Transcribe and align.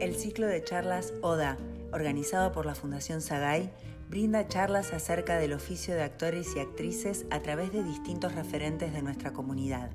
El 0.00 0.14
ciclo 0.14 0.46
de 0.46 0.62
charlas 0.62 1.12
ODA, 1.22 1.58
organizado 1.92 2.52
por 2.52 2.66
la 2.66 2.76
Fundación 2.76 3.20
Sagay, 3.20 3.72
brinda 4.08 4.46
charlas 4.46 4.92
acerca 4.92 5.38
del 5.38 5.52
oficio 5.52 5.92
de 5.92 6.04
actores 6.04 6.54
y 6.54 6.60
actrices 6.60 7.26
a 7.30 7.40
través 7.40 7.72
de 7.72 7.82
distintos 7.82 8.36
referentes 8.36 8.92
de 8.92 9.02
nuestra 9.02 9.32
comunidad. 9.32 9.90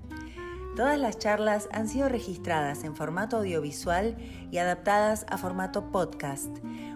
Todas 0.76 1.00
las 1.00 1.20
charlas 1.20 1.70
han 1.72 1.88
sido 1.88 2.10
registradas 2.10 2.84
en 2.84 2.98
formato 2.98 3.38
audiovisual 3.38 4.18
y 4.52 4.58
adaptadas 4.58 5.26
a 5.30 5.38
formato 5.38 5.90
podcast. 5.90 6.50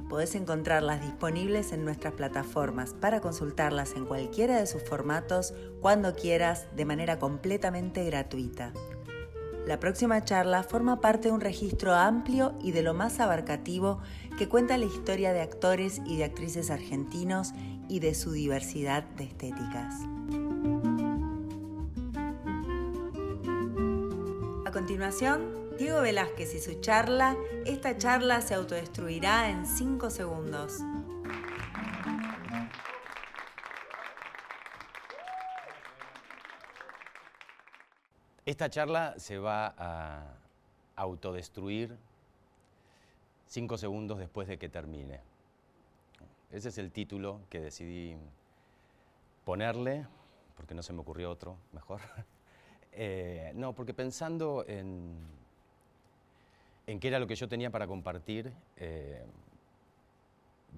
Podés 0.09 0.35
encontrarlas 0.35 1.01
disponibles 1.01 1.71
en 1.71 1.85
nuestras 1.85 2.13
plataformas 2.13 2.93
para 2.93 3.21
consultarlas 3.21 3.93
en 3.95 4.05
cualquiera 4.05 4.59
de 4.59 4.67
sus 4.67 4.83
formatos 4.83 5.53
cuando 5.79 6.13
quieras 6.13 6.67
de 6.75 6.83
manera 6.83 7.19
completamente 7.19 8.03
gratuita. 8.03 8.73
La 9.67 9.81
próxima 9.81 10.23
charla 10.23 10.63
forma 10.63 11.01
parte 11.01 11.27
de 11.27 11.33
un 11.33 11.41
registro 11.41 11.93
amplio 11.93 12.53
y 12.61 12.71
de 12.71 12.83
lo 12.83 12.93
más 12.93 13.19
abarcativo 13.19 13.99
que 14.37 14.47
cuenta 14.47 14.77
la 14.77 14.85
historia 14.85 15.33
de 15.33 15.41
actores 15.41 16.01
y 16.05 16.15
de 16.15 16.23
actrices 16.23 16.71
argentinos 16.71 17.51
y 17.89 17.99
de 17.99 18.15
su 18.15 18.31
diversidad 18.31 19.03
de 19.03 19.25
estéticas. 19.25 19.93
A 24.65 24.71
continuación, 24.71 25.67
Diego 25.77 25.99
Velázquez 25.99 26.55
y 26.55 26.59
su 26.59 26.79
charla. 26.79 27.35
Esta 27.65 27.97
charla 27.97 28.39
se 28.39 28.53
autodestruirá 28.53 29.49
en 29.49 29.65
5 29.65 30.09
segundos. 30.11 30.77
Esta 38.47 38.69
charla 38.69 39.13
se 39.17 39.37
va 39.39 39.75
a 39.77 40.23
autodestruir 40.95 41.97
cinco 43.45 43.77
segundos 43.77 44.19
después 44.19 44.47
de 44.47 44.57
que 44.57 44.69
termine. 44.69 45.19
Ese 46.49 46.69
es 46.69 46.77
el 46.77 46.93
título 46.93 47.41
que 47.49 47.59
decidí 47.59 48.15
ponerle, 49.43 50.07
porque 50.55 50.73
no 50.73 50.81
se 50.81 50.93
me 50.93 51.01
ocurrió 51.01 51.29
otro 51.29 51.57
mejor. 51.73 51.99
Eh, 52.99 53.51
no, 53.53 53.73
porque 53.73 53.93
pensando 53.93 54.65
en, 54.67 55.19
qué 56.87 57.07
era 57.07 57.19
lo 57.19 57.27
que 57.27 57.35
yo 57.35 57.47
tenía 57.47 57.69
para 57.69 57.85
compartir 57.85 58.51
eh, 58.75 59.23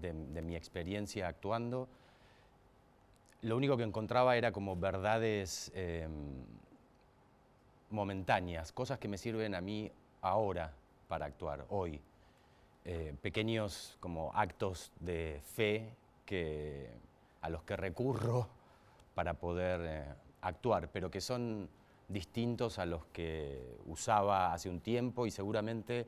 de, 0.01 0.41
mi 0.41 0.57
experiencia 0.57 1.29
actuando, 1.29 1.87
lo 3.41 3.55
único 3.55 3.77
que 3.77 3.83
encontraba 3.83 4.35
era 4.35 4.51
como 4.51 4.75
verdades 4.75 5.71
em, 5.73 6.43
momentáneas, 7.89 8.71
cosas 8.71 8.99
que 8.99 9.07
me 9.07 9.17
sirven 9.17 9.55
a 9.55 9.61
mí 9.61 9.91
ahora 10.21 10.73
para 11.07 11.25
actuar, 11.25 11.65
hoy. 11.69 12.01
Eh, 12.85 13.13
pequeños 13.21 13.97
como 13.99 14.31
actos 14.33 14.91
de 14.99 15.41
fe 15.43 15.93
que, 16.25 16.89
a 17.41 17.49
los 17.49 17.63
que 17.63 17.75
recurro 17.75 18.47
para 19.13 19.33
poder 19.33 19.81
eh, 19.83 20.05
actuar, 20.41 20.89
pero 20.89 21.11
que 21.11 21.19
son 21.19 21.69
distintos 22.07 22.79
a 22.79 22.85
los 22.85 23.05
que 23.07 23.77
usaba 23.85 24.53
hace 24.53 24.69
un 24.69 24.79
tiempo 24.79 25.27
y 25.27 25.31
seguramente 25.31 26.07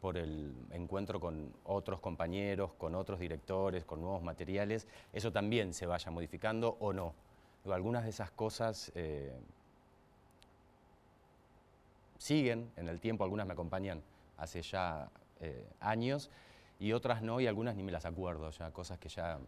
por 0.00 0.16
el 0.16 0.54
encuentro 0.70 1.18
con 1.18 1.52
otros 1.64 2.00
compañeros, 2.00 2.72
con 2.74 2.94
otros 2.94 3.18
directores, 3.18 3.84
con 3.84 4.00
nuevos 4.00 4.22
materiales, 4.22 4.86
eso 5.12 5.32
también 5.32 5.74
se 5.74 5.86
vaya 5.86 6.10
modificando 6.10 6.76
o 6.80 6.92
no. 6.92 7.14
algunas 7.72 8.04
de 8.04 8.10
esas 8.10 8.30
cosas 8.30 8.90
eh, 8.94 9.38
siguen 12.18 12.70
en 12.76 12.88
el 12.88 13.00
tiempo, 13.00 13.24
algunas 13.24 13.46
me 13.46 13.52
acompañan 13.52 14.02
hace 14.36 14.62
ya 14.62 15.08
eh, 15.40 15.66
años 15.80 16.30
y 16.78 16.92
otras 16.92 17.22
no 17.22 17.40
y 17.40 17.46
algunas 17.46 17.76
ni 17.76 17.82
me 17.82 17.92
las 17.92 18.04
acuerdo, 18.04 18.50
ya 18.50 18.70
cosas 18.72 18.98
que 18.98 19.08
ya, 19.08 19.38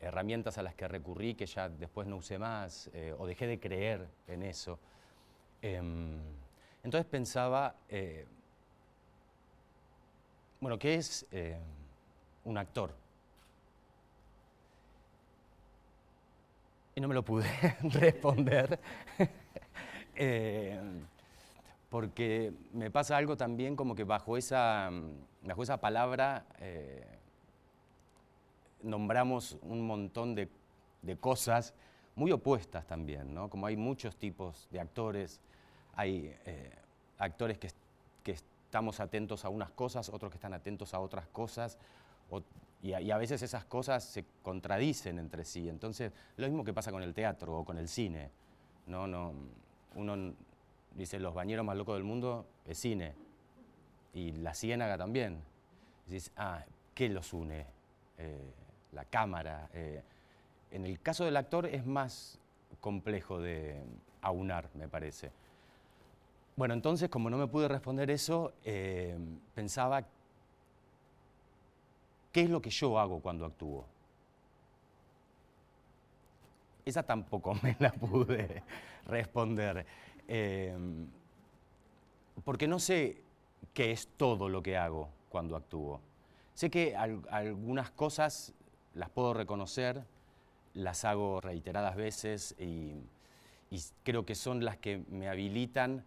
herramientas 0.00 0.58
a 0.58 0.62
las 0.62 0.74
que 0.74 0.88
recurrí 0.88 1.34
que 1.34 1.46
ya 1.46 1.68
después 1.68 2.06
no 2.06 2.16
usé 2.16 2.38
más 2.38 2.90
eh, 2.92 3.14
o 3.18 3.26
dejé 3.26 3.46
de 3.46 3.58
creer 3.58 4.06
en 4.28 4.42
eso. 4.42 4.78
Em, 5.60 6.20
entonces 6.82 7.06
pensaba, 7.06 7.76
eh, 7.88 8.26
bueno, 10.60 10.78
¿qué 10.78 10.96
es 10.96 11.26
un 12.44 12.58
actor? 12.58 12.94
Y 16.94 17.00
no 17.00 17.08
me 17.08 17.14
lo 17.14 17.24
pude 17.24 17.48
responder 17.82 18.78
porque 21.92 22.54
me 22.72 22.90
pasa 22.90 23.18
algo 23.18 23.36
también 23.36 23.76
como 23.76 23.94
que 23.94 24.04
bajo 24.04 24.38
esa, 24.38 24.90
bajo 25.42 25.62
esa 25.62 25.76
palabra 25.76 26.46
eh, 26.58 27.04
nombramos 28.82 29.58
un 29.60 29.86
montón 29.86 30.34
de, 30.34 30.48
cosas 31.20 31.74
muy 32.14 32.32
opuestas 32.32 32.86
también, 32.86 33.34
¿no? 33.34 33.50
Como 33.50 33.66
hay 33.66 33.76
muchos 33.76 34.16
tipos 34.16 34.68
de 34.70 34.80
actores, 34.80 35.42
hay 35.94 36.34
eh, 36.46 36.70
actores 37.18 37.58
que, 37.58 37.68
estamos 38.24 38.98
atentos 39.00 39.44
a 39.44 39.50
unas 39.50 39.70
cosas, 39.72 40.08
otros 40.08 40.32
que 40.32 40.36
están 40.36 40.54
atentos 40.54 40.94
a 40.94 41.00
otras 41.00 41.26
cosas, 41.26 41.76
y, 42.82 42.94
a, 42.94 43.18
veces 43.18 43.42
esas 43.42 43.66
cosas 43.66 44.02
se 44.02 44.24
contradicen 44.42 45.18
entre 45.18 45.44
sí. 45.44 45.68
Entonces, 45.68 46.10
lo 46.38 46.46
mismo 46.46 46.64
que 46.64 46.72
pasa 46.72 46.90
con 46.90 47.02
el 47.02 47.12
teatro 47.12 47.58
o 47.58 47.64
con 47.66 47.76
el 47.76 47.86
cine, 47.86 48.30
¿no? 48.86 49.06
no 49.06 49.34
uno 49.94 50.32
dice, 50.94 51.18
los 51.18 51.34
bañeros 51.34 51.64
más 51.64 51.76
locos 51.76 51.94
del 51.94 52.04
mundo 52.04 52.46
es 52.66 52.78
cine. 52.78 53.14
Y 54.14 54.32
la 54.32 54.54
ciénaga 54.54 54.98
también. 54.98 55.42
Dices, 56.06 56.32
ah, 56.36 56.64
¿qué 56.94 57.08
los 57.08 57.32
une? 57.32 57.66
Eh, 58.18 58.52
la 58.92 59.04
cámara. 59.04 59.68
Eh. 59.72 60.02
En 60.70 60.84
el 60.84 61.00
caso 61.00 61.24
del 61.24 61.36
actor 61.36 61.66
es 61.66 61.84
más 61.86 62.38
complejo 62.80 63.40
de 63.40 63.82
aunar, 64.20 64.68
me 64.74 64.88
parece. 64.88 65.30
Bueno, 66.56 66.74
entonces, 66.74 67.08
como 67.08 67.30
no 67.30 67.38
me 67.38 67.46
pude 67.46 67.68
responder 67.68 68.10
eso, 68.10 68.52
eh, 68.64 69.16
pensaba, 69.54 70.04
¿qué 72.30 72.42
es 72.42 72.50
lo 72.50 72.60
que 72.60 72.70
yo 72.70 72.98
hago 72.98 73.20
cuando 73.20 73.46
actúo? 73.46 73.86
Esa 76.84 77.02
tampoco 77.02 77.54
me 77.62 77.76
la 77.78 77.92
pude 77.92 78.62
responder. 79.06 79.86
Em, 80.34 81.08
porque 82.42 82.66
no 82.66 82.78
sé 82.78 83.22
qué 83.74 83.92
es 83.92 84.08
todo 84.16 84.48
lo 84.48 84.62
que 84.62 84.78
hago 84.78 85.10
cuando 85.28 85.56
actúo. 85.56 86.00
Sé 86.54 86.70
que 86.70 86.96
algunas 86.96 87.90
cosas 87.90 88.54
las 88.94 89.10
puedo 89.10 89.34
reconocer, 89.34 90.02
las 90.72 91.04
hago 91.04 91.42
reiteradas 91.42 91.96
veces 91.96 92.54
y, 92.58 93.02
creo 94.04 94.24
que 94.24 94.34
son 94.34 94.64
las 94.64 94.78
que 94.78 95.04
me 95.10 95.28
habilitan, 95.28 96.02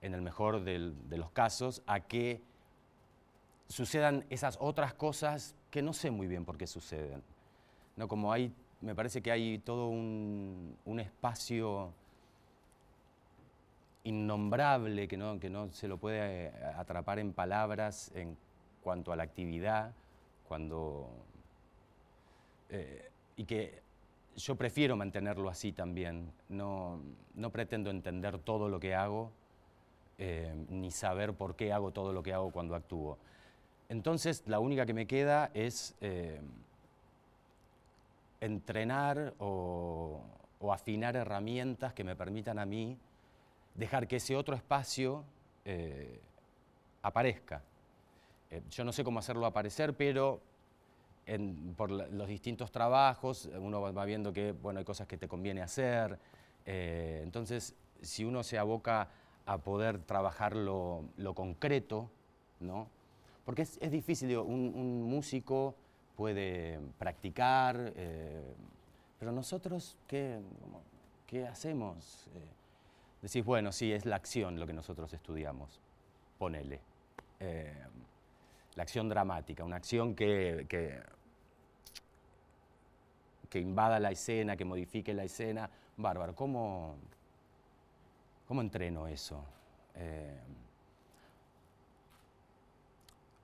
en 0.00 0.14
el 0.14 0.22
mejor 0.22 0.64
de 0.64 1.18
los 1.18 1.30
casos, 1.30 1.82
a 1.86 2.00
que 2.00 2.40
sucedan 3.68 4.24
esas 4.30 4.56
otras 4.58 4.94
cosas 4.94 5.54
que 5.70 5.82
no 5.82 5.92
sé 5.92 6.10
muy 6.10 6.28
bien 6.28 6.46
por 6.46 6.56
qué 6.56 6.66
suceden. 6.66 7.22
¿No? 7.96 8.08
Como 8.08 8.32
hay, 8.32 8.54
me 8.80 8.94
parece 8.94 9.20
que 9.20 9.30
hay 9.30 9.58
todo 9.58 9.88
un, 9.88 10.78
un 10.86 10.98
espacio 10.98 11.92
innombrable, 14.04 15.08
que 15.08 15.16
no, 15.16 15.40
que 15.40 15.50
no 15.50 15.70
se 15.72 15.88
lo 15.88 15.98
puede 15.98 16.46
eh, 16.46 16.52
atrapar 16.76 17.18
en 17.18 17.32
palabras 17.32 18.12
en 18.14 18.36
cuanto 18.82 19.12
a 19.12 19.16
la 19.16 19.22
actividad, 19.22 19.92
cuando, 20.46 21.08
eh, 22.68 23.10
y 23.36 23.44
que 23.44 23.82
yo 24.36 24.56
prefiero 24.56 24.96
mantenerlo 24.96 25.48
así 25.48 25.72
también. 25.72 26.30
No, 26.50 27.00
no 27.34 27.50
pretendo 27.50 27.90
entender 27.90 28.38
todo 28.38 28.68
lo 28.68 28.78
que 28.78 28.94
hago, 28.94 29.32
eh, 30.18 30.54
ni 30.68 30.90
saber 30.90 31.32
por 31.32 31.56
qué 31.56 31.72
hago 31.72 31.90
todo 31.90 32.12
lo 32.12 32.22
que 32.22 32.34
hago 32.34 32.52
cuando 32.52 32.74
actúo. 32.74 33.18
Entonces, 33.88 34.44
la 34.46 34.60
única 34.60 34.86
que 34.86 34.94
me 34.94 35.06
queda 35.06 35.50
es 35.54 35.94
entrenar 38.40 39.34
o, 39.38 40.20
o 40.58 40.72
afinar 40.72 41.16
herramientas 41.16 41.92
que 41.94 42.04
me 42.04 42.16
permitan 42.16 42.58
a 42.58 42.66
mí 42.66 42.98
dejar 43.74 44.06
que 44.06 44.16
ese 44.16 44.36
otro 44.36 44.54
espacio 44.54 45.24
eh, 45.64 46.20
aparezca. 47.02 47.62
Eh, 48.50 48.62
yo 48.70 48.84
no 48.84 48.92
sé 48.92 49.04
cómo 49.04 49.18
hacerlo 49.18 49.46
aparecer, 49.46 49.94
pero 49.94 50.40
por 51.76 51.90
los 51.90 52.28
distintos 52.28 52.70
trabajos 52.70 53.48
uno 53.58 53.80
va 53.80 54.04
viendo 54.04 54.30
que 54.30 54.52
bueno, 54.52 54.78
hay 54.78 54.84
cosas 54.84 55.06
que 55.06 55.16
te 55.16 55.26
conviene 55.26 55.62
hacer. 55.62 56.18
Eh, 56.66 57.20
entonces, 57.22 57.74
si 58.02 58.24
uno 58.24 58.42
se 58.42 58.58
aboca 58.58 59.08
a 59.46 59.58
poder 59.58 59.98
trabajar 60.00 60.54
lo, 60.54 61.04
concreto, 61.34 62.10
¿no? 62.60 62.88
porque 63.44 63.62
es, 63.62 63.90
difícil, 63.90 64.36
un, 64.36 65.02
músico 65.02 65.74
puede 66.16 66.78
practicar, 66.98 67.92
pero 69.18 69.32
nosotros, 69.32 69.96
¿qué, 70.06 70.40
qué 71.26 71.46
hacemos? 71.46 72.28
Decís, 73.24 73.42
bueno, 73.42 73.72
sí, 73.72 73.90
es 73.90 74.04
la 74.04 74.16
acción 74.16 74.60
lo 74.60 74.66
que 74.66 74.74
nosotros 74.74 75.10
estudiamos, 75.14 75.80
ponele. 76.36 76.82
Eh, 77.40 77.72
la 78.74 78.82
acción 78.82 79.08
dramática, 79.08 79.64
una 79.64 79.76
acción 79.76 80.14
que, 80.14 80.66
que, 83.48 83.58
invada 83.58 83.98
la 83.98 84.10
escena, 84.10 84.58
que 84.58 84.66
modifique 84.66 85.14
la 85.14 85.24
escena. 85.24 85.70
Bárbaro, 85.96 86.34
¿cómo, 86.34 86.96
cómo 88.46 88.60
entreno 88.60 89.08
eso? 89.08 89.42
Eh, 89.94 90.38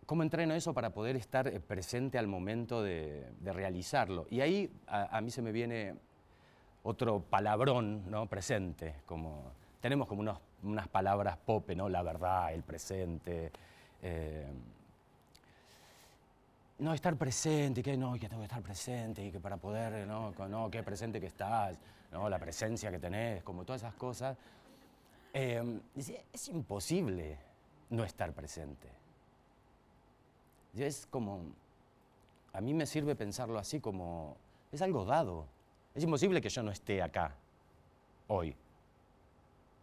¿Cómo 0.04 0.22
entreno 0.22 0.52
eso 0.52 0.74
para 0.74 0.90
poder 0.90 1.16
estar 1.16 1.48
eh, 1.48 1.58
presente 1.58 2.18
al 2.18 2.26
momento 2.26 2.82
de, 2.82 3.32
realizarlo? 3.42 4.26
Y 4.28 4.42
ahí 4.42 4.70
a, 4.86 5.18
mí 5.22 5.30
se 5.30 5.40
me 5.40 5.52
viene 5.52 5.94
otro 6.82 7.20
palabrón 7.22 8.10
¿no? 8.10 8.26
presente, 8.26 8.96
como 9.06 9.58
tenemos 9.80 10.06
como 10.06 10.38
unas 10.62 10.88
palabras 10.88 11.36
pop, 11.38 11.70
¿no? 11.70 11.88
la 11.88 12.02
verdad, 12.02 12.52
el 12.52 12.62
presente. 12.62 13.50
Eh, 14.02 14.46
no, 16.78 16.94
estar 16.94 17.16
presente, 17.16 17.82
que 17.82 17.96
no, 17.96 18.14
que 18.14 18.28
tengo 18.28 18.40
que 18.40 18.46
estar 18.46 18.62
presente, 18.62 19.24
y 19.24 19.30
que 19.30 19.40
para 19.40 19.56
poder, 19.56 20.06
no, 20.06 20.32
no 20.48 20.70
qué 20.70 20.82
presente 20.82 21.20
que 21.20 21.26
estás, 21.26 21.78
no, 22.10 22.28
la 22.28 22.38
presencia 22.38 22.90
que 22.90 22.98
tenés, 22.98 23.42
como 23.42 23.64
todas 23.64 23.82
esas 23.82 23.94
cosas. 23.94 24.36
Eh, 25.32 25.80
es 26.32 26.48
imposible 26.48 27.38
no 27.90 28.04
estar 28.04 28.32
presente. 28.32 28.88
Es 30.76 31.06
como, 31.06 31.42
a 32.52 32.60
mí 32.60 32.74
me 32.74 32.86
sirve 32.86 33.14
pensarlo 33.14 33.58
así 33.58 33.80
como, 33.80 34.36
es 34.72 34.82
algo 34.82 35.04
dado. 35.04 35.46
Es 35.94 36.04
imposible 36.04 36.40
que 36.40 36.48
yo 36.48 36.62
no 36.62 36.70
esté 36.70 37.02
acá 37.02 37.34
hoy. 38.28 38.54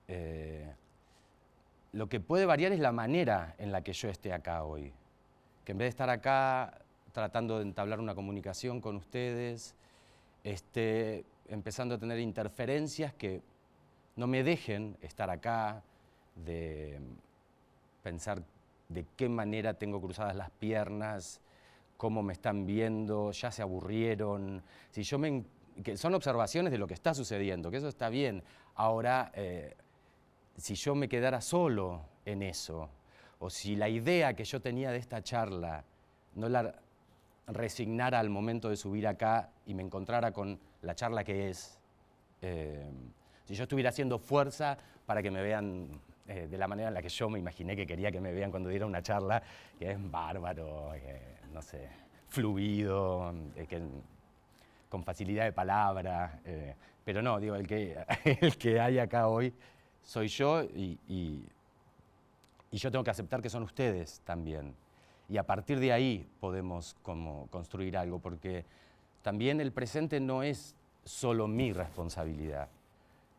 Eh, 0.07 0.73
lo 1.93 2.07
que 2.07 2.19
puede 2.19 2.45
variar 2.45 2.71
es 2.71 2.79
la 2.79 2.91
manera 2.91 3.55
en 3.57 3.71
la 3.71 3.81
que 3.81 3.93
yo 3.93 4.09
esté 4.09 4.33
acá 4.33 4.63
hoy. 4.63 4.93
Que 5.65 5.71
en 5.71 5.77
vez 5.77 5.85
de 5.85 5.89
estar 5.89 6.09
acá 6.09 6.79
tratando 7.11 7.57
de 7.57 7.63
entablar 7.63 7.99
una 7.99 8.15
comunicación 8.15 8.79
con 8.79 8.95
ustedes, 8.95 9.75
esté 10.43 11.25
empezando 11.47 11.95
a 11.95 11.97
tener 11.97 12.19
interferencias 12.19 13.13
que 13.13 13.41
no 14.15 14.27
me 14.27 14.43
dejen 14.43 14.97
estar 15.01 15.29
acá, 15.29 15.83
de 16.35 16.99
pensar 18.03 18.43
de 18.89 19.05
qué 19.15 19.27
manera 19.27 19.73
tengo 19.73 19.99
cruzadas 19.99 20.35
las 20.35 20.51
piernas, 20.51 21.41
cómo 21.97 22.21
me 22.21 22.33
están 22.33 22.65
viendo, 22.65 23.31
ya 23.31 23.51
se 23.51 23.61
aburrieron. 23.61 24.61
Si 24.91 25.03
yo 25.03 25.17
me, 25.17 25.43
que 25.83 25.97
son 25.97 26.13
observaciones 26.13 26.71
de 26.71 26.77
lo 26.77 26.87
que 26.87 26.93
está 26.93 27.13
sucediendo, 27.13 27.71
que 27.71 27.77
eso 27.77 27.87
está 27.87 28.09
bien. 28.09 28.43
Ahora, 28.75 29.31
eh, 29.33 29.75
si 30.57 30.75
yo 30.75 30.95
me 30.95 31.07
quedara 31.07 31.39
solo 31.41 32.01
en 32.25 32.41
eso, 32.41 32.89
o 33.39 33.49
si 33.49 33.75
la 33.75 33.87
idea 33.87 34.33
que 34.33 34.43
yo 34.43 34.59
tenía 34.61 34.91
de 34.91 34.97
esta 34.97 35.21
charla 35.21 35.83
no 36.35 36.49
la 36.49 36.73
resignara 37.47 38.19
al 38.19 38.29
momento 38.29 38.69
de 38.69 38.75
subir 38.75 39.07
acá 39.07 39.51
y 39.65 39.73
me 39.73 39.83
encontrara 39.83 40.31
con 40.31 40.59
la 40.81 40.95
charla 40.95 41.23
que 41.23 41.49
es, 41.49 41.79
eh, 42.41 42.85
si 43.45 43.55
yo 43.55 43.63
estuviera 43.63 43.89
haciendo 43.89 44.19
fuerza 44.19 44.77
para 45.05 45.21
que 45.21 45.31
me 45.31 45.41
vean 45.41 45.87
eh, 46.27 46.47
de 46.49 46.57
la 46.57 46.67
manera 46.67 46.89
en 46.89 46.93
la 46.93 47.01
que 47.01 47.09
yo 47.09 47.29
me 47.29 47.39
imaginé 47.39 47.75
que 47.75 47.87
quería 47.87 48.11
que 48.11 48.19
me 48.19 48.33
vean 48.33 48.51
cuando 48.51 48.69
diera 48.69 48.85
una 48.85 49.01
charla, 49.01 49.41
que 49.79 49.91
es 49.91 50.11
bárbaro, 50.11 50.91
no 51.53 51.61
sé, 51.61 51.87
fluido, 52.27 53.33
que, 53.69 53.81
con 54.89 55.03
facilidad 55.03 55.45
de 55.45 55.53
palabra. 55.53 56.41
Eh, 56.43 56.75
pero 57.03 57.21
no, 57.21 57.39
digo, 57.39 57.55
el 57.55 57.65
que, 57.65 57.97
el 58.41 58.57
que 58.57 58.79
hay 58.79 58.99
acá 58.99 59.27
hoy 59.27 59.53
soy 60.07 60.29
yo 60.29 60.63
y, 60.63 60.97
yo 62.71 62.91
tengo 62.91 63.03
que 63.03 63.11
aceptar 63.11 63.41
que 63.41 63.49
son 63.49 63.63
ustedes 63.63 64.21
también. 64.23 64.73
Y 65.29 65.37
a 65.37 65.43
partir 65.43 65.79
de 65.79 65.91
ahí 65.91 66.29
podemos 66.39 66.95
como 67.01 67.47
construir 67.47 67.97
algo, 67.97 68.19
porque 68.19 68.65
también 69.21 69.59
el 69.59 69.71
presente 69.71 70.19
no 70.19 70.43
es 70.43 70.75
solo 71.03 71.47
mi 71.47 71.73
responsabilidad. 71.73 72.69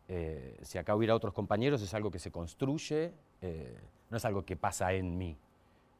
Eh, 0.07 0.59
si 0.61 0.77
acá 0.77 0.95
hubiera 0.95 1.15
otros 1.15 1.33
compañeros, 1.33 1.81
es 1.81 1.93
algo 1.93 2.11
que 2.11 2.19
se 2.19 2.31
construye, 2.31 3.13
eh, 3.41 3.79
no 4.09 4.17
es 4.17 4.25
algo 4.25 4.45
que 4.45 4.55
pasa 4.55 4.93
en 4.93 5.17
mí. 5.17 5.37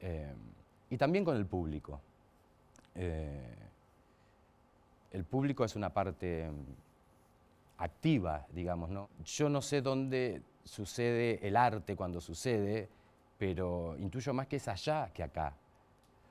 Eh, 0.02 0.34
y 0.92 0.98
también 0.98 1.26
con 1.26 1.36
el 1.36 1.46
público. 1.46 2.00
el 5.12 5.24
público 5.24 5.64
es 5.64 5.76
una 5.76 5.92
parte 5.92 6.52
activa, 7.78 8.46
digamos, 8.52 8.90
¿no? 8.90 9.10
Yo 9.24 9.50
no 9.50 9.62
sé 9.62 9.82
dónde 9.82 10.42
sucede 10.70 11.46
el 11.46 11.58
arte 11.58 11.96
cuando 11.96 12.22
sucede, 12.22 12.90
pero 13.38 13.98
intuyo 13.98 14.34
más 14.34 14.48
que 14.48 14.58
es 14.58 14.68
allá 14.68 15.10
que 15.14 15.24
acá. 15.24 15.56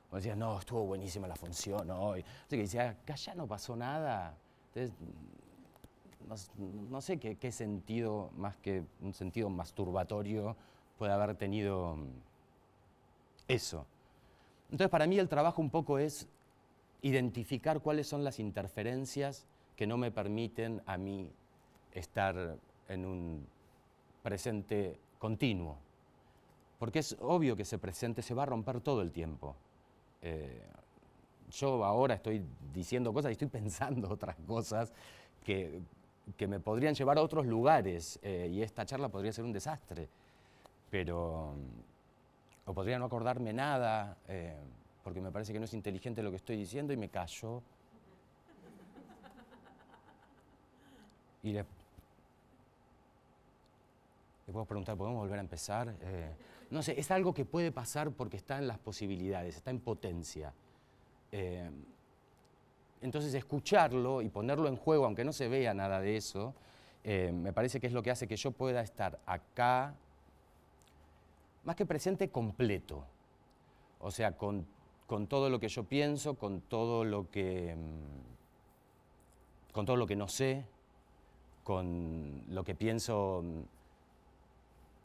Cuando 0.08 0.22
decías, 0.22 0.38
no, 0.38 0.58
estuvo 0.58 0.84
buenísima 0.84 1.26
la 1.26 1.34
función 1.34 1.90
hoy. 1.90 2.20
Entonces 2.20 2.48
que 2.48 2.56
decía, 2.58 2.90
acá 2.90 3.14
no 3.34 3.46
pasó 3.46 3.74
nada. 3.76 4.36
Entonces, 4.68 4.96
no, 6.90 7.00
sé 7.00 7.18
qué, 7.18 7.52
sentido, 7.52 8.30
más 8.36 8.56
que 8.56 8.84
un 9.00 9.12
sentido 9.12 9.50
masturbatorio, 9.50 10.56
puede 10.98 11.12
haber 11.12 11.34
tenido 11.34 11.96
mm, 11.96 12.06
eso. 13.48 13.86
Entonces, 14.70 14.90
para 14.90 15.06
mí 15.06 15.18
el 15.18 15.28
trabajo 15.28 15.60
un 15.60 15.70
poco 15.70 15.98
es 15.98 16.28
identificar 17.02 17.80
cuáles 17.80 18.06
son 18.06 18.22
las 18.22 18.38
interferencias 18.38 19.46
que 19.74 19.86
no 19.86 19.96
me 19.96 20.10
permiten 20.10 20.82
a 20.86 20.96
mí 20.96 21.32
estar 21.92 22.56
en 22.88 23.06
un 23.06 23.46
presente 24.22 24.98
continuo. 25.18 25.76
Porque 26.78 27.00
es 27.00 27.16
obvio 27.20 27.56
que 27.56 27.62
ese 27.62 27.78
presente 27.78 28.22
se 28.22 28.34
va 28.34 28.44
a 28.44 28.46
romper 28.46 28.80
todo 28.80 29.02
el 29.02 29.10
tiempo. 29.10 29.56
Eh, 30.22 30.62
yo 31.50 31.84
ahora 31.84 32.14
estoy 32.14 32.42
diciendo 32.72 33.12
cosas 33.12 33.30
y 33.30 33.32
estoy 33.32 33.48
pensando 33.60 34.08
otras 34.10 34.36
cosas 34.46 34.92
que 35.44 35.80
que 36.36 36.46
me 36.46 36.60
podrían 36.60 36.94
llevar 36.94 37.18
a 37.18 37.22
otros 37.22 37.46
lugares 37.46 38.18
eh, 38.22 38.48
y 38.50 38.62
esta 38.62 38.84
charla 38.84 39.08
podría 39.08 39.32
ser 39.32 39.44
un 39.44 39.52
desastre. 39.52 40.08
Pero, 40.90 41.54
o 42.64 42.74
podría 42.74 42.98
no 42.98 43.06
acordarme 43.06 43.52
nada, 43.52 44.16
eh, 44.26 44.56
porque 45.04 45.20
me 45.20 45.30
parece 45.30 45.52
que 45.52 45.58
no 45.58 45.64
es 45.64 45.74
inteligente 45.74 46.22
lo 46.22 46.30
que 46.30 46.36
estoy 46.36 46.56
diciendo 46.56 46.92
y 46.92 46.96
me 46.96 47.08
callo. 47.08 47.62
Y 51.42 51.52
le, 51.52 51.64
puedo 54.58 54.66
preguntar, 54.66 54.96
¿podemos 54.96 55.18
volver 55.18 55.38
a 55.38 55.42
empezar? 55.42 55.94
Eh, 56.00 56.34
no 56.70 56.82
sé, 56.82 56.98
es 56.98 57.10
algo 57.10 57.32
que 57.32 57.44
puede 57.44 57.72
pasar 57.72 58.10
porque 58.10 58.36
está 58.36 58.58
en 58.58 58.68
las 58.68 58.78
posibilidades, 58.78 59.56
está 59.56 59.70
en 59.70 59.80
potencia. 59.80 60.52
Entonces 63.00 63.34
escucharlo 63.34 64.22
y 64.22 64.28
ponerlo 64.28 64.68
en 64.68 64.76
juego, 64.76 65.04
aunque 65.04 65.24
no 65.24 65.32
se 65.32 65.48
vea 65.48 65.72
nada 65.74 66.00
de 66.00 66.16
eso, 66.16 66.54
eh, 67.04 67.30
me 67.32 67.52
parece 67.52 67.78
que 67.80 67.86
es 67.86 67.92
lo 67.92 68.02
que 68.02 68.10
hace 68.10 68.26
que 68.26 68.36
yo 68.36 68.50
pueda 68.50 68.80
estar 68.80 69.20
acá, 69.24 69.94
más 71.64 71.76
que 71.76 71.86
presente, 71.86 72.30
completo. 72.30 73.04
O 74.00 74.10
sea, 74.10 74.36
con, 74.36 74.66
todo 75.28 75.48
lo 75.48 75.60
que 75.60 75.68
yo 75.68 75.84
pienso, 75.84 76.34
con 76.34 76.60
todo 76.62 77.04
lo 77.04 77.30
que, 77.30 77.76
mm, 77.76 79.72
con 79.72 79.86
todo 79.86 79.96
lo 79.96 80.06
que 80.06 80.16
no 80.16 80.28
sé, 80.28 80.64
con 81.62 82.42
lo 82.48 82.64
que 82.64 82.74
pienso 82.74 83.42
mm, 83.44 83.60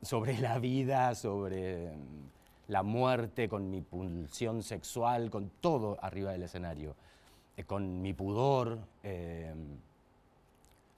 sobre 0.04 0.38
la 0.40 0.60
vida, 0.60 1.16
sobre 1.16 1.92
mm, 1.92 2.30
la 2.68 2.84
muerte, 2.84 3.50
con 3.50 3.70
mi 3.70 3.82
pulsión 3.82 4.64
sexual, 4.64 5.30
con 5.30 5.50
todo 5.62 5.98
arriba 6.02 6.32
del 6.32 6.44
escenario. 6.44 6.96
Eh, 7.56 7.64
con 7.66 8.02
mi 8.02 8.14
pudor, 8.14 8.80
eh, 9.04 9.54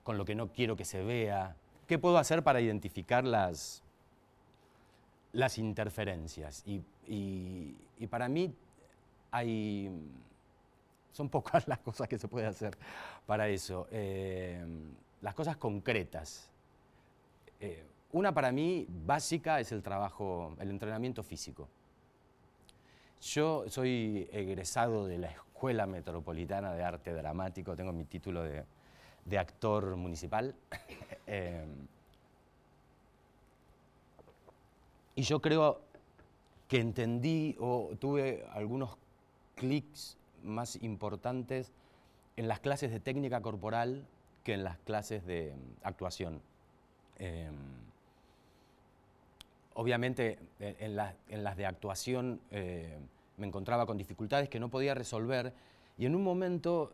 con 0.04 0.18
lo 0.18 0.24
que 0.24 0.36
no 0.36 0.52
quiero 0.54 0.76
que 0.76 0.86
se 0.86 1.04
vea. 1.04 1.56
¿Qué 1.88 2.00
puedo 2.00 2.18
hacer 2.18 2.44
para 2.44 2.62
identificar 2.62 3.26
las, 3.26 3.84
las 5.34 5.58
interferencias? 5.58 6.64
Y, 6.66 6.84
para 8.10 8.30
mí 8.30 8.54
hay, 9.32 9.90
son 11.12 11.30
pocas 11.30 11.68
las 11.68 11.80
cosas 11.80 12.08
que 12.08 12.18
se 12.18 12.28
puede 12.28 12.46
hacer 12.46 12.78
para 13.26 13.50
eso. 13.50 13.88
Eh, 13.92 14.64
las 15.22 15.34
cosas 15.34 15.58
concretas. 15.58 16.50
Una 18.16 18.34
para 18.34 18.54
mí 18.54 18.88
básica 18.88 19.60
es 19.60 19.74
el 19.74 19.84
trabajo, 19.84 20.56
el 20.60 20.70
entrenamiento 20.70 21.22
físico. 21.22 21.68
Yo 23.22 23.66
soy 23.68 24.30
egresado 24.32 25.06
de 25.06 25.18
la 25.18 25.28
Escuela 25.28 25.86
Metropolitana 25.86 26.72
de 26.72 26.82
Arte 26.82 27.12
Dramático, 27.12 27.76
tengo 27.76 27.92
mi 27.92 28.06
título 28.06 28.42
de, 28.44 29.38
actor 29.38 29.98
municipal. 29.98 30.56
Em, 31.28 31.88
y 35.16 35.24
yo 35.24 35.42
creo 35.42 35.82
que 36.70 36.80
entendí 36.80 37.58
o 37.60 37.98
tuve 38.00 38.46
algunos 38.54 38.96
clics 39.56 40.18
más 40.44 40.82
importantes 40.84 41.74
en 42.38 42.48
las 42.48 42.62
clases 42.62 42.92
de 42.92 43.02
técnica 43.02 43.42
corporal 43.42 44.06
que 44.46 44.54
en 44.54 44.64
las 44.64 44.78
clases 44.78 45.26
de 45.26 45.50
em, 45.50 45.60
actuación. 45.84 46.42
Em, 47.18 47.86
obviamente 49.76 50.40
en, 50.60 50.96
las 50.96 51.58
de 51.58 51.66
actuación 51.66 52.42
me 52.52 53.48
encontraba 53.48 53.86
con 53.86 53.98
dificultades 53.98 54.50
que 54.50 54.60
no 54.60 54.70
podía 54.70 54.94
resolver 54.94 55.54
y 55.98 56.06
en 56.06 56.16
un 56.16 56.24
momento 56.24 56.94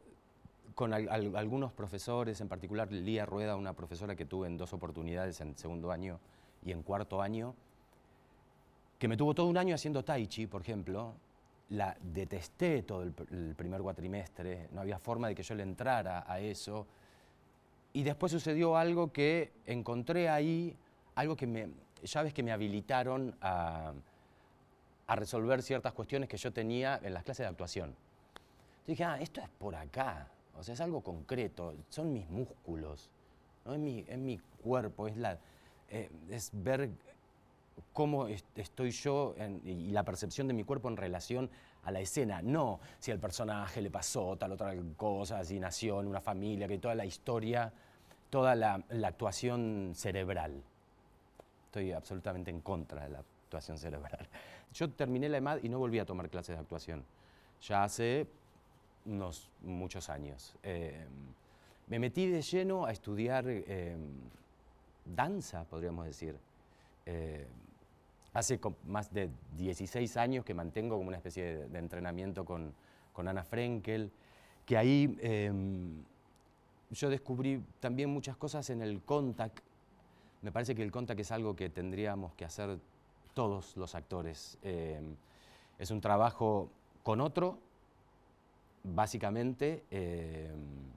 con 0.76 0.94
algunos 0.94 1.74
profesores, 1.74 2.40
en 2.42 2.48
particular 2.48 2.92
Lía 2.92 3.26
Rueda, 3.26 3.56
una 3.56 3.74
profesora 3.74 4.16
que 4.16 4.26
tuve 4.26 4.48
en 4.48 4.58
dos 4.58 4.74
oportunidades 4.74 5.42
en 5.42 5.58
segundo 5.58 5.92
año 5.92 6.20
y 6.64 6.72
en 6.72 6.84
cuarto 6.84 7.22
año, 7.22 7.56
que 8.98 9.08
me 9.08 9.18
tuvo 9.18 9.34
todo 9.34 9.48
un 9.48 9.58
año 9.58 9.76
haciendo 9.76 10.04
tai 10.04 10.28
chi, 10.28 10.48
por 10.48 10.62
ejemplo, 10.62 11.16
la 11.70 11.98
detesté 12.02 12.84
todo 12.84 13.04
el, 13.04 13.14
primer 13.56 13.82
cuatrimestre, 13.82 14.70
no 14.72 14.82
había 14.82 15.00
forma 15.00 15.28
de 15.28 15.36
que 15.36 15.44
yo 15.44 15.56
le 15.56 15.64
entrara 15.64 16.24
a 16.28 16.40
eso. 16.40 16.86
Y 17.94 18.04
después 18.04 18.32
sucedió 18.32 18.78
algo 18.78 19.12
que 19.12 19.52
encontré 19.66 20.30
ahí, 20.30 20.76
algo 21.16 21.36
que 21.36 21.48
me, 21.48 21.70
llaves 22.04 22.34
que 22.34 22.44
me 22.44 22.52
habilitaron 22.52 23.36
a, 23.42 23.94
resolver 25.08 25.62
ciertas 25.62 25.92
cuestiones 25.92 26.30
que 26.30 26.38
yo 26.38 26.54
tenía 26.54 26.98
en 27.04 27.14
las 27.14 27.24
clases 27.26 27.44
de 27.44 27.50
actuación. 27.50 27.94
dije, 28.88 29.04
ah, 29.04 29.20
esto 29.20 29.42
es 29.42 29.50
por 29.50 29.76
acá, 29.76 30.30
o 30.58 30.64
sea, 30.64 30.74
es 30.74 30.80
algo 30.80 31.02
concreto, 31.02 31.74
son 31.90 32.14
mis 32.14 32.30
músculos, 32.30 33.10
¿no? 33.66 33.74
es, 33.74 33.80
mi, 33.80 34.04
mi 34.04 34.38
cuerpo, 34.64 35.10
es, 35.10 35.18
la, 35.18 35.38
eh, 35.90 36.10
es 36.30 36.52
ver 36.54 36.92
cómo 37.94 38.28
estoy 38.28 38.92
yo 38.92 39.36
y 39.66 39.92
la 39.92 40.04
percepción 40.04 40.48
de 40.48 40.54
mi 40.54 40.64
cuerpo 40.64 40.88
en 40.88 40.98
relación 40.98 41.50
a 41.84 41.92
la 41.92 42.00
escena, 42.00 42.42
no 42.42 42.80
si 43.00 43.12
al 43.12 43.20
personaje 43.20 43.82
le 43.82 43.90
pasó 43.90 44.38
tal 44.38 44.52
otra 44.54 44.74
cosa, 44.96 45.44
si 45.44 45.60
nació 45.60 46.00
en 46.00 46.08
una 46.08 46.22
familia, 46.22 46.68
que 46.68 46.78
toda 46.78 46.96
la 46.96 47.06
historia, 47.06 47.72
toda 48.30 48.56
la, 48.56 48.84
actuación 49.04 49.92
cerebral. 49.96 50.64
Estoy 51.72 51.94
absolutamente 51.94 52.52
en 52.52 52.60
contra 52.60 53.04
de 53.04 53.12
la 53.12 53.20
actuación 53.20 53.78
cerebral. 53.78 54.28
Yo 54.74 54.90
terminé 54.90 55.30
la 55.30 55.38
EMAD 55.38 55.64
y 55.64 55.70
no 55.70 55.80
volví 55.80 56.00
a 56.00 56.06
tomar 56.06 56.30
clases 56.30 56.58
de 56.58 56.62
actuación. 56.62 57.06
Ya 57.62 57.86
hace 57.86 58.28
unos 59.06 59.50
muchos 59.62 60.10
años. 60.10 60.54
Eh, 60.64 61.06
me 61.88 61.98
metí 61.98 62.28
de 62.28 62.42
lleno 62.42 62.86
a 62.86 62.92
estudiar 62.92 63.46
eh, 63.48 63.96
danza, 65.06 65.64
podríamos 65.64 66.06
decir. 66.08 66.36
Eh, 67.06 67.48
hace 68.34 68.60
más 68.84 69.14
de 69.14 69.30
16 69.56 70.18
años 70.18 70.44
que 70.44 70.54
mantengo 70.54 70.98
como 70.98 71.08
una 71.08 71.16
especie 71.16 71.70
de, 71.70 71.80
entrenamiento 71.80 72.44
con, 72.44 72.74
Ana 73.16 73.46
Frenkel, 73.46 74.12
que 74.66 74.76
ahí 74.76 75.18
yo 76.90 77.10
descubrí 77.10 77.64
también 77.80 78.10
muchas 78.10 78.36
cosas 78.36 78.70
en 78.72 78.82
el 78.82 79.02
contact. 79.04 79.71
Me 80.42 80.52
parece 80.52 80.76
que 80.76 80.84
el 80.84 80.92
contact 80.92 81.20
es 81.20 81.32
algo 81.32 81.56
que 81.56 81.70
tendríamos 81.70 82.34
que 82.34 82.46
hacer 82.46 82.80
todos 83.34 83.78
los 83.78 83.96
actores. 83.96 84.58
Em, 84.64 85.16
es 85.78 85.92
un 85.92 86.02
trabajo 86.02 86.70
con 87.04 87.22
otro, 87.22 87.58
básicamente. 88.84 89.84
Em, 89.92 90.92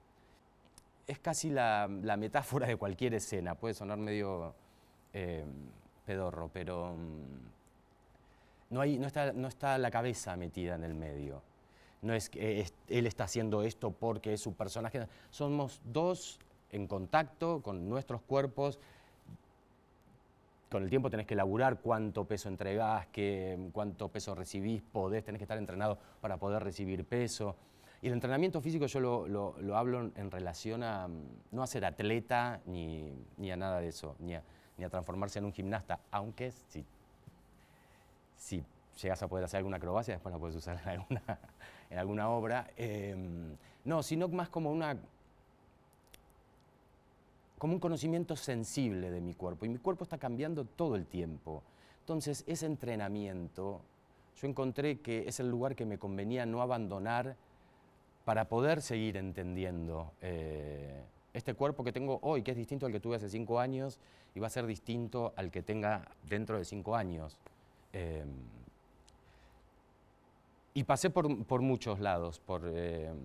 es 1.07 1.19
casi 1.19 1.49
la, 1.49 1.87
la, 1.87 2.17
metáfora 2.17 2.67
de 2.67 2.75
cualquier 2.75 3.13
escena, 3.13 3.55
puede 3.55 3.75
sonar 3.75 3.99
medio 3.99 4.55
pedorro, 6.05 6.49
pero 6.53 6.93
mm, 6.93 8.73
no, 8.73 8.81
hay, 8.81 8.97
no, 8.97 9.07
está, 9.07 9.33
no 9.33 9.47
está 9.47 9.77
la 9.77 9.91
cabeza 9.91 10.35
metida 10.35 10.75
en 10.75 10.83
el 10.83 10.93
medio. 10.93 11.41
No 12.01 12.13
es 12.13 12.29
que 12.29 12.65
él 12.87 13.07
está 13.07 13.23
haciendo 13.23 13.63
esto 13.63 13.91
porque 13.91 14.33
es 14.33 14.41
su 14.41 14.53
personaje. 14.53 15.07
Somos 15.31 15.81
dos 15.85 16.39
en 16.71 16.87
contacto 16.87 17.61
con 17.61 17.89
nuestros 17.89 18.21
cuerpos. 18.21 18.79
Con 20.75 20.83
el 20.83 20.89
tiempo 20.89 21.09
tenés 21.09 21.25
que 21.25 21.35
laburar 21.35 21.79
cuánto 21.79 22.25
peso 22.25 22.49
entregás, 22.49 23.07
qué, 23.07 23.57
cuánto 23.71 24.09
peso 24.09 24.35
recibís, 24.35 24.81
podés, 24.81 25.23
tenés 25.23 25.39
que 25.39 25.45
estar 25.45 25.57
entrenado 25.57 25.97
para 26.19 26.35
poder 26.35 26.61
recibir 26.61 27.05
peso. 27.05 27.55
Y 28.01 28.07
el 28.07 28.13
entrenamiento 28.13 28.59
físico 28.59 28.85
yo 28.85 28.99
lo, 28.99 29.25
lo, 29.25 29.77
hablo 29.77 30.11
en 30.13 30.31
relación 30.31 30.83
a 30.83 31.07
no 31.51 31.63
a 31.63 31.67
ser 31.67 31.85
atleta 31.85 32.59
ni, 32.65 33.09
ni 33.37 33.51
a 33.51 33.55
nada 33.55 33.79
de 33.79 33.87
eso, 33.87 34.17
ni 34.19 34.35
a, 34.35 34.43
ni 34.77 34.83
a 34.83 34.89
transformarse 34.89 35.39
en 35.39 35.45
un 35.45 35.53
gimnasta, 35.53 36.01
aunque 36.11 36.51
si, 36.51 36.83
si 38.35 38.61
llegas 39.01 39.23
a 39.23 39.29
poder 39.29 39.45
hacer 39.45 39.59
alguna 39.59 39.77
acrobacia, 39.77 40.15
después 40.15 40.33
la 40.33 40.39
puedes 40.39 40.57
usar 40.57 40.77
en 40.83 40.89
alguna, 40.89 41.21
en 41.89 41.97
alguna 41.97 42.27
obra. 42.27 42.67
Em, 42.75 43.55
no, 43.85 44.03
sino 44.03 44.27
más 44.27 44.49
como 44.49 44.73
una 44.73 44.97
como 47.57 47.73
un 47.73 47.79
conocimiento 47.79 48.35
sensible 48.35 49.11
de 49.11 49.21
mi 49.21 49.33
cuerpo. 49.33 49.65
Y 49.65 49.69
mi 49.69 49.77
cuerpo 49.77 50.03
está 50.03 50.17
cambiando 50.17 50.65
todo 50.65 50.95
el 50.95 51.05
tiempo. 51.05 51.63
Entonces, 52.01 52.43
ese 52.47 52.65
entrenamiento, 52.65 53.81
yo 54.37 54.47
encontré 54.47 54.99
que 54.99 55.27
es 55.27 55.39
el 55.39 55.49
lugar 55.49 55.75
que 55.75 55.85
me 55.85 55.97
convenía 55.97 56.45
no 56.45 56.61
abandonar 56.61 57.35
para 58.25 58.49
poder 58.49 58.81
seguir 58.81 59.17
entendiendo 59.17 60.11
eh, 60.21 61.03
este 61.33 61.53
cuerpo 61.53 61.83
que 61.83 61.91
tengo 61.91 62.19
hoy, 62.23 62.41
que 62.41 62.51
es 62.51 62.57
distinto 62.57 62.85
al 62.85 62.91
que 62.91 62.99
tuve 62.99 63.15
hace 63.15 63.29
cinco 63.29 63.59
años, 63.59 63.99
y 64.33 64.39
va 64.39 64.47
a 64.47 64.49
ser 64.49 64.65
distinto 64.65 65.33
al 65.35 65.51
que 65.51 65.61
tenga 65.61 66.11
dentro 66.23 66.57
de 66.57 66.65
cinco 66.65 66.95
años. 66.95 67.37
Em, 67.93 68.27
y 70.73 70.83
pasé 70.83 71.09
por, 71.09 71.61
muchos 71.61 71.99
lados, 71.99 72.39
por 72.39 72.67
em, 72.67 73.17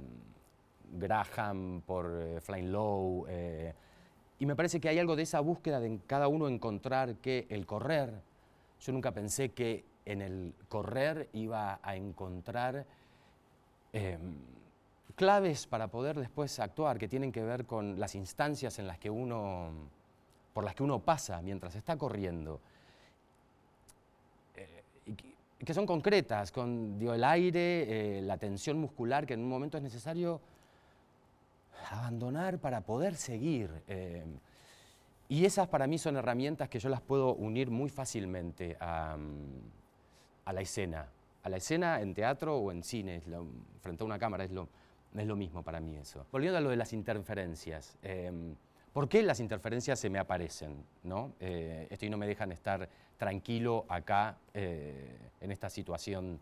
Graham, 0.93 1.83
por 1.85 2.11
eh, 2.13 2.41
Flying 2.41 2.71
Low, 2.71 3.27
eh, 3.29 3.75
y 4.40 4.47
me 4.47 4.56
parece 4.56 4.80
que 4.80 4.88
hay 4.88 4.99
algo 4.99 5.16
de 5.16 5.23
esa 5.23 5.38
búsqueda 5.40 5.80
de 5.80 6.00
cada 6.06 6.26
uno 6.26 6.49
encontrar 6.49 7.16
que 7.16 7.47
el 7.50 7.66
correr, 7.66 8.23
yo 8.80 8.92
nunca 8.92 9.12
pensé 9.12 9.50
que 9.50 9.85
en 10.06 10.23
el 10.23 10.54
correr 10.70 11.28
iba 11.35 11.78
a 11.82 11.94
encontrar 11.94 12.87
em, 13.92 14.38
claves 15.14 15.66
para 15.66 15.88
poder 15.88 16.18
después 16.18 16.59
actuar 16.59 16.99
que 16.99 17.06
tienen 17.06 17.32
que 17.32 17.44
ver 17.44 17.66
con 17.66 18.00
las 18.00 18.14
instancias 18.14 18.78
en 18.78 18.87
las 18.87 18.99
que 18.99 19.11
uno, 19.11 19.73
por 20.54 20.64
las 20.64 20.75
que 20.75 20.85
uno 20.85 21.00
pasa 21.00 21.42
mientras 21.42 21.76
está 21.76 21.99
corriendo. 21.99 22.62
Eh, 24.56 25.14
que, 25.66 25.75
son 25.75 25.85
concretas, 25.85 26.50
con 26.50 26.97
el 26.99 27.25
aire, 27.25 28.18
eh, 28.18 28.23
la 28.23 28.38
tensión 28.38 28.78
muscular 28.78 29.26
que 29.26 29.35
en 29.35 29.40
un 29.40 29.50
momento 29.50 29.76
es 29.76 29.82
necesario 29.82 30.40
abandonar 31.89 32.59
para 32.59 32.83
poder 32.83 33.15
seguir. 33.17 33.71
Eh, 33.87 34.25
y 35.29 35.45
esas 35.45 35.69
para 35.69 35.87
mí 35.87 35.99
son 35.99 36.17
herramientas 36.17 36.69
que 36.69 36.79
yo 36.79 36.89
las 36.89 37.01
puedo 37.01 37.35
unir 37.35 37.71
muy 37.71 37.89
fácilmente 37.89 38.77
a, 38.81 39.17
la 40.53 40.61
escena. 40.61 41.07
A 41.43 41.49
la 41.49 41.57
escena 41.57 42.01
en 42.01 42.15
teatro 42.15 42.57
o 42.57 42.73
en 42.73 42.83
cine, 42.83 43.23
frente 43.81 44.03
a 44.03 44.07
una 44.07 44.19
cámara, 44.19 44.45
es 44.45 44.51
lo, 44.51 44.69
es 45.17 45.27
lo 45.27 45.37
mismo 45.37 45.63
para 45.63 45.81
mí 45.81 45.97
eso. 45.97 46.27
Volviendo 46.33 46.59
a 46.59 46.61
lo 46.61 46.71
de 46.71 46.77
las 46.77 46.93
interferencias. 46.93 47.97
Em, 48.03 48.57
¿Por 48.93 49.09
qué 49.09 49.23
las 49.23 49.39
interferencias 49.39 50.01
se 50.01 50.11
me 50.11 50.19
aparecen? 50.19 50.85
¿no? 51.05 51.33
Eh, 51.39 51.87
esto 51.91 52.07
y 52.07 52.11
no 52.11 52.19
me 52.19 52.27
dejan 52.27 52.51
estar 52.51 52.89
tranquilo 53.17 53.87
acá 53.89 54.37
eh, 54.53 55.17
en 55.41 55.53
esta 55.53 55.71
situación 55.71 56.41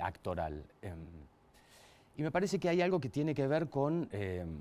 actoral. 0.00 0.64
Y 2.16 2.22
me 2.22 2.30
parece 2.30 2.58
que 2.58 2.68
hay 2.68 2.82
algo 2.82 3.00
que 3.00 3.08
tiene 3.08 3.34
que 3.34 3.46
ver 3.46 3.68
con, 3.68 4.08
em, 4.12 4.58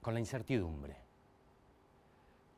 con 0.00 0.14
la 0.14 0.20
incertidumbre. 0.20 0.96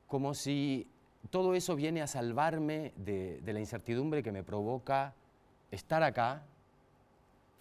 Como 0.07 0.35
si 0.35 0.87
todo 1.31 1.55
eso 1.55 1.75
viene 1.75 2.03
a 2.03 2.07
salvarme 2.07 2.93
de 2.97 3.53
la 3.53 3.61
incertidumbre 3.61 4.23
que 4.23 4.33
me 4.33 4.43
provoca 4.43 5.15
estar 5.71 6.03
acá 6.03 6.43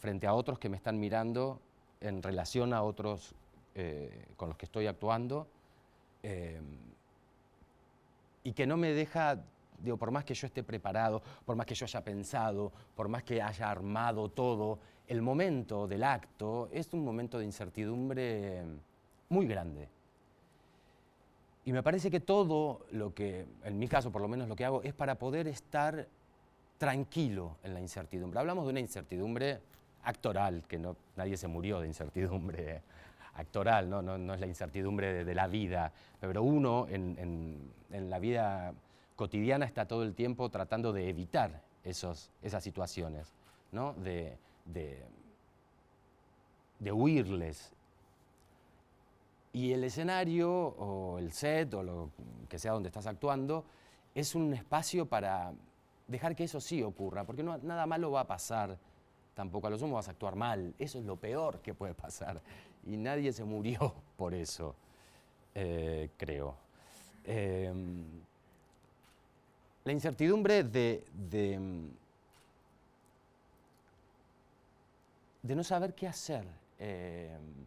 frente 0.03 0.27
a 0.27 0.34
otros 0.34 0.60
que 0.60 0.68
me 0.68 0.75
están 0.75 1.00
mirando 1.00 1.62
en 2.01 2.22
relación 2.22 2.74
a 2.74 2.84
otros 2.84 3.34
eh, 3.75 4.27
con 4.36 4.50
los 4.50 4.58
que 4.58 4.65
estoy 4.65 4.86
actuando 4.86 5.48
eh, 6.22 6.60
y 8.44 8.51
que 8.51 8.68
no 8.68 8.75
me 8.75 8.89
deja, 8.89 9.39
digo, 9.80 9.96
por 9.96 10.12
más 10.12 10.25
que 10.25 10.34
yo 10.34 10.46
esté 10.46 10.62
preparado, 10.62 11.24
por 11.46 11.56
más 11.56 11.65
que 11.65 11.74
yo 11.74 11.86
haya 11.86 12.03
pensado, 12.03 12.72
por 12.96 13.08
más 13.08 13.24
que 13.24 13.42
haya 13.42 13.72
armado 13.72 14.30
todo, 14.30 14.77
el 15.07 15.22
momento 15.22 15.88
del 15.88 16.03
acto 16.03 16.69
es 16.72 16.91
un 16.93 17.03
momento 17.03 17.39
de 17.39 17.45
incertidumbre 17.45 18.63
muy 19.29 19.48
grande. 19.48 19.89
Y 21.65 21.72
me 21.72 21.83
parece 21.83 22.12
que 22.12 22.19
todo 22.19 22.86
lo 22.91 23.13
que, 23.13 23.45
en 23.63 23.79
mi 23.79 23.88
caso 23.88 24.12
por 24.12 24.22
lo 24.22 24.27
menos 24.27 24.48
lo 24.48 24.55
que 24.55 24.65
hago, 24.65 24.81
es 24.83 24.93
para 24.93 25.15
poder 25.15 25.48
estar 25.48 26.07
tranquilo 26.77 27.57
en 27.63 27.74
la 27.74 27.79
incertidumbre. 27.79 28.39
Hablamos 28.39 28.65
de 28.65 28.72
una 28.72 28.79
incertidumbre 28.79 29.62
actoral, 30.03 30.63
que 30.67 30.77
no, 30.77 30.98
nadie 31.15 31.38
se 31.38 31.48
murió 31.48 31.79
de 31.79 31.88
incertidumbre 31.88 32.81
actoral, 33.36 33.89
no, 33.89 34.01
no, 34.01 34.33
es 34.33 34.39
la 34.39 34.48
incertidumbre 34.48 35.24
de, 35.24 35.36
la 35.36 35.48
vida, 35.48 35.91
pero 36.19 36.43
uno 36.43 36.88
en, 36.89 37.72
la 37.89 38.19
vida 38.19 38.74
cotidiana 39.15 39.65
está 39.65 39.88
todo 39.88 40.03
el 40.03 40.13
tiempo 40.13 40.50
tratando 40.50 40.91
de 40.91 41.10
evitar 41.10 41.62
esos, 41.83 42.29
esas 42.41 42.63
situaciones, 42.63 43.31
¿no? 43.72 43.93
de, 43.93 44.38
de, 44.65 45.03
de 46.79 46.91
huirles. 46.91 47.72
Y 49.51 49.72
el 49.72 49.84
escenario 49.84 50.51
o 50.51 51.20
el 51.20 51.32
set 51.32 51.74
o 51.74 51.84
lo 51.84 52.10
que 52.50 52.58
sea 52.58 52.72
donde 52.72 52.89
estás 52.89 53.05
actuando 53.05 53.65
es 54.15 54.36
un 54.36 54.53
espacio 54.53 55.05
para 55.05 55.53
dejar 56.08 56.36
que 56.36 56.43
eso 56.43 56.60
sí 56.60 56.82
ocurra, 56.84 57.24
porque 57.24 57.43
nada 57.43 57.86
malo 57.86 58.12
va 58.12 58.22
a 58.22 58.27
pasar 58.27 58.77
tampoco. 59.34 59.67
A 59.67 59.70
lo 59.70 59.77
sumo 59.77 59.96
vas 59.96 60.08
a 60.08 60.12
actuar 60.12 60.36
mal, 60.36 60.74
eso 60.79 61.00
es 61.00 61.05
lo 61.05 61.15
peor 61.15 61.60
que 61.60 61.74
puede 61.74 61.93
pasar. 61.93 62.41
Y 62.86 62.98
nadie 62.98 63.32
se 63.32 63.43
murió 63.43 63.93
por 64.17 64.34
eso, 64.34 64.75
eh, 65.55 66.10
creo. 66.17 66.55
Em, 67.25 68.03
la 69.86 69.91
incertidumbre 69.91 70.63
de, 70.63 71.03
no 75.43 75.63
saber 75.63 75.93
qué 75.93 76.07
hacer, 76.07 76.45
em, 76.79 77.65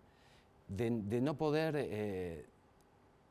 de, 0.69 1.21
no 1.21 1.37
poder 1.37 1.75
eh, 1.77 2.45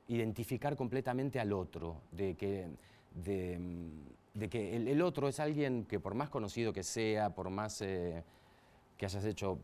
identificar 0.08 0.76
completamente 0.76 1.40
al 1.40 1.52
otro, 1.52 1.98
de 2.12 2.36
que, 2.36 2.68
de, 3.16 4.50
que 4.50 4.76
el, 4.76 5.02
otro 5.02 5.28
es 5.28 5.40
alguien 5.40 5.86
que 5.86 6.00
por 6.00 6.14
más 6.14 6.30
conocido 6.30 6.72
que 6.72 6.84
sea, 6.84 7.32
por 7.32 7.50
más 7.50 7.82
eh, 7.82 8.24
que 8.98 9.06
hayas 9.06 9.26
hecho 9.26 9.60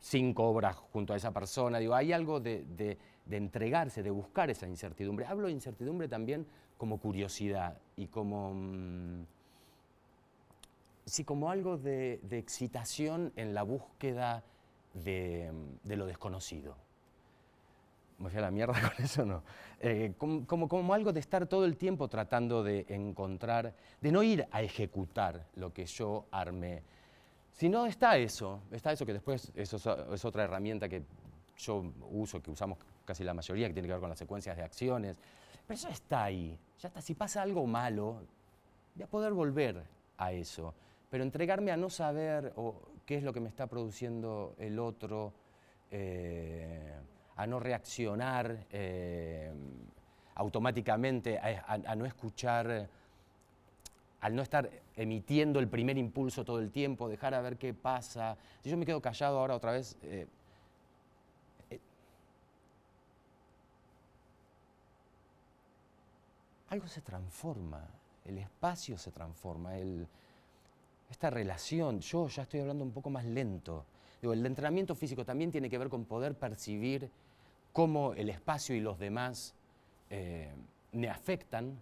cinco 0.00 0.44
obras 0.44 0.76
junto 0.76 1.12
a 1.14 1.16
esa 1.16 1.32
persona, 1.32 1.78
digo, 1.78 1.94
hay 1.94 2.12
algo 2.12 2.40
de, 2.40 2.98
entregarse, 3.30 4.02
de 4.02 4.10
buscar 4.10 4.50
esa 4.50 4.66
incertidumbre. 4.66 5.26
Hablo 5.26 5.46
de 5.46 5.52
incertidumbre 5.52 6.08
también 6.08 6.46
como 6.76 6.98
curiosidad 6.98 7.78
y 7.96 8.08
como... 8.08 8.52
Mm, 8.54 9.35
sí, 11.06 11.24
como 11.24 11.50
algo 11.50 11.78
de, 11.78 12.20
excitación 12.32 13.32
en 13.36 13.54
la 13.54 13.62
búsqueda 13.62 14.44
de 14.92 15.50
lo 15.84 16.06
desconocido. 16.06 16.76
Me 18.18 18.30
fui 18.30 18.38
a 18.38 18.42
la 18.42 18.50
mierda 18.50 18.74
con 18.94 19.04
eso, 19.04 19.24
no. 19.24 19.42
Eh, 19.80 20.14
como, 20.16 20.68
como, 20.68 20.94
algo 20.94 21.12
de 21.12 21.20
estar 21.20 21.46
todo 21.46 21.64
el 21.64 21.76
tiempo 21.76 22.08
tratando 22.08 22.62
de 22.62 22.86
encontrar, 22.88 23.74
de 24.00 24.12
no 24.12 24.22
ir 24.22 24.46
a 24.50 24.62
ejecutar 24.62 25.46
lo 25.54 25.72
que 25.72 25.84
yo 25.86 26.26
armé, 26.30 26.82
sino 27.52 27.86
está 27.86 28.16
eso, 28.16 28.62
está 28.70 28.92
eso 28.92 29.04
que 29.04 29.12
después 29.12 29.52
eso 29.54 29.76
es, 30.12 30.24
otra 30.24 30.44
herramienta 30.44 30.88
que 30.88 31.02
yo 31.58 31.92
uso, 32.10 32.42
que 32.42 32.50
usamos 32.50 32.78
casi 33.04 33.24
la 33.24 33.34
mayoría, 33.34 33.68
que 33.68 33.74
tiene 33.74 33.88
que 33.88 33.94
ver 33.94 34.00
con 34.00 34.10
las 34.10 34.18
secuencias 34.18 34.56
de 34.56 34.62
acciones, 34.62 35.16
pero 35.66 35.76
eso 35.76 35.88
está 35.88 36.24
ahí, 36.24 36.58
ya 36.78 36.88
está, 36.88 37.00
si 37.00 37.14
pasa 37.14 37.42
algo 37.42 37.66
malo, 37.66 38.22
voy 38.94 39.04
a 39.04 39.06
poder 39.06 39.32
volver 39.32 39.82
a 40.18 40.32
eso, 40.32 40.74
pero 41.10 41.22
entregarme 41.22 41.70
a 41.70 41.76
no 41.76 41.90
saber 41.90 42.52
qué 43.04 43.16
es 43.16 43.22
lo 43.22 43.32
que 43.32 43.40
me 43.40 43.48
está 43.48 43.66
produciendo 43.66 44.54
el 44.58 44.78
otro, 44.78 45.32
eh, 45.90 46.94
a 47.36 47.46
no 47.46 47.60
reaccionar 47.60 48.66
eh, 48.70 49.52
automáticamente, 50.34 51.38
a, 51.38 51.94
no 51.94 52.06
escuchar, 52.06 52.88
al 54.20 54.34
no 54.34 54.42
estar 54.42 54.68
emitiendo 54.96 55.60
el 55.60 55.68
primer 55.68 55.96
impulso 55.98 56.44
todo 56.44 56.58
el 56.58 56.70
tiempo, 56.70 57.08
dejar 57.08 57.34
a 57.34 57.40
ver 57.40 57.56
qué 57.56 57.72
pasa. 57.74 58.36
Si 58.62 58.70
yo 58.70 58.76
me 58.76 58.86
quedo 58.86 59.00
callado 59.00 59.38
ahora 59.38 59.54
otra 59.54 59.72
vez, 59.72 59.96
eh, 60.02 60.26
algo 66.68 66.88
se 66.88 67.00
transforma, 67.02 67.86
el 68.24 68.38
espacio 68.38 68.98
se 68.98 69.12
transforma, 69.12 69.78
esta 71.10 71.30
relación, 71.30 72.00
yo 72.00 72.28
ya 72.28 72.42
estoy 72.42 72.60
hablando 72.60 72.84
un 72.84 72.92
poco 72.92 73.10
más 73.10 73.24
lento. 73.24 73.84
el 74.22 74.44
entrenamiento 74.44 74.94
físico 74.94 75.24
también 75.24 75.52
tiene 75.52 75.70
que 75.70 75.78
ver 75.78 75.88
con 75.88 76.04
poder 76.04 76.34
percibir 76.34 77.10
cómo 77.72 78.14
el 78.14 78.28
espacio 78.30 78.74
y 78.74 78.80
los 78.80 78.98
demás 78.98 79.54
eh, 80.10 80.52
me 80.92 81.08
afectan 81.08 81.78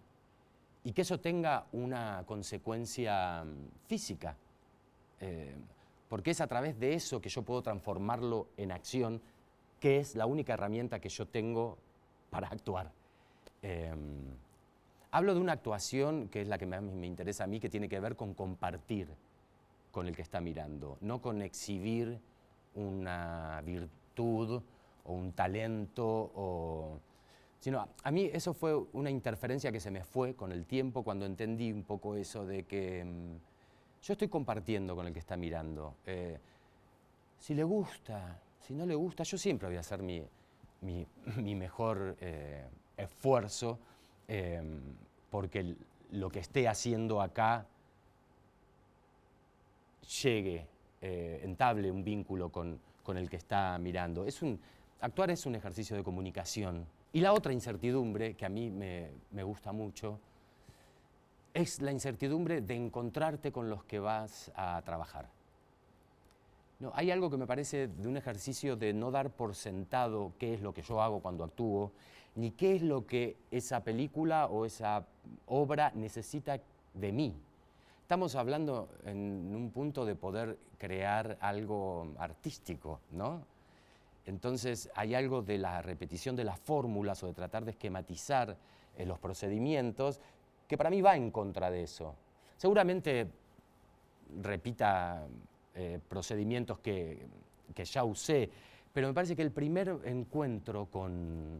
y 0.83 0.91
que 0.91 1.01
eso 1.01 1.19
tenga 1.19 1.65
una 1.71 2.23
consecuencia 2.27 3.43
mm, 3.43 3.87
física. 3.87 4.35
Eh, 5.19 5.55
porque 6.09 6.31
es 6.31 6.41
a 6.41 6.47
través 6.47 6.79
de 6.79 6.93
eso 6.93 7.19
que 7.19 7.29
yo 7.29 7.41
puedo 7.41 7.63
transformarlo 7.63 8.49
en 8.57 8.71
acción, 8.71 9.21
que 9.79 9.99
es 9.99 10.15
la 10.15 10.27
única 10.27 10.53
herramienta 10.53 10.99
que 10.99 11.09
yo 11.09 11.27
tengo 11.27 11.77
para 12.29 12.47
actuar. 12.47 12.91
Em, 13.63 14.35
hablo 15.11 15.33
de 15.33 15.39
una 15.39 15.53
actuación 15.53 16.27
que 16.29 16.41
es 16.41 16.47
la 16.47 16.57
que 16.57 16.67
más 16.67 16.83
me 16.83 17.07
interesa 17.07 17.45
a 17.45 17.47
mí, 17.47 17.59
que 17.59 17.69
tiene 17.69 17.89
que 17.89 17.99
ver 17.99 18.15
con 18.15 18.33
compartir 18.33 19.09
con 19.95 20.09
el 20.09 20.13
que 20.13 20.23
está 20.23 20.41
mirando, 20.41 20.97
no 20.99 21.21
con 21.21 21.41
exhibir 21.41 22.19
una 22.73 23.61
virtud 23.63 24.61
o 25.05 25.13
un 25.13 25.31
talento, 25.31 26.99
sino 27.61 27.87
a 28.03 28.11
mí 28.11 28.29
eso 28.33 28.53
fue 28.53 28.75
una 28.91 29.09
interferencia 29.09 29.71
que 29.71 29.79
se 29.79 29.91
me 29.91 30.03
fue 30.03 30.35
con 30.35 30.51
el 30.51 30.65
tiempo 30.65 31.01
cuando 31.01 31.25
entendí 31.25 31.71
un 31.71 31.83
poco 31.83 32.17
eso 32.17 32.45
de 32.45 32.63
que 32.63 33.05
mm, 33.05 34.03
yo 34.03 34.11
estoy 34.11 34.27
compartiendo 34.27 34.97
con 34.97 35.07
el 35.07 35.13
que 35.13 35.19
está 35.19 35.37
mirando. 35.37 35.95
Eh, 36.05 36.39
si 37.39 37.53
le 37.53 37.63
gusta, 37.63 38.41
si 38.59 38.73
no 38.73 38.85
le 38.85 38.95
gusta, 38.95 39.23
yo 39.23 39.37
siempre 39.37 39.69
voy 39.69 39.77
a 39.77 39.79
hacer 39.79 40.03
mi, 40.03 40.21
mi, 40.81 41.07
mejor 41.55 42.17
eh, 42.19 42.65
esfuerzo 42.97 43.79
em, 44.27 44.81
porque 45.29 45.77
lo 46.11 46.29
que 46.29 46.39
esté 46.39 46.67
haciendo 46.67 47.21
acá 47.21 47.65
llegue, 50.21 50.67
eh, 51.01 51.41
entable 51.43 51.91
un 51.91 52.03
vínculo 52.03 52.49
con, 52.49 52.79
con, 53.03 53.17
el 53.17 53.29
que 53.29 53.37
está 53.37 53.77
mirando. 53.77 54.25
Es 54.25 54.41
un, 54.41 54.59
actuar 55.01 55.31
es 55.31 55.45
un 55.45 55.55
ejercicio 55.55 55.95
de 55.95 56.03
comunicación. 56.03 56.85
Y 57.13 57.21
la 57.21 57.31
otra 57.31 57.53
incertidumbre, 57.53 58.35
que 58.35 58.45
a 58.45 58.49
mí 58.49 58.69
me, 58.69 59.43
gusta 59.43 59.71
mucho, 59.71 60.19
es 61.53 61.81
la 61.81 61.91
incertidumbre 61.91 62.59
de 62.59 62.75
encontrarte 62.75 63.51
con 63.51 63.69
los 63.69 63.85
que 63.85 63.99
vas 63.99 64.51
a 64.53 64.81
trabajar. 64.83 65.29
No, 66.79 66.91
hay 66.93 67.11
algo 67.11 67.29
que 67.29 67.37
me 67.37 67.47
parece 67.47 67.87
de 67.87 68.07
un 68.09 68.17
ejercicio 68.17 68.75
de 68.75 68.93
no 68.93 69.11
dar 69.11 69.29
por 69.29 69.55
sentado 69.55 70.33
qué 70.37 70.55
es 70.55 70.61
lo 70.61 70.73
que 70.73 70.81
yo 70.81 71.01
hago 71.01 71.21
cuando 71.21 71.45
actúo, 71.45 71.93
ni 72.35 72.51
qué 72.51 72.75
es 72.75 72.81
lo 72.81 73.05
que 73.05 73.37
esa 73.49 73.81
película 73.81 74.47
o 74.47 74.65
esa 74.65 75.07
obra 75.45 75.93
necesita 75.95 76.59
de 76.93 77.11
mí. 77.13 77.33
Estamos 78.05 78.35
hablando 78.35 78.87
en 79.03 79.55
un 79.55 79.71
punto 79.71 80.05
de 80.05 80.13
poder 80.13 80.59
crear 80.77 81.39
algo 81.41 82.13
artístico, 82.19 82.99
¿no? 83.09 83.41
Entonces 84.27 84.91
hay 84.93 85.15
algo 85.15 85.41
de 85.41 85.57
la 85.57 85.81
repetición 85.81 86.35
de 86.35 86.43
las 86.43 86.59
fórmulas 86.59 87.23
o 87.23 87.27
de 87.27 87.33
tratar 87.33 87.65
de 87.65 87.71
esquematizar 87.71 88.55
eh, 88.95 89.07
los 89.07 89.17
procedimientos 89.17 90.21
que 90.67 90.77
para 90.77 90.91
mí 90.91 91.01
va 91.01 91.15
en 91.15 91.31
contra 91.31 91.71
de 91.71 91.81
eso. 91.81 92.13
Seguramente 92.57 93.27
repita 94.39 95.25
eh, 95.73 95.99
procedimientos 96.07 96.77
que, 96.77 97.25
ya 97.73 98.03
usé, 98.03 98.47
pero 98.93 99.07
me 99.07 99.15
parece 99.15 99.35
que 99.35 99.41
el 99.41 99.51
primer 99.51 100.01
encuentro 100.05 100.85
con, 100.91 101.59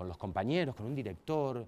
los 0.00 0.18
compañeros, 0.18 0.74
con 0.74 0.84
un 0.84 0.94
director, 0.94 1.66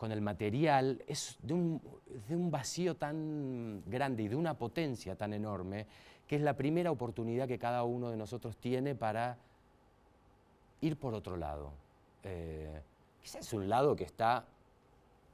con 0.00 0.12
el 0.12 0.22
material, 0.22 1.04
es 1.06 1.36
de 1.42 1.52
un, 1.52 1.82
de 2.26 2.34
un, 2.34 2.50
vacío 2.50 2.96
tan 2.96 3.82
grande 3.84 4.22
y 4.22 4.28
de 4.28 4.34
una 4.34 4.54
potencia 4.54 5.14
tan 5.14 5.34
enorme 5.34 5.86
que 6.26 6.36
es 6.36 6.42
la 6.42 6.56
primera 6.56 6.90
oportunidad 6.90 7.46
que 7.46 7.58
cada 7.58 7.84
uno 7.84 8.08
de 8.08 8.16
nosotros 8.16 8.56
tiene 8.56 8.94
para 8.94 9.36
ir 10.80 10.96
por 10.96 11.12
otro 11.12 11.36
lado. 11.36 11.72
Eh, 12.24 12.80
quizás 13.20 13.46
es 13.46 13.52
un 13.52 13.68
lado 13.68 13.94
que 13.94 14.04
está 14.04 14.46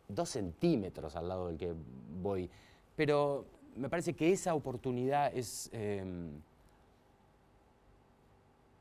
dos 0.09 0.31
centímetros 0.31 1.15
al 1.15 1.29
lado 1.29 1.47
del 1.47 1.59
que 1.59 1.73
voy, 2.21 2.51
pero 2.97 3.45
me 3.77 3.89
parece 3.89 4.15
que 4.15 4.33
esa 4.33 4.57
oportunidad 4.57 5.33
es, 5.33 5.71
em, 5.73 6.41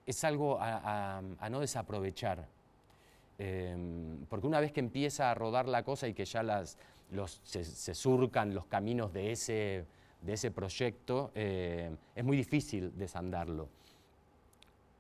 es 0.08 0.24
algo 0.24 0.58
a, 0.60 1.22
no 1.52 1.60
desaprovechar. 1.60 2.55
Em, 3.38 4.26
porque 4.30 4.48
una 4.48 4.60
vez 4.60 4.72
que 4.72 4.80
empieza 4.80 5.30
a 5.30 5.34
rodar 5.34 5.68
la 5.68 5.84
cosa 5.84 6.08
y 6.08 6.14
que 6.14 6.26
ya 6.26 6.42
las, 6.44 6.78
se, 7.44 7.94
surcan 7.94 8.54
los 8.54 8.66
caminos 8.66 9.12
de 9.14 9.32
ese, 9.32 9.86
de 10.22 10.34
ese 10.34 10.52
proyecto, 10.52 11.32
eh, 11.36 11.96
es 12.16 12.24
muy 12.24 12.38
difícil 12.38 12.98
desandarlo. 12.98 13.68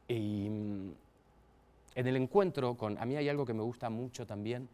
Y 0.07 0.45
en 0.47 2.07
el 2.07 2.15
encuentro 2.15 2.75
con, 2.75 2.97
a 2.97 3.05
mí 3.05 3.15
hay 3.15 3.29
algo 3.29 3.45
que 3.45 3.53
me 3.53 3.63
gusta 3.63 3.89
mucho 3.89 4.27
también, 4.27 4.67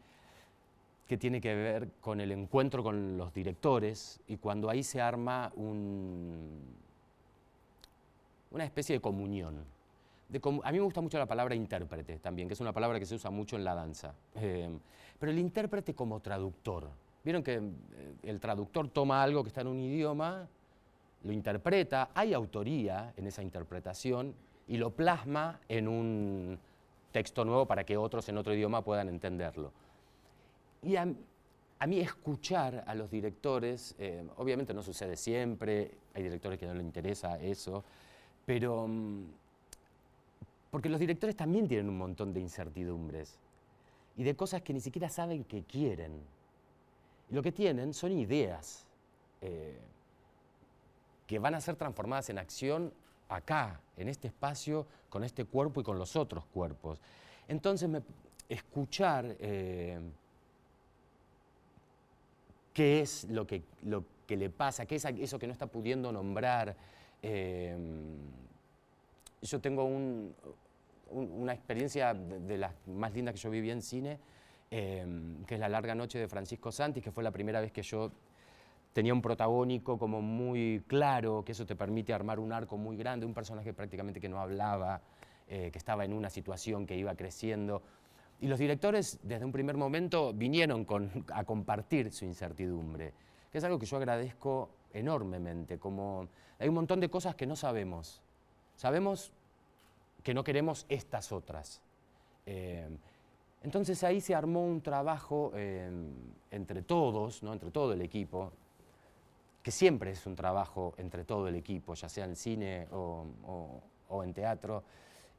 que 1.08 1.18
tiene 1.18 1.40
que 1.40 1.54
ver 1.54 1.90
con 2.00 2.20
el 2.20 2.32
encuentro 2.32 2.84
con 2.84 3.18
los 3.18 3.34
directores 3.34 4.20
y 4.28 4.38
cuando 4.38 4.70
ahí 4.70 4.82
se 4.82 5.02
arma 5.02 5.52
un, 5.56 6.62
una 8.52 8.64
especie 8.64 8.96
de 8.96 9.02
comunión. 9.02 9.64
A 10.64 10.72
mí 10.72 10.78
me 10.78 10.84
gusta 10.84 11.02
mucho 11.02 11.18
la 11.18 11.26
palabra 11.26 11.56
intérprete 11.56 12.20
también, 12.20 12.48
que 12.48 12.54
es 12.54 12.60
una 12.62 12.72
palabra 12.72 13.00
que 13.00 13.06
se 13.06 13.16
usa 13.16 13.30
mucho 13.32 13.56
en 13.56 13.64
la 13.64 13.76
danza. 13.76 14.14
Eh, 14.36 14.70
pero 15.20 15.32
el 15.32 15.40
intérprete 15.40 15.94
como 15.94 16.20
traductor. 16.20 16.90
Vieron 17.24 17.44
que 17.44 17.56
eh, 17.56 17.62
el 18.24 18.40
traductor 18.40 18.90
toma 18.90 19.22
algo 19.22 19.44
que 19.44 19.50
está 19.50 19.62
en 19.62 19.68
un 19.68 19.80
idioma, 19.80 20.48
lo 21.24 21.32
interpreta, 21.32 22.10
hay 22.16 22.34
autoría 22.34 23.14
en 23.16 23.28
esa 23.28 23.44
interpretación 23.44 24.34
y 24.68 24.78
lo 24.78 24.92
plasma 24.92 25.60
en 25.68 25.88
un 25.88 26.60
texto 27.12 27.46
nuevo 27.46 27.66
para 27.66 27.84
que 27.84 27.98
otros 27.98 28.28
en 28.30 28.38
otro 28.38 28.54
idioma 28.54 28.84
puedan 28.84 29.10
entenderlo. 29.10 29.72
Y 30.82 30.96
a, 30.96 31.06
mí 31.06 32.00
escuchar 32.00 32.84
a 32.88 32.96
los 32.96 33.12
directores, 33.12 33.96
eh, 34.00 34.26
obviamente 34.38 34.74
no 34.74 34.82
sucede 34.82 35.16
siempre, 35.16 35.92
hay 36.14 36.24
directores 36.24 36.58
que 36.58 36.66
no 36.66 36.74
les 36.74 36.84
interesa 36.84 37.40
eso, 37.40 37.84
pero 38.46 38.88
mm, 38.88 39.24
porque 40.72 40.90
los 40.90 41.00
directores 41.00 41.36
también 41.36 41.68
tienen 41.68 41.90
un 41.90 41.98
montón 41.98 42.34
de 42.34 42.40
incertidumbres 42.40 43.38
y 44.18 44.24
de 44.24 44.36
cosas 44.36 44.62
que 44.62 44.74
ni 44.74 44.80
siquiera 44.80 45.10
saben 45.10 45.44
que 45.44 45.64
quieren. 45.64 46.22
lo 47.30 47.42
que 47.42 47.52
tienen 47.52 47.94
son 47.94 48.12
ideas 48.12 48.86
eh, 49.42 49.80
que 51.28 51.40
van 51.40 51.56
a 51.56 51.62
ser 51.62 51.76
transformadas 51.76 52.30
en 52.30 52.38
acción 52.38 52.94
acá, 53.30 53.80
en 53.96 54.10
este 54.10 54.28
espacio, 54.28 54.86
con 55.10 55.24
este 55.24 55.46
cuerpo 55.46 55.80
y 55.80 55.84
con 55.84 55.98
los 55.98 56.16
otros 56.18 56.46
cuerpos. 56.48 57.00
Entonces, 57.48 57.90
escuchar 58.50 59.38
eh, 59.40 60.00
qué 62.74 63.00
es 63.00 63.24
lo 63.30 63.48
que, 63.48 63.64
lo 63.84 64.04
que 64.28 64.36
le 64.36 64.50
pasa, 64.50 64.86
qué 64.86 64.96
es 64.96 65.06
eso 65.06 65.40
que 65.40 65.48
no 65.48 65.54
está 65.54 65.68
pudiendo 65.68 66.12
nombrar. 66.12 66.76
Eh, 67.24 67.78
yo 69.42 69.60
tengo 69.60 69.86
una 71.12 71.54
experiencia 71.54 72.14
de, 72.14 72.58
las 72.58 72.74
más 72.88 73.14
lindas 73.14 73.34
que 73.34 73.40
yo 73.40 73.50
viví 73.50 73.70
en 73.70 73.82
cine, 73.82 74.20
eh, 74.70 75.06
que 75.46 75.56
es 75.56 75.60
La 75.60 75.70
larga 75.70 75.96
noche 75.96 76.20
de 76.20 76.28
Francisco 76.28 76.72
Santis, 76.72 77.04
que 77.04 77.12
fue 77.12 77.24
la 77.24 77.32
primera 77.32 77.60
vez 77.62 77.72
que 77.72 77.82
yo 77.82 78.12
tenía 78.94 79.14
un 79.14 79.22
protagónico 79.22 79.98
como 79.98 80.22
muy 80.22 80.84
claro, 80.88 81.44
que 81.46 81.54
eso 81.54 81.66
te 81.66 81.76
permite 81.76 82.14
armar 82.14 82.40
un 82.40 82.52
arco 82.52 82.78
muy 82.78 82.98
grande, 82.98 83.26
un 83.26 83.34
personaje 83.34 83.74
prácticamente 83.74 84.20
que 84.20 84.30
no 84.30 84.40
hablaba, 84.40 85.02
eh, 85.48 85.70
que 85.72 85.78
estaba 85.78 86.06
en 86.06 86.14
una 86.14 86.30
situación 86.30 86.86
que 86.86 86.96
iba 86.98 87.16
creciendo. 87.16 87.82
Y 88.40 88.48
los 88.48 88.60
directores 88.60 89.20
desde 89.24 89.46
un 89.46 89.52
primer 89.52 89.78
momento 89.78 90.34
vinieron 90.34 90.86
a 91.34 91.44
compartir 91.44 92.12
su 92.12 92.26
incertidumbre, 92.26 93.14
que 93.52 93.58
es 93.58 93.64
algo 93.64 93.80
que 93.80 93.86
yo 93.86 93.98
agradezco 93.98 94.70
enormemente, 94.94 95.78
como 95.78 96.28
hay 96.60 96.70
un 96.70 96.76
montón 96.76 97.00
de 97.00 97.10
cosas 97.10 97.36
que 97.36 97.46
no 97.46 97.56
sabemos. 97.56 98.22
Sabemos 98.76 99.32
que 100.24 100.34
no 100.34 100.44
queremos 100.44 100.86
estas 100.90 101.32
otras. 101.32 101.82
Eh, 102.46 102.90
entonces 103.64 104.04
ahí 104.04 104.22
se 104.22 104.34
armó 104.34 104.66
un 104.66 104.82
trabajo 104.82 105.52
eh, 105.56 105.90
entre 106.50 106.82
todos, 106.82 107.44
¿no? 107.44 107.54
entre 107.54 107.70
todo 107.72 107.94
el 107.94 108.02
equipo, 108.02 108.52
que 109.62 109.72
siempre 109.72 110.12
es 110.12 110.26
un 110.26 110.36
trabajo 110.36 110.96
entre 110.98 111.24
todo 111.24 111.48
el 111.48 111.56
equipo, 111.56 111.94
ya 111.94 112.10
sea 112.10 112.26
en 112.26 112.36
cine 112.36 112.88
o, 112.92 113.24
en 114.24 114.34
teatro. 114.34 114.84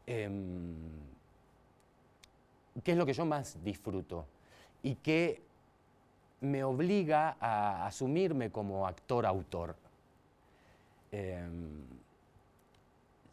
Em, 0.06 0.74
qué 2.84 2.92
es 2.92 2.96
lo 2.96 3.04
que 3.04 3.12
yo 3.12 3.26
más 3.26 3.62
disfruto 3.62 4.26
y 4.82 4.94
que 4.96 5.42
me 6.40 6.64
obliga 6.64 7.36
a 7.40 7.86
asumirme 7.86 8.50
como 8.50 8.86
actor-autor. 8.86 9.76
Em, 11.10 11.84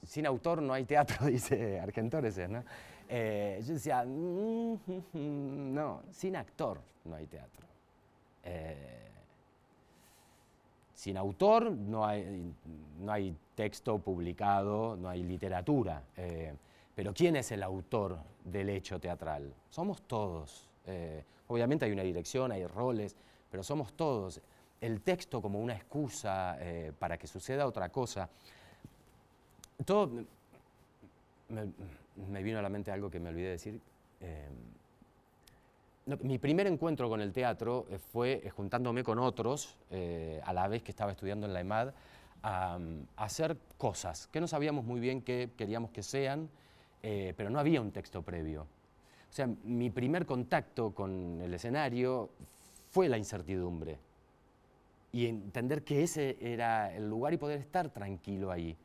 sin 0.05 0.25
autor 0.25 0.61
no 0.61 0.73
hay 0.73 0.85
teatro, 0.85 1.25
dice 1.27 1.79
Argentores, 1.79 2.37
¿no? 2.49 2.63
Eh, 3.11 3.59
yo 3.65 3.73
decía, 3.73 4.03
mm, 4.05 4.77
no, 5.73 6.03
sin 6.11 6.35
actor 6.35 6.79
no 7.05 7.15
hay 7.15 7.25
teatro. 7.25 7.65
Eh, 8.43 9.07
sin 10.93 11.17
autor 11.17 11.71
no 11.71 12.05
hay, 12.05 12.53
no 12.99 13.11
hay, 13.11 13.35
texto 13.55 13.97
publicado, 13.97 14.95
no 14.95 15.09
hay 15.09 15.23
literatura. 15.23 16.03
Eh, 16.15 16.53
pero 16.95 17.13
¿quién 17.13 17.35
es 17.35 17.51
el 17.51 17.63
autor 17.63 18.17
del 18.43 18.69
hecho 18.69 18.99
teatral? 18.99 19.53
Somos 19.69 20.01
todos. 20.03 20.69
Obviamente 21.47 21.85
hay 21.85 21.91
una 21.91 22.03
dirección, 22.03 22.51
hay 22.51 22.65
roles, 22.65 23.15
pero 23.51 23.63
somos 23.63 23.93
todos. 23.93 24.41
El 24.81 25.01
texto 25.01 25.41
como 25.41 25.59
una 25.59 25.75
excusa 25.75 26.57
para 26.97 27.17
que 27.17 27.27
suceda 27.27 27.67
otra 27.67 27.89
cosa. 27.89 28.29
Todo 29.85 30.11
me, 31.49 32.43
vino 32.43 32.59
a 32.59 32.61
la 32.61 32.69
mente 32.69 32.91
algo 32.91 33.09
que 33.09 33.19
me 33.19 33.29
olvidé 33.29 33.49
decir. 33.49 33.79
Eh, 34.21 34.49
mi 36.23 36.37
primer 36.37 36.67
encuentro 36.67 37.07
con 37.09 37.21
el 37.21 37.31
teatro 37.31 37.85
fue 38.11 38.51
juntándome 38.55 39.03
con 39.03 39.19
otros, 39.19 39.75
a 40.43 40.53
la 40.53 40.67
vez 40.67 40.81
que 40.81 40.91
estaba 40.91 41.11
estudiando 41.11 41.45
en 41.45 41.53
la 41.53 41.59
EMAD, 41.59 41.93
a, 42.41 42.79
a 43.15 43.23
hacer 43.23 43.57
cosas 43.77 44.27
que 44.27 44.41
no 44.41 44.47
sabíamos 44.47 44.85
muy 44.85 44.99
bien 44.99 45.21
qué 45.21 45.51
queríamos 45.55 45.91
que 45.91 46.01
sean 46.01 46.49
eh, 47.01 47.33
pero 47.37 47.49
no 47.49 47.59
había 47.59 47.81
un 47.81 47.91
texto 47.91 48.21
previo. 48.21 48.63
O 48.63 49.33
sea, 49.33 49.47
mi 49.63 49.89
primer 49.89 50.25
contacto 50.25 50.91
con 50.91 51.39
el 51.41 51.53
escenario 51.53 52.29
fue 52.89 53.07
la 53.07 53.17
incertidumbre 53.17 53.97
y 55.11 55.27
entender 55.27 55.83
que 55.83 56.03
ese 56.03 56.37
era 56.41 56.93
el 56.93 57.07
lugar 57.07 57.33
y 57.33 57.37
poder 57.37 57.59
estar 57.59 57.89
tranquilo 57.89 58.51
ahí. 58.51 58.75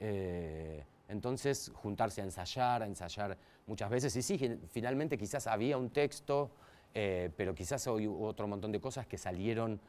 Eh, 0.00 0.84
entonces, 1.08 1.70
juntarse 1.74 2.20
a 2.20 2.24
ensayar, 2.24 2.82
a 2.82 2.86
ensayar 2.86 3.36
muchas 3.66 3.90
veces, 3.90 4.16
y 4.16 4.22
sí, 4.22 4.58
finalmente 4.70 5.18
quizás 5.18 5.46
había 5.46 5.76
un 5.76 5.90
texto, 5.90 6.50
eh, 6.94 7.30
pero 7.36 7.54
quizás 7.54 7.86
otro 7.86 8.48
montón 8.48 8.72
de 8.72 8.80
cosas 8.80 9.06
que 9.06 9.18
salieron 9.18 9.80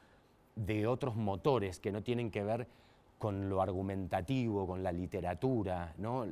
de 0.55 0.85
otros 0.87 1.15
motores 1.15 1.79
que 1.79 1.91
no 1.91 2.03
tienen 2.03 2.29
que 2.29 2.43
ver 2.43 2.67
con 3.17 3.49
lo 3.49 3.61
argumentativo, 3.61 4.67
con 4.67 4.83
la 4.83 4.91
literatura, 4.91 5.93
¿no? 5.97 6.25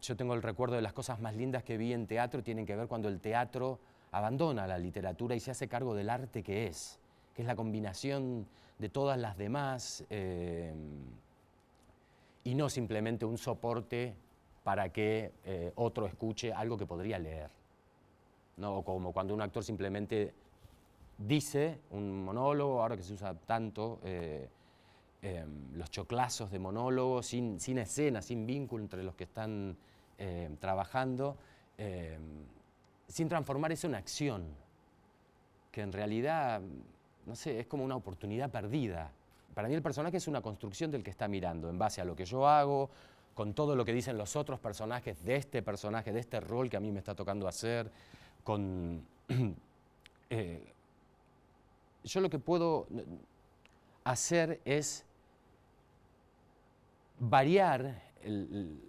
yo 0.00 0.16
tengo 0.16 0.34
el 0.34 0.42
recuerdo 0.42 0.76
de 0.76 0.82
las 0.82 0.92
cosas 0.92 1.20
más 1.20 1.34
lindas 1.34 1.62
que 1.62 1.76
vi 1.76 1.92
en 1.92 2.06
teatro, 2.06 2.42
tienen 2.42 2.66
que 2.66 2.76
ver 2.76 2.88
cuando 2.88 3.08
el 3.08 3.20
teatro 3.20 3.78
abandona 4.12 4.66
la 4.66 4.78
literatura 4.78 5.34
y 5.34 5.40
se 5.40 5.50
hace 5.50 5.68
cargo 5.68 5.94
del 5.94 6.10
arte 6.10 6.42
que 6.42 6.66
es, 6.66 6.98
que 7.34 7.42
es 7.42 7.48
la 7.48 7.56
combinación 7.56 8.46
de 8.78 8.88
todas 8.88 9.18
las 9.18 9.36
demás 9.36 10.04
eh, 10.10 10.72
y 12.48 12.54
no 12.54 12.68
simplemente 12.68 13.24
un 13.24 13.38
soporte 13.38 14.14
para 14.64 14.90
que 14.90 15.32
eh, 15.44 15.72
otro 15.76 16.06
escuche 16.06 16.52
algo 16.52 16.76
que 16.76 16.86
podría 16.86 17.18
leer. 17.18 17.50
¿no? 18.56 18.82
como 18.82 19.12
cuando 19.12 19.34
un 19.34 19.40
actor 19.40 19.62
simplemente 19.62 20.34
dice 21.16 21.78
un 21.90 22.24
monólogo, 22.24 22.82
ahora 22.82 22.96
que 22.96 23.04
se 23.04 23.14
usa 23.14 23.34
tanto, 23.34 24.00
eh, 24.02 24.48
Em, 25.20 25.74
los 25.74 25.90
choclazos 25.90 26.48
de 26.48 26.60
monólogos, 26.60 27.26
sin, 27.26 27.58
sin 27.58 27.78
escena, 27.78 28.22
sin 28.22 28.46
vínculo 28.46 28.84
entre 28.84 29.02
los 29.02 29.16
que 29.16 29.24
están 29.24 29.76
em, 30.16 30.56
trabajando, 30.58 31.36
em, 31.76 32.44
sin 33.08 33.28
transformar 33.28 33.72
eso 33.72 33.88
en 33.88 33.96
acción, 33.96 34.46
que 35.72 35.80
en 35.80 35.92
realidad, 35.92 36.60
no 37.26 37.34
sé, 37.34 37.58
es 37.58 37.66
como 37.66 37.84
una 37.84 37.96
oportunidad 37.96 38.50
perdida. 38.50 39.10
Para 39.58 39.66
mí 39.66 39.74
el 39.74 39.82
personaje 39.82 40.18
es 40.18 40.28
una 40.28 40.40
construcción 40.40 40.92
del 40.92 41.02
que 41.02 41.10
está 41.10 41.26
mirando, 41.26 41.68
en 41.68 41.76
base 41.76 42.00
a 42.00 42.04
lo 42.04 42.14
que 42.14 42.24
yo 42.24 42.46
hago, 42.46 42.90
con 43.34 43.54
todo 43.54 43.74
lo 43.74 43.84
que 43.84 43.92
dicen 43.92 44.16
los 44.16 44.36
otros 44.36 44.60
personajes 44.60 45.24
de 45.24 45.34
este 45.34 45.62
personaje, 45.62 46.12
de 46.12 46.20
este 46.20 46.38
rol 46.38 46.70
que 46.70 46.76
a 46.76 46.80
mí 46.80 46.92
me 46.92 47.00
está 47.00 47.16
tocando 47.16 47.48
hacer, 47.48 47.90
con... 48.44 49.04
Eh, 50.30 50.62
yo 52.04 52.20
lo 52.20 52.30
que 52.30 52.38
puedo 52.38 52.86
hacer 54.04 54.60
es 54.64 55.04
variar 57.18 58.00
el, 58.22 58.80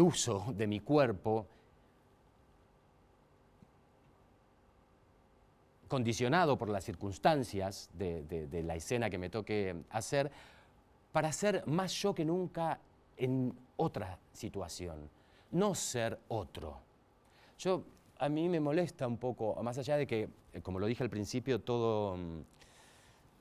uso 0.00 0.52
de 0.56 0.66
mi 0.66 0.80
cuerpo 0.80 1.46
condicionado 5.88 6.56
por 6.56 6.68
las 6.68 6.84
circunstancias 6.84 7.90
de, 7.94 8.62
la 8.64 8.76
escena 8.76 9.10
que 9.10 9.18
me 9.18 9.30
toque 9.30 9.74
hacer, 9.90 10.30
para 11.12 11.32
ser 11.32 11.66
más 11.66 11.92
yo 11.92 12.14
que 12.14 12.24
nunca 12.24 12.78
en 13.16 13.52
otra 13.76 14.18
situación, 14.32 15.08
no 15.50 15.74
ser 15.74 16.18
otro. 16.28 16.78
Yo, 17.58 17.82
a 18.18 18.28
mí 18.28 18.48
me 18.48 18.60
molesta 18.60 19.06
un 19.06 19.16
poco, 19.16 19.60
más 19.62 19.78
allá 19.78 19.96
de 19.96 20.06
que, 20.06 20.28
eh, 20.52 20.60
como 20.62 20.78
lo 20.78 20.86
dije 20.86 21.02
al 21.02 21.10
principio, 21.10 21.60
todo 21.60 22.16
mm, 22.16 22.40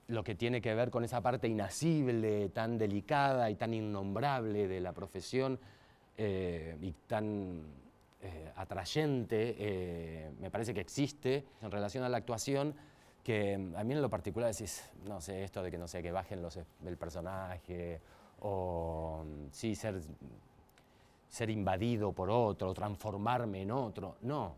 lo 0.08 0.24
que 0.24 0.36
tiene 0.36 0.62
que 0.62 0.74
ver 0.74 0.90
con 0.90 1.04
esa 1.04 1.22
parte 1.22 1.48
inasible, 1.48 2.50
tan 2.50 2.78
delicada 2.78 3.50
y 3.52 3.56
tan 3.56 3.74
innombrable 3.74 4.68
de 4.68 4.80
la 4.80 4.94
profesión 4.94 5.60
eh, 6.18 6.78
y 6.82 6.94
tan 7.08 7.62
eh, 8.28 8.52
atrayente, 8.56 9.56
eh, 9.58 10.32
me 10.40 10.52
parece 10.52 10.74
que 10.74 10.82
existe 10.82 11.46
en 11.62 11.72
relación 11.72 12.04
a 12.04 12.10
la 12.10 12.18
actuación, 12.18 12.76
que 13.24 13.56
a 13.56 13.84
mí 13.84 13.94
en 13.94 14.02
lo 14.02 14.10
particular 14.10 14.52
decís, 14.52 14.90
no 15.06 15.20
sé, 15.20 15.44
esto 15.44 15.62
de 15.62 15.72
que 15.72 15.78
no 15.78 15.88
sé, 15.88 16.02
que 16.02 16.12
bajen 16.12 16.42
los, 16.42 16.58
el 16.58 16.98
personaje, 16.98 18.00
o 18.42 19.26
sí, 19.52 19.76
ser, 19.76 20.02
ser 21.28 21.50
invadido 21.50 22.14
por 22.14 22.30
otro, 22.30 22.74
transformarme 22.74 23.62
en 23.64 23.72
otro, 23.72 24.18
no. 24.22 24.56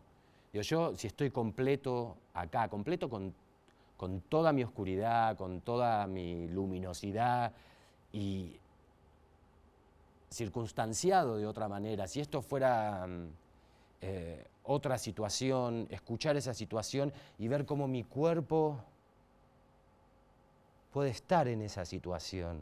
Yo, 0.52 0.62
yo 0.62 0.94
si 0.96 1.06
estoy 1.06 1.30
completo 1.30 2.16
acá, 2.34 2.68
completo 2.68 3.08
con 3.08 3.32
con 4.00 4.22
toda 4.22 4.54
mi 4.54 4.64
oscuridad, 4.64 5.36
con 5.36 5.60
toda 5.60 6.06
mi 6.06 6.48
luminosidad 6.48 7.52
y 8.14 8.58
circunstanciado 10.30 11.36
de 11.36 11.46
otra 11.46 11.68
manera. 11.68 12.06
Si 12.08 12.18
esto 12.18 12.40
fuera 12.40 13.06
mm, 13.06 13.28
eh, 14.00 14.46
otra 14.64 14.98
situación, 14.98 15.86
escuchar 15.90 16.36
esa 16.36 16.54
situación 16.54 17.12
y 17.38 17.48
ver 17.48 17.66
cómo 17.66 17.88
mi 17.88 18.04
cuerpo 18.04 18.82
puede 20.92 21.10
estar 21.10 21.48
en 21.48 21.62
esa 21.62 21.84
situación. 21.84 22.60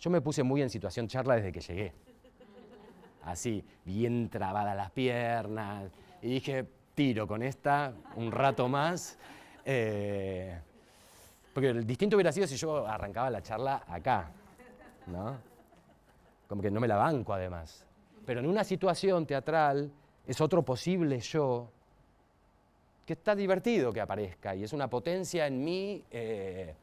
Yo 0.00 0.10
me 0.10 0.20
puse 0.20 0.42
muy 0.42 0.62
en 0.62 0.70
situación 0.70 1.08
charla 1.08 1.36
desde 1.36 1.52
que 1.52 1.60
llegué. 1.60 1.92
Así, 3.24 3.64
bien 3.84 4.28
trabadas 4.28 4.76
las 4.76 4.90
piernas. 4.90 5.90
Y 6.22 6.30
dije, 6.30 6.66
tiro 6.94 7.26
con 7.26 7.42
esta 7.42 7.92
un 8.16 8.32
rato 8.32 8.68
más. 8.68 9.18
Eh, 9.64 10.58
porque 11.52 11.70
el 11.70 11.86
distinto 11.86 12.16
hubiera 12.16 12.32
sido 12.32 12.46
si 12.46 12.56
yo 12.56 12.86
arrancaba 12.86 13.30
la 13.30 13.42
charla 13.42 13.82
acá, 13.88 14.30
¿no? 15.06 15.36
Como 16.46 16.62
que 16.62 16.70
no 16.70 16.80
me 16.80 16.88
la 16.88 16.96
banco 16.96 17.34
además. 17.34 17.84
Pero 18.24 18.40
en 18.40 18.46
una 18.46 18.64
situación 18.64 19.26
teatral 19.26 19.90
es 20.28 20.40
otro 20.42 20.62
posible 20.62 21.18
yo 21.20 21.70
que 23.06 23.14
está 23.14 23.34
divertido 23.34 23.90
que 23.90 24.02
aparezca 24.02 24.54
y 24.54 24.62
es 24.62 24.74
una 24.74 24.88
potencia 24.88 25.46
en 25.46 25.64
mí 25.64 26.04
eh, 26.10 26.74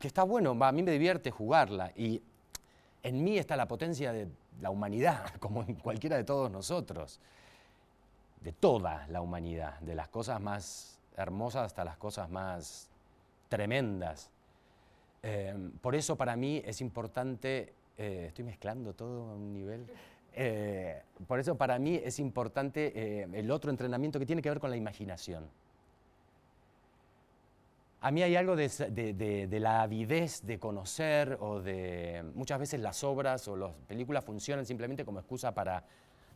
que 0.00 0.06
está 0.06 0.22
bueno, 0.22 0.56
a 0.64 0.72
mí 0.72 0.82
me 0.82 0.92
divierte 0.92 1.30
jugarla 1.30 1.92
y 1.94 2.22
en 3.02 3.22
mí 3.22 3.36
está 3.36 3.54
la 3.54 3.68
potencia 3.68 4.10
de 4.10 4.28
la 4.62 4.70
humanidad, 4.70 5.34
como 5.40 5.62
en 5.62 5.74
cualquiera 5.74 6.16
de 6.16 6.24
todos 6.24 6.50
nosotros, 6.50 7.20
de 8.40 8.52
toda 8.52 9.06
la 9.08 9.20
humanidad, 9.20 9.78
de 9.80 9.94
las 9.94 10.08
cosas 10.08 10.40
más 10.40 10.98
hermosas 11.18 11.66
hasta 11.66 11.84
las 11.84 11.98
cosas 11.98 12.30
más 12.30 12.88
tremendas. 13.50 14.30
Eh, 15.22 15.70
por 15.82 15.94
eso 15.94 16.16
para 16.16 16.34
mí 16.34 16.62
es 16.64 16.80
importante 16.80 17.74
eh, 17.98 18.26
estoy 18.28 18.44
mezclando 18.44 18.94
todo 18.94 19.30
a 19.30 19.34
un 19.34 19.52
nivel. 19.52 19.84
Eh, 20.32 21.02
por 21.26 21.40
eso 21.40 21.56
para 21.56 21.80
mí 21.80 22.00
es 22.02 22.20
importante 22.20 22.92
eh, 22.94 23.28
el 23.32 23.50
otro 23.50 23.72
entrenamiento 23.72 24.20
que 24.20 24.26
tiene 24.26 24.40
que 24.40 24.48
ver 24.48 24.60
con 24.60 24.70
la 24.70 24.76
imaginación. 24.76 25.48
A 28.00 28.12
mí 28.12 28.22
hay 28.22 28.36
algo 28.36 28.54
de, 28.54 29.58
la 29.60 29.82
avidez 29.82 30.42
de 30.46 30.60
conocer 30.60 31.36
o 31.40 31.60
de... 31.60 32.24
Muchas 32.36 32.60
veces 32.60 32.78
las 32.78 33.02
obras 33.02 33.48
o 33.48 33.56
las 33.56 33.72
películas 33.88 34.24
funcionan 34.24 34.64
simplemente 34.64 35.04
como 35.04 35.18
excusa 35.18 35.52
para 35.52 35.82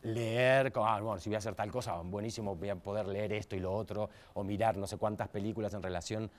leer, 0.01 0.73
ah, 0.75 0.99
bueno, 1.01 1.21
si 1.21 1.29
voy 1.29 1.35
a 1.35 1.37
hacer 1.37 1.55
tal 1.55 1.71
cosa, 1.71 1.95
buenísimo, 2.01 2.57
voy 2.57 2.67
a 2.67 2.75
poder 2.75 3.07
leer 3.07 3.31
esto 3.31 3.55
y 3.55 3.61
lo 3.61 3.71
otro, 3.71 4.09
o 4.33 4.43
mirar 4.43 4.75
no 4.75 4.85
sé 4.85 4.97
cuántas 4.97 5.29
películas 5.29 5.73
en 5.73 5.81
relación 5.81 6.29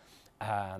a, 0.40 0.78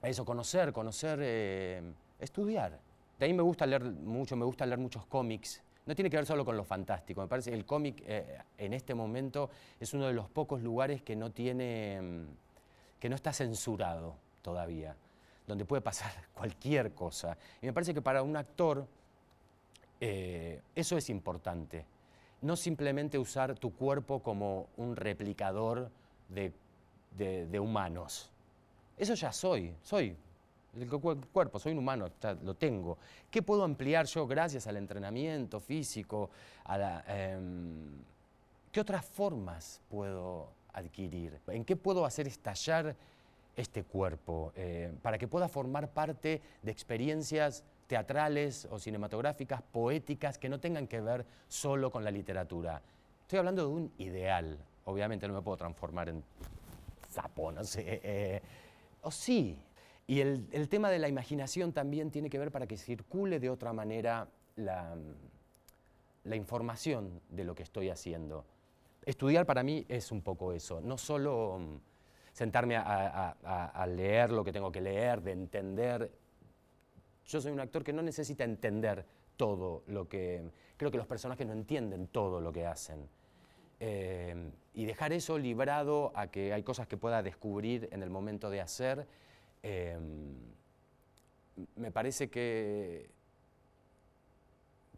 eso, 0.00 0.24
conocer, 0.24 0.72
conocer, 0.72 1.84
estudiar. 2.18 2.87
Ahí 3.20 3.32
me 3.34 3.42
gusta 3.42 3.66
leer 3.66 3.82
mucho, 3.84 4.36
me 4.36 4.44
gusta 4.44 4.64
leer 4.64 4.78
muchos 4.78 5.04
cómics. 5.06 5.60
No 5.86 5.94
tiene 5.94 6.10
que 6.10 6.16
ver 6.16 6.26
solo 6.26 6.44
con 6.44 6.56
lo 6.56 6.64
fantástico. 6.64 7.20
Me 7.20 7.26
parece 7.26 7.50
que 7.50 7.56
el 7.56 7.64
cómic 7.64 8.02
eh, 8.06 8.38
en 8.56 8.74
este 8.74 8.94
momento 8.94 9.50
es 9.80 9.92
uno 9.94 10.06
de 10.06 10.12
los 10.12 10.28
pocos 10.28 10.62
lugares 10.62 11.02
que 11.02 11.16
no 11.16 11.32
tiene, 11.32 12.00
mm, 12.00 12.26
que 13.00 13.08
no 13.08 13.16
está 13.16 13.32
censurado 13.32 14.14
todavía, 14.42 14.94
donde 15.46 15.64
puede 15.64 15.82
pasar 15.82 16.12
cualquier 16.34 16.92
cosa. 16.94 17.36
Y 17.60 17.66
me 17.66 17.72
parece 17.72 17.92
que 17.92 18.02
para 18.02 18.22
un 18.22 18.36
actor 18.36 18.86
eh, 20.00 20.62
eso 20.76 20.96
es 20.96 21.10
importante. 21.10 21.86
No 22.42 22.54
simplemente 22.54 23.18
usar 23.18 23.58
tu 23.58 23.74
cuerpo 23.74 24.22
como 24.22 24.68
un 24.76 24.94
replicador 24.94 25.90
de, 26.28 26.52
de 27.16 27.58
humanos. 27.58 28.30
Eso 28.96 29.14
ya 29.14 29.32
soy, 29.32 29.74
soy 29.82 30.16
el 30.82 30.90
cuerpo, 30.90 31.58
soy 31.58 31.72
un 31.72 31.78
humano, 31.78 32.08
lo 32.42 32.54
tengo. 32.54 32.98
¿Qué 33.30 33.42
puedo 33.42 33.64
ampliar 33.64 34.06
yo 34.06 34.26
gracias 34.26 34.66
al 34.66 34.76
entrenamiento 34.76 35.60
físico? 35.60 36.30
Em, 37.06 38.02
¿Qué 38.72 38.80
otras 38.80 39.04
formas 39.04 39.80
puedo 39.88 40.48
adquirir? 40.72 41.40
¿En 41.48 41.64
qué 41.64 41.76
puedo 41.76 42.04
hacer 42.04 42.28
estallar 42.28 42.94
este 43.56 43.82
cuerpo 43.84 44.52
eh, 44.54 44.92
para 45.02 45.18
que 45.18 45.26
pueda 45.26 45.48
formar 45.48 45.90
parte 45.90 46.40
de 46.62 46.70
experiencias 46.70 47.64
teatrales 47.86 48.68
o 48.70 48.78
cinematográficas, 48.78 49.62
poéticas, 49.62 50.38
que 50.38 50.48
no 50.48 50.60
tengan 50.60 50.86
que 50.86 51.00
ver 51.00 51.24
solo 51.48 51.90
con 51.90 52.04
la 52.04 52.10
literatura? 52.10 52.82
Estoy 53.22 53.40
hablando 53.40 53.66
de 53.66 53.72
un 53.72 53.92
ideal. 53.98 54.58
Obviamente 54.84 55.26
no 55.28 55.34
me 55.34 55.42
puedo 55.42 55.56
transformar 55.56 56.08
en 56.08 56.22
sapo, 57.10 57.52
no 57.52 57.64
sé. 57.64 57.80
Eh, 57.80 58.00
eh, 58.02 58.42
o 59.02 59.10
sí, 59.10 59.58
y 60.10 60.22
el, 60.22 60.68
tema 60.70 60.88
de 60.90 60.98
la 60.98 61.06
imaginación 61.06 61.74
también 61.74 62.10
tiene 62.10 62.30
que 62.30 62.38
ver 62.38 62.50
para 62.50 62.66
que 62.66 62.78
circule 62.78 63.38
de 63.38 63.50
otra 63.50 63.74
manera 63.74 64.26
la, 64.56 64.96
información 66.34 67.20
de 67.28 67.44
lo 67.44 67.54
que 67.54 67.62
estoy 67.62 67.90
haciendo. 67.90 68.46
Estudiar 69.04 69.44
para 69.44 69.62
mí 69.62 69.84
es 69.86 70.10
un 70.10 70.22
poco 70.22 70.54
eso, 70.54 70.80
no 70.80 70.96
solo 70.96 71.58
mm, 71.58 71.76
sentarme 72.32 72.76
a, 72.78 73.86
leer 73.86 74.30
lo 74.30 74.42
que 74.42 74.50
tengo 74.50 74.72
que 74.72 74.80
leer, 74.80 75.20
de 75.20 75.32
entender. 75.32 76.10
Yo 77.26 77.42
soy 77.42 77.52
un 77.52 77.60
actor 77.60 77.84
que 77.84 77.92
no 77.92 78.00
necesita 78.00 78.44
entender 78.44 79.04
todo 79.36 79.82
lo 79.88 80.08
que... 80.08 80.42
Creo 80.78 80.90
que 80.90 80.96
los 80.96 81.06
personajes 81.06 81.46
no 81.46 81.52
entienden 81.52 82.06
todo 82.06 82.40
lo 82.40 82.50
que 82.50 82.64
hacen. 82.64 83.06
Eh, 83.78 84.52
y 84.72 84.86
dejar 84.86 85.12
eso 85.12 85.36
librado 85.38 86.12
a 86.14 86.28
que 86.28 86.54
hay 86.54 86.62
cosas 86.62 86.86
que 86.86 86.96
pueda 86.96 87.22
descubrir 87.22 87.90
en 87.92 88.02
el 88.02 88.08
momento 88.08 88.48
de 88.48 88.62
hacer 88.62 89.06
Em, 89.62 90.34
me 91.76 91.90
parece 91.90 92.28
que, 92.28 93.10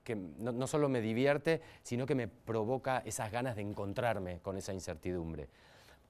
que 0.04 0.16
no, 0.16 0.66
solo 0.66 0.88
me 0.88 1.00
divierte, 1.00 1.60
sino 1.82 2.06
que 2.06 2.14
me 2.14 2.28
provoca 2.28 3.02
esas 3.04 3.30
ganas 3.30 3.56
de 3.56 3.62
encontrarme 3.62 4.40
con 4.40 4.56
esa 4.56 4.72
incertidumbre. 4.72 5.48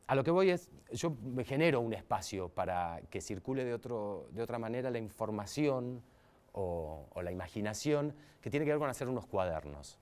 A 0.07 0.15
lo 0.15 0.25
que 0.25 0.31
voy 0.31 0.51
es, 0.51 0.71
yo 0.93 1.17
me 1.23 1.45
genero 1.45 1.81
un 1.81 1.93
espacio 1.93 2.49
para 2.49 3.01
que 3.11 3.21
circule 3.21 3.65
de, 3.65 3.75
otro, 3.75 4.27
de 4.33 4.43
otra 4.43 4.59
manera 4.59 4.91
la 4.91 4.99
información 4.99 6.03
o, 6.53 7.07
la 7.23 7.31
imaginación 7.31 8.15
que 8.41 8.51
tiene 8.51 8.67
que 8.67 8.73
ver 8.73 8.81
con 8.81 8.91
hacer 8.91 9.09
unos 9.09 9.27
cuadernos. 9.27 9.99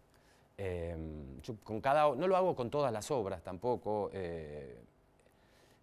Em, 0.56 1.40
con 1.62 1.80
cada, 1.80 2.14
no 2.14 2.26
lo 2.26 2.36
hago 2.36 2.56
con 2.56 2.70
todas 2.70 2.92
las 2.92 3.10
obras 3.10 3.42
tampoco. 3.42 4.10
Eh, 4.12 4.78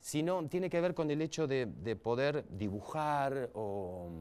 sino 0.05 0.47
tiene 0.47 0.69
que 0.69 0.79
ver 0.79 0.93
con 0.93 1.09
el 1.09 1.19
hecho 1.19 1.47
de, 1.47 1.65
poder 1.95 2.45
dibujar 2.47 3.49
o, 3.55 4.11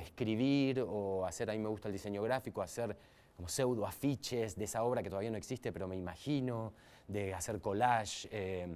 escribir 0.00 0.80
o 0.86 1.26
hacer, 1.26 1.50
a 1.50 1.52
mí 1.52 1.58
me 1.58 1.68
gusta 1.68 1.88
el 1.88 1.94
diseño 1.94 2.22
gráfico, 2.22 2.62
hacer 2.62 2.96
como 3.34 3.48
pseudo 3.48 3.84
afiches 3.88 4.54
de 4.54 4.66
esa 4.66 4.84
obra 4.84 5.02
que 5.02 5.10
todavía 5.10 5.32
no 5.32 5.36
existe, 5.36 5.72
pero 5.72 5.88
me 5.88 5.96
imagino, 5.96 6.72
de 7.08 7.34
hacer 7.34 7.60
collage. 7.60 8.28
Eh, 8.30 8.68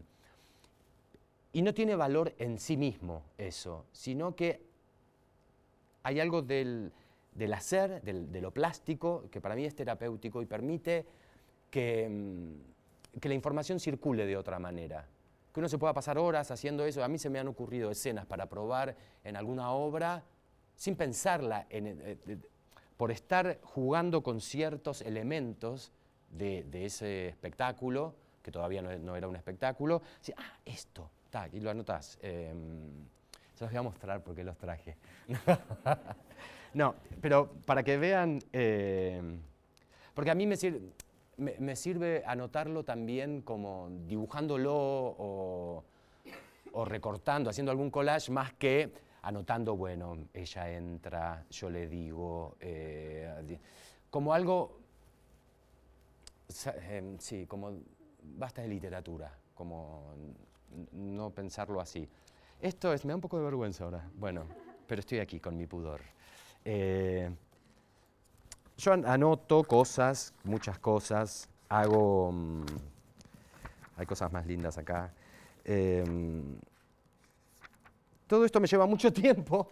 y 1.53 1.63
no 1.63 1.73
tiene 1.73 1.95
valor 1.95 2.35
en 2.37 2.59
sí 2.59 2.77
mismo 2.77 3.23
eso, 3.39 3.87
sino 3.93 4.35
que 4.35 4.61
hay 6.03 6.19
algo 6.19 6.43
del, 6.43 6.91
hacer, 7.55 8.03
de 8.03 8.41
lo 8.41 8.51
plástico, 8.51 9.29
que 9.31 9.41
para 9.41 9.55
mí 9.55 9.67
es 9.67 9.77
terapéutico 9.77 10.43
y 10.43 10.47
permite 10.47 11.07
que, 11.71 12.09
mm, 12.09 13.21
que 13.21 13.29
la 13.29 13.37
información 13.37 13.79
circule 13.79 14.27
de 14.27 14.37
otra 14.37 14.59
manera 14.59 15.07
que 15.53 15.61
uno 15.61 15.69
se 15.69 15.79
pueda 15.79 15.93
pasar 15.93 16.19
horas 16.19 16.51
haciendo 16.51 16.85
eso. 16.85 17.03
A 17.03 17.09
mí 17.09 17.19
se 17.19 17.31
me 17.31 17.39
han 17.39 17.49
ocurrido 17.49 17.91
escenas 17.91 18.27
para 18.27 18.47
probar 18.47 18.97
en 19.25 19.37
alguna 19.37 19.71
obra 19.73 20.23
sin 20.77 20.97
pensarla, 20.97 21.67
eh, 21.69 22.39
por 22.97 23.11
estar 23.11 23.59
jugando 23.63 24.23
con 24.23 24.41
ciertos 24.41 25.03
elementos 25.03 25.93
de, 26.31 26.65
ese 26.73 27.29
espectáculo, 27.29 28.15
que 28.43 28.51
todavía 28.51 28.81
no, 28.81 29.17
era 29.17 29.29
un 29.29 29.37
espectáculo. 29.37 30.03
ah, 30.37 30.59
esto, 30.65 31.11
y 31.53 31.61
lo 31.61 31.71
anotás. 31.71 32.19
Em, 32.23 33.07
se 33.55 33.65
los 33.65 33.71
voy 33.71 33.79
a 33.79 33.83
mostrar 33.83 34.23
porque 34.23 34.43
los 34.43 34.57
traje. 34.57 34.97
no, 36.75 36.95
pero 37.21 37.51
para 37.67 37.83
que 37.83 37.97
vean, 37.99 38.39
em, 38.53 39.41
porque 40.15 40.31
a 40.31 40.35
mí 40.35 40.47
me 40.47 40.57
sirve 40.57 40.81
me, 41.41 41.75
sirve 41.77 42.23
anotarlo 42.27 42.85
también 42.85 43.41
como 43.43 43.89
dibujándolo 44.07 44.75
o, 44.75 45.85
recortando, 46.85 47.51
haciendo 47.51 47.73
algún 47.73 47.91
collage, 47.91 48.31
más 48.31 48.53
que 48.53 48.93
anotando, 49.23 49.77
bueno, 49.77 50.17
ella 50.33 50.71
entra, 50.71 51.45
yo 51.51 51.69
le 51.69 51.89
digo, 51.89 52.57
eh, 52.61 53.59
como 54.09 54.33
algo, 54.33 54.79
em, 56.89 57.19
sí, 57.19 57.47
como 57.47 57.73
basta 58.23 58.63
de 58.63 58.69
literatura, 58.69 59.33
como 59.55 60.15
no 60.93 61.31
pensarlo 61.31 61.81
así. 61.81 62.09
Esto 62.61 62.93
es, 62.93 63.05
me 63.05 63.11
da 63.11 63.17
un 63.17 63.21
poco 63.21 63.39
de 63.39 63.45
vergüenza 63.45 63.85
ahora, 63.85 64.09
bueno, 64.15 64.47
pero 64.87 65.01
estoy 65.01 65.19
aquí 65.19 65.41
con 65.41 65.57
mi 65.57 65.67
pudor. 65.67 66.01
Eh, 66.65 67.31
yo 68.81 68.93
anoto 68.93 69.63
cosas, 69.65 70.33
muchas 70.45 70.79
cosas, 70.79 71.49
hago... 71.69 72.33
Mm, 72.33 72.65
hay 73.97 74.07
cosas 74.07 74.33
más 74.33 74.47
lindas 74.47 74.79
acá. 74.79 75.13
Em, 75.65 76.57
todo 78.27 78.47
esto 78.47 78.59
me 78.59 78.67
lleva 78.67 78.87
mucho 78.87 79.13
tiempo, 79.13 79.71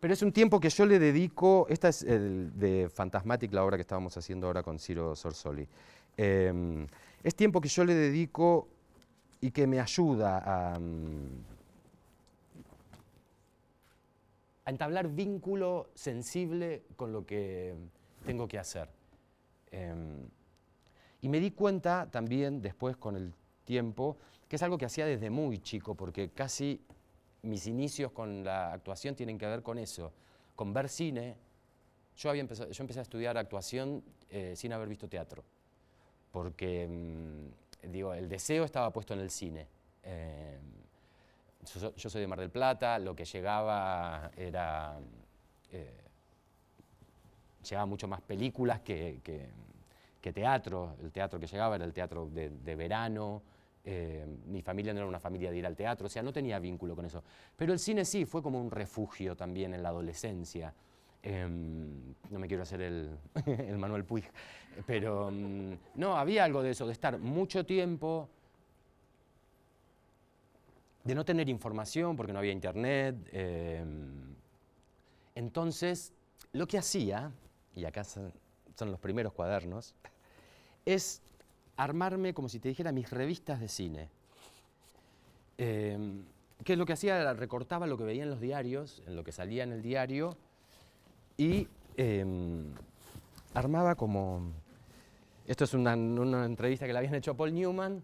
pero 0.00 0.14
es 0.14 0.22
un 0.22 0.32
tiempo 0.32 0.58
que 0.58 0.70
yo 0.70 0.86
le 0.86 0.98
dedico, 0.98 1.66
esta 1.68 1.88
es 1.88 2.04
de 2.06 2.88
Fantasmatic, 2.92 3.52
la 3.52 3.62
obra 3.62 3.76
que 3.76 3.82
estábamos 3.82 4.16
haciendo 4.16 4.46
ahora 4.46 4.62
con 4.62 4.78
Ciro 4.78 5.14
Sorsoli. 5.14 5.68
Em, 6.16 6.86
es 7.22 7.34
tiempo 7.34 7.60
que 7.60 7.68
yo 7.68 7.84
le 7.84 7.94
dedico 7.94 8.68
y 9.42 9.50
que 9.50 9.66
me 9.66 9.80
ayuda 9.80 10.38
a, 10.38 10.78
mm, 10.78 11.44
a 14.64 14.70
entablar 14.70 15.08
vínculo 15.08 15.90
sensible 15.94 16.84
con 16.96 17.12
lo 17.12 17.26
que 17.26 17.74
tengo 18.24 18.48
que 18.48 18.58
hacer. 18.58 18.88
Em, 19.70 20.28
y 21.20 21.28
me 21.28 21.40
di 21.40 21.50
cuenta 21.50 22.08
también 22.10 22.60
después 22.60 22.96
con 22.96 23.16
el 23.16 23.32
tiempo 23.64 24.18
que 24.48 24.56
es 24.56 24.62
algo 24.62 24.78
que 24.78 24.84
hacía 24.84 25.06
desde 25.06 25.30
muy 25.30 25.58
chico, 25.58 25.94
porque 25.94 26.30
casi 26.30 26.84
mis 27.42 27.66
inicios 27.66 28.12
con 28.12 28.44
la 28.44 28.72
actuación 28.72 29.14
tienen 29.14 29.38
que 29.38 29.46
ver 29.46 29.62
con 29.62 29.78
eso, 29.78 30.12
con 30.54 30.72
ver 30.72 30.88
cine. 30.88 31.36
Yo, 32.16 32.30
había 32.30 32.44
yo 32.44 32.82
empecé 32.82 32.98
a 32.98 33.02
estudiar 33.02 33.36
actuación 33.36 34.04
eh, 34.30 34.54
sin 34.56 34.72
haber 34.72 34.88
visto 34.88 35.08
teatro, 35.08 35.42
porque 36.30 36.86
mm, 36.86 37.90
digo, 37.90 38.14
el 38.14 38.28
deseo 38.28 38.64
estaba 38.64 38.92
puesto 38.92 39.14
en 39.14 39.20
el 39.20 39.30
cine. 39.30 39.66
Em, 40.02 40.60
yo, 41.96 42.10
soy 42.10 42.20
de 42.20 42.26
Mar 42.26 42.40
del 42.40 42.50
Plata, 42.50 42.98
lo 42.98 43.16
que 43.16 43.24
llegaba 43.24 44.30
era... 44.36 44.98
Eh, 45.72 46.03
llegaba 47.64 47.86
mucho 47.86 48.06
más 48.08 48.20
películas 48.20 48.80
que, 48.80 49.20
teatro. 50.20 50.96
El 51.02 51.12
teatro 51.12 51.40
que 51.40 51.46
llegaba 51.46 51.76
era 51.76 51.84
el 51.84 51.92
teatro 51.92 52.28
de, 52.30 52.74
verano. 52.76 53.42
Eh, 53.86 54.24
mi 54.46 54.62
familia 54.62 54.94
no 54.94 55.00
era 55.00 55.08
una 55.08 55.20
familia 55.20 55.50
de 55.50 55.58
ir 55.58 55.66
al 55.66 55.76
teatro, 55.76 56.06
o 56.06 56.10
sea, 56.10 56.22
no 56.22 56.32
tenía 56.32 56.58
vínculo 56.58 56.96
con 56.96 57.04
eso. 57.04 57.22
Pero 57.56 57.72
el 57.72 57.78
cine 57.78 58.04
sí, 58.04 58.24
fue 58.24 58.42
como 58.42 58.58
un 58.58 58.70
refugio 58.70 59.36
también 59.36 59.74
en 59.74 59.82
la 59.82 59.90
adolescencia. 59.90 60.72
Em, 61.22 62.14
no 62.30 62.38
me 62.38 62.46
quiero 62.46 62.62
hacer 62.62 62.80
el, 62.80 63.18
Manuel 63.78 64.04
Puig, 64.04 64.24
pero 64.86 65.30
mm, 65.30 65.72
no, 65.96 66.16
había 66.16 66.44
algo 66.44 66.62
de 66.62 66.70
eso, 66.70 66.86
de 66.86 66.92
estar 66.92 67.18
mucho 67.18 67.64
tiempo 67.64 68.28
de 71.04 71.14
no 71.14 71.24
tener 71.24 71.48
información 71.48 72.16
porque 72.16 72.32
no 72.32 72.38
había 72.38 72.52
internet. 72.52 73.16
Em, 73.32 74.34
entonces, 75.34 76.12
lo 76.52 76.66
que 76.66 76.78
hacía, 76.78 77.30
y 77.74 77.84
acá 77.84 78.04
son, 78.04 78.32
los 78.80 79.00
primeros 79.00 79.32
cuadernos, 79.32 79.94
es 80.84 81.22
armarme, 81.76 82.34
como 82.34 82.48
si 82.48 82.60
te 82.60 82.68
dijera, 82.68 82.92
mis 82.92 83.10
revistas 83.10 83.60
de 83.60 83.68
cine. 83.68 84.08
Eh, 85.58 86.22
¿Qué 86.64 86.72
es 86.74 86.78
lo 86.78 86.86
que 86.86 86.92
hacía? 86.92 87.32
Recortaba 87.34 87.86
lo 87.86 87.98
que 87.98 88.04
veía 88.04 88.22
en 88.22 88.30
los 88.30 88.40
diarios, 88.40 89.02
en 89.06 89.16
lo 89.16 89.24
que 89.24 89.32
salía 89.32 89.64
en 89.64 89.72
el 89.72 89.82
diario, 89.82 90.36
y 91.36 91.68
em, 91.96 92.72
armaba 93.54 93.94
como... 93.94 94.52
Esto 95.46 95.64
es 95.64 95.74
una, 95.74 95.94
una 95.94 96.46
entrevista 96.46 96.86
que 96.86 96.92
le 96.92 96.98
habían 96.98 97.14
hecho 97.16 97.32
a 97.32 97.34
Paul 97.34 97.52
Newman, 97.52 98.02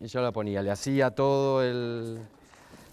y 0.00 0.06
yo 0.06 0.20
la 0.20 0.32
ponía, 0.32 0.62
le 0.62 0.70
hacía 0.70 1.10
todo 1.10 1.62
el... 1.62 2.20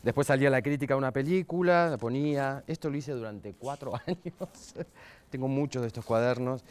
Después 0.04 0.28
salía 0.28 0.50
la 0.50 0.62
crítica 0.62 0.94
a 0.94 0.98
una 0.98 1.12
película, 1.12 1.90
la 1.90 1.98
ponía. 1.98 2.64
Esto 2.68 2.90
lo 2.90 2.98
hice 2.98 3.12
durante 3.12 3.54
cuatro 3.54 3.94
años. 4.08 4.76
Tengo 5.30 5.48
muchos 5.48 5.82
de 5.82 5.88
estos 5.88 6.06
cuadernos. 6.06 6.64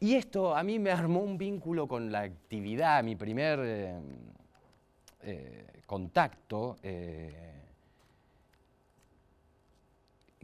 Y 0.00 0.14
esto 0.14 0.54
a 0.54 0.62
mí 0.62 0.78
me 0.78 0.90
armó 0.90 1.20
un 1.20 1.38
vínculo 1.38 1.88
con 1.88 2.12
la 2.12 2.20
actividad, 2.20 3.02
mi 3.02 3.16
primer 3.16 3.58
eh, 3.62 3.98
eh, 5.22 5.66
contacto, 5.86 6.76
eh, 6.82 7.62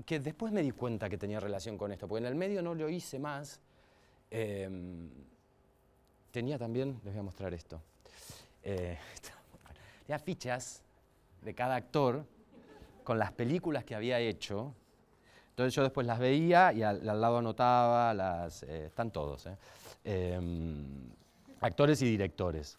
que 0.06 0.20
después 0.20 0.52
me 0.52 0.62
di 0.62 0.70
cuenta 0.70 1.10
que 1.10 1.18
tenía 1.18 1.38
relación 1.38 1.76
con 1.76 1.92
esto, 1.92 2.08
porque 2.08 2.24
en 2.24 2.28
el 2.28 2.34
medio 2.34 2.62
no 2.62 2.74
lo 2.74 2.88
hice 2.88 3.18
más. 3.18 3.60
tenía 4.30 6.58
también, 6.58 6.98
les 7.04 7.12
voy 7.12 7.20
a 7.20 7.22
mostrar 7.22 7.52
esto 7.52 7.82
eh, 8.64 8.98
fichas 10.24 10.81
de 11.42 11.54
cada 11.54 11.76
actor 11.76 12.24
con 13.04 13.18
las 13.18 13.32
películas 13.32 13.84
que 13.84 13.94
había 13.94 14.18
hecho. 14.18 14.74
Entonces 15.50 15.74
yo 15.74 15.82
después 15.82 16.06
las 16.06 16.18
veía 16.18 16.72
y 16.72 16.82
al, 16.82 17.04
lado 17.04 17.38
anotaba, 17.38 18.14
las, 18.14 18.62
eh, 18.62 18.86
están 18.86 19.10
todos, 19.10 19.46
eh. 19.46 19.56
em, 20.04 21.10
actores 21.60 22.00
y 22.02 22.06
directores. 22.06 22.78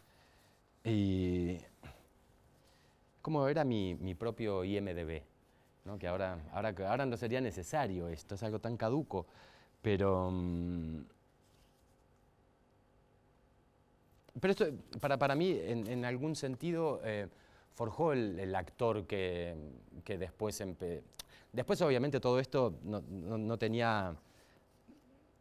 Y 0.84 1.58
como 3.22 3.48
era 3.48 3.64
mi, 3.64 4.16
propio 4.16 4.64
IMDB, 4.64 5.22
que 6.00 6.08
ahora, 6.08 6.40
ahora, 6.52 6.74
ahora 6.90 7.06
no 7.06 7.16
sería 7.16 7.42
necesario 7.42 8.08
esto, 8.08 8.36
es 8.36 8.44
algo 8.44 8.60
tan 8.60 8.76
caduco, 8.76 9.26
pero... 9.82 10.30
Mm, 10.32 11.06
pero 14.42 14.52
esto, 14.52 14.66
para, 15.00 15.18
para 15.18 15.36
mí, 15.36 15.56
en, 15.64 16.04
algún 16.06 16.36
sentido, 16.36 17.02
eh, 17.04 17.28
forjó 17.74 18.14
el, 18.14 18.56
actor 18.56 19.06
que, 19.06 19.56
que 20.04 20.18
después... 20.18 20.64
Después, 21.52 21.80
obviamente, 21.84 22.20
todo 22.20 22.40
esto 22.40 22.80
no, 22.84 23.02
no, 23.02 23.58
tenía... 23.58 24.16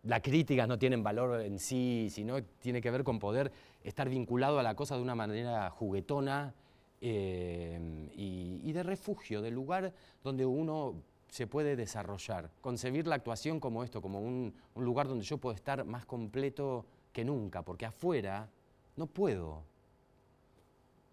Las 0.02 0.20
críticas 0.20 0.68
no 0.68 0.78
tienen 0.78 1.02
valor 1.02 1.40
en 1.40 1.58
sí, 1.58 2.08
sino 2.10 2.42
tiene 2.42 2.82
que 2.82 2.90
ver 2.90 3.02
con 3.02 3.18
poder 3.18 3.52
estar 3.82 4.08
vinculado 4.08 4.58
a 4.58 4.62
la 4.62 4.74
cosa 4.74 4.96
de 4.96 5.02
una 5.02 5.14
manera 5.14 5.70
juguetona 5.70 6.54
eh, 7.00 8.10
y, 8.14 8.72
de 8.72 8.82
refugio, 8.82 9.40
de 9.40 9.50
lugar 9.50 9.94
donde 10.22 10.44
uno 10.44 10.96
se 11.28 11.46
puede 11.46 11.76
desarrollar. 11.76 12.50
Concebir 12.60 13.06
la 13.06 13.14
actuación 13.14 13.58
como 13.58 13.84
esto, 13.84 14.02
como 14.02 14.20
un, 14.20 14.54
un 14.74 14.84
lugar 14.84 15.08
donde 15.08 15.24
yo 15.24 15.38
puedo 15.38 15.54
estar 15.54 15.84
más 15.84 16.04
completo 16.04 16.84
que 17.12 17.24
nunca, 17.24 17.62
porque 17.62 17.86
afuera 17.86 18.50
no 18.96 19.06
puedo. 19.06 19.62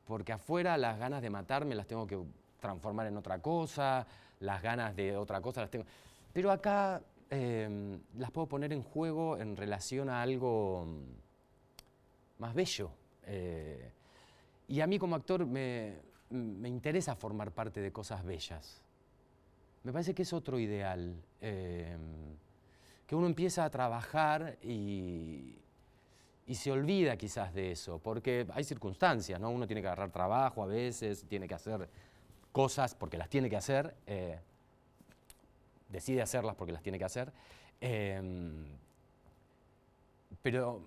Porque 0.09 0.33
afuera 0.33 0.75
las 0.75 0.97
ganas 0.97 1.21
de 1.21 1.29
matarme 1.29 1.75
las 1.75 1.85
tengo 1.85 2.07
que 2.07 2.19
transformar 2.59 3.05
en 3.05 3.15
otra 3.15 3.43
cosa, 3.43 4.07
las 4.39 4.59
ganas 4.59 4.95
de 4.95 5.15
otra 5.15 5.39
cosa 5.39 5.61
las 5.61 5.69
tengo. 5.69 5.85
Pero 6.33 6.49
acá 6.49 6.99
em, 7.29 7.99
las 8.17 8.31
puedo 8.31 8.47
poner 8.47 8.73
en 8.73 8.81
juego 8.81 9.37
en 9.37 9.55
relación 9.55 10.09
a 10.09 10.23
algo 10.23 10.83
mm, 10.87 12.41
más 12.41 12.55
bello. 12.55 12.89
Eh, 13.27 13.91
y 14.67 14.81
a 14.81 14.87
mí 14.87 14.97
como 14.97 15.15
actor 15.15 15.45
me, 15.45 15.99
interesa 16.31 17.15
formar 17.15 17.51
parte 17.51 17.79
de 17.79 17.91
cosas 17.91 18.25
bellas. 18.25 18.81
Me 19.83 19.93
parece 19.93 20.15
que 20.15 20.23
es 20.23 20.33
otro 20.33 20.57
ideal. 20.57 21.21
Em, 21.39 22.35
que 23.05 23.15
uno 23.15 23.27
empieza 23.27 23.63
a 23.63 23.69
trabajar 23.69 24.57
y, 24.63 25.55
y 26.49 26.55
se 26.55 26.71
olvida 26.71 27.15
quizás 27.15 27.53
de 27.53 27.73
eso, 27.73 27.99
porque 27.99 28.47
hay 28.55 28.63
circunstancias, 28.63 29.39
¿no? 29.39 29.51
Uno 29.51 29.67
tiene 29.67 29.81
que 29.83 29.87
agarrar 29.87 30.09
trabajo 30.09 30.63
a 30.63 30.65
veces, 30.65 31.23
tiene 31.29 31.47
que 31.47 31.53
hacer 31.53 31.87
cosas 32.51 32.95
porque 32.95 33.19
las 33.19 33.29
tiene 33.29 33.51
que 33.51 33.55
hacer, 33.55 33.93
eh, 34.07 34.39
decide 35.89 36.23
hacerlas 36.23 36.55
porque 36.55 36.73
las 36.73 36.81
tiene 36.81 36.97
que 36.97 37.05
hacer, 37.05 37.31
em, 37.79 38.65
pero 40.41 40.81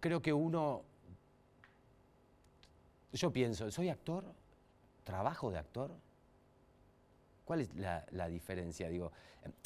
creo 0.00 0.20
que 0.20 0.32
uno, 0.32 0.82
yo 3.12 3.32
pienso, 3.32 3.70
¿soy 3.70 3.90
actor? 3.90 4.24
¿Trabajo 5.04 5.52
de 5.52 5.58
actor? 5.58 5.92
¿Cuál 7.44 7.60
es 7.60 7.70
la, 7.76 8.28
diferencia? 8.28 8.88
Digo, 8.88 9.12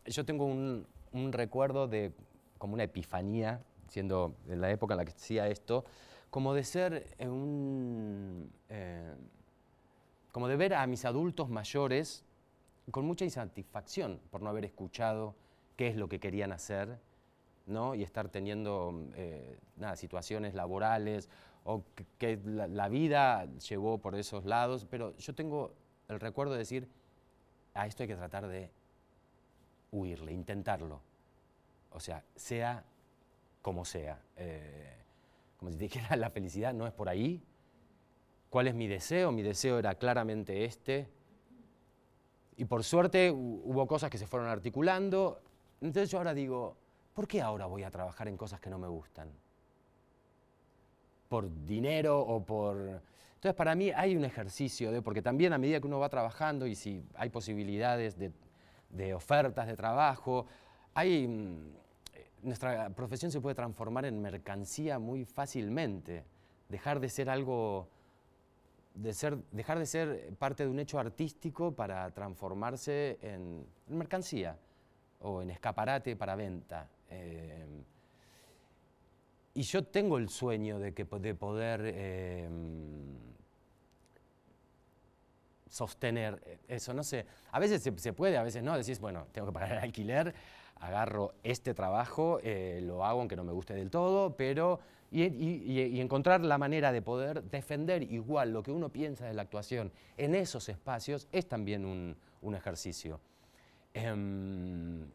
yo 0.05 0.27
tengo 0.27 0.45
un, 0.45 0.87
un 1.13 1.33
recuerdo 1.33 1.89
de 1.89 2.13
como 2.59 2.75
una 2.75 2.85
epifanía 2.85 3.63
siendo 3.93 4.37
en 4.49 4.63
la 4.63 4.71
época 4.71 4.95
en 4.95 4.99
la 4.99 5.05
que 5.05 5.11
hacía 5.11 5.49
esto, 5.49 5.85
como 6.31 6.55
de 6.55 6.65
ser 6.65 7.15
un... 7.21 8.51
Eh, 8.71 9.15
como 10.33 10.49
de 10.49 10.57
ver 10.57 10.73
a 10.73 10.87
mis 10.87 11.05
adultos 11.05 11.51
mayores 11.51 12.25
con 12.91 13.05
mucha 13.05 13.27
insatisfacción 13.27 14.19
por 14.31 14.41
no 14.41 14.49
haber 14.49 14.65
escuchado 14.65 15.35
qué 15.77 15.89
es 15.89 15.97
lo 15.97 16.09
que 16.09 16.21
querían 16.21 16.53
hacer, 16.53 16.99
¿no? 17.67 17.95
Y 17.95 18.03
estar 18.03 18.31
teniendo 18.31 19.09
eh, 19.15 19.59
situaciones 19.95 20.55
laborales 20.55 21.29
o 21.65 21.85
que, 22.19 22.41
la, 22.47 22.67
la, 22.67 22.89
vida 22.89 23.45
llevó 23.69 23.99
por 23.99 24.15
esos 24.15 24.47
lados, 24.47 24.87
pero 24.89 25.15
yo 25.19 25.35
tengo 25.35 25.75
el 26.09 26.19
recuerdo 26.19 26.55
de 26.55 26.61
decir, 26.61 26.89
a 27.75 27.87
esto 27.87 28.05
hay 28.05 28.09
que 28.09 28.17
tratar 28.17 28.49
de 28.49 28.71
huirle, 29.91 30.33
intentarlo. 30.33 31.03
O 31.91 32.01
sea, 32.01 32.25
sea 32.35 32.85
como 33.63 33.85
sea. 33.85 34.21
Eh, 34.37 34.97
como 35.57 35.71
si 35.71 35.79
dijera, 35.79 36.17
la 36.17 36.31
felicidad 36.31 36.75
no 36.75 36.87
es 36.87 36.93
por 36.93 37.09
ahí. 37.09 37.43
¿Cuál 38.51 38.69
es 38.69 38.75
mi 38.75 38.87
deseo? 38.87 39.33
Mi 39.33 39.43
deseo 39.43 39.79
era 39.79 39.95
claramente 39.95 40.65
este. 40.65 41.09
Y 42.57 42.67
por 42.67 42.85
suerte 42.85 43.31
hubo 43.31 43.87
cosas 43.87 44.11
que 44.11 44.19
se 44.19 44.27
fueron 44.27 44.49
articulando. 44.49 45.41
Entonces 45.81 46.11
yo 46.11 46.19
ahora 46.19 46.35
digo, 46.35 46.77
¿por 47.15 47.27
qué 47.27 47.41
ahora 47.41 47.65
voy 47.65 47.83
a 47.83 47.91
trabajar 47.91 48.29
en 48.29 48.37
cosas 48.37 48.61
que 48.61 48.69
no 48.69 48.79
me 48.79 48.89
gustan? 48.89 49.33
por 51.33 51.49
dinero 51.65 52.21
o 52.21 52.45
por... 52.45 52.77
Entonces 52.77 53.55
para 53.55 53.75
mí 53.75 53.91
hay 53.91 54.15
un 54.15 54.25
ejercicio 54.27 54.93
de, 54.93 55.01
porque 55.01 55.23
también 55.23 55.55
a 55.55 55.59
medida 55.59 55.81
que 55.81 55.87
uno 55.87 55.99
va 55.99 56.11
trabajando 56.11 56.67
y 56.67 56.75
si 56.75 57.03
hay 57.15 57.31
posibilidades 57.31 58.19
de, 58.19 58.33
de 58.91 59.15
ofertas 59.15 59.67
de 59.67 59.75
trabajo, 59.75 60.45
hay, 60.93 61.27
mm, 61.27 61.73
nuestra 62.43 62.91
profesión 62.91 63.31
se 63.31 63.41
puede 63.41 63.55
transformar 63.55 64.05
en 64.05 64.21
mercancía 64.21 64.99
muy 64.99 65.25
fácilmente, 65.25 66.25
dejar 66.69 67.01
de 67.01 67.09
ser 67.09 67.31
algo 67.31 67.89
de 68.95 69.15
ser, 69.15 69.39
dejar 69.53 69.79
de 69.79 69.87
ser 69.87 70.35
parte 70.39 70.65
de 70.65 70.71
un 70.71 70.79
hecho 70.79 70.99
artístico 70.99 71.73
para 71.73 72.11
transformarse 72.11 73.19
en, 73.23 73.67
mercancía 73.89 74.57
o 75.21 75.43
en 75.43 75.51
escaparate 75.51 76.17
para 76.17 76.37
venta. 76.37 76.89
Eh, 77.11 77.67
y 79.55 79.63
yo 79.63 79.85
tengo 79.85 80.19
el 80.19 80.29
sueño 80.29 80.79
de, 80.79 80.95
que, 80.95 81.05
de 81.05 81.35
poder 81.35 81.81
eh, 81.85 82.49
sostener 85.69 86.61
eso. 86.69 86.95
No 86.95 87.03
sé, 87.03 87.27
a 87.51 87.59
veces 87.59 87.83
se, 87.83 88.13
puede, 88.13 88.37
a 88.37 88.43
veces 88.43 88.63
no. 88.63 88.77
Decís, 88.77 88.99
bueno, 88.99 89.27
tengo 89.33 89.49
que 89.49 89.53
pagar 89.53 89.73
el 89.73 89.79
alquiler, 89.79 90.35
agarro 90.77 91.35
este 91.43 91.75
trabajo, 91.75 92.41
eh, 92.43 92.81
lo 92.83 93.05
hago 93.05 93.21
aunque 93.21 93.37
no 93.37 93.45
me 93.45 93.53
guste 93.53 93.75
del 93.75 93.91
todo, 93.91 94.37
pero 94.37 94.81
y, 95.13 96.01
encontrar 96.01 96.41
la 96.41 96.57
manera 96.57 96.91
de 96.91 97.03
poder 97.03 97.43
defender 97.45 98.03
igual 98.03 98.53
lo 98.53 98.63
que 98.63 98.73
uno 98.73 98.89
piensa 98.89 99.27
de 99.27 99.35
la 99.35 99.43
actuación 99.43 99.93
en 100.17 100.35
esos 100.35 100.69
espacios 100.69 101.29
es 101.33 101.47
también 101.47 101.85
un, 101.85 102.17
ejercicio. 102.55 103.21
Em, 103.95 105.07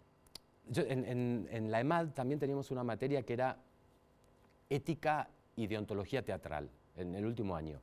en, 0.75 1.71
la 1.71 1.79
EMAD 1.79 2.09
también 2.09 2.39
teníamos 2.39 2.69
una 2.71 2.83
materia 2.83 3.23
que 3.23 3.33
era 3.33 3.57
ética 4.69 5.27
y 5.55 5.67
deontología 5.67 6.23
teatral 6.23 6.69
en 6.95 7.15
el 7.15 7.25
último 7.25 7.55
año. 7.55 7.81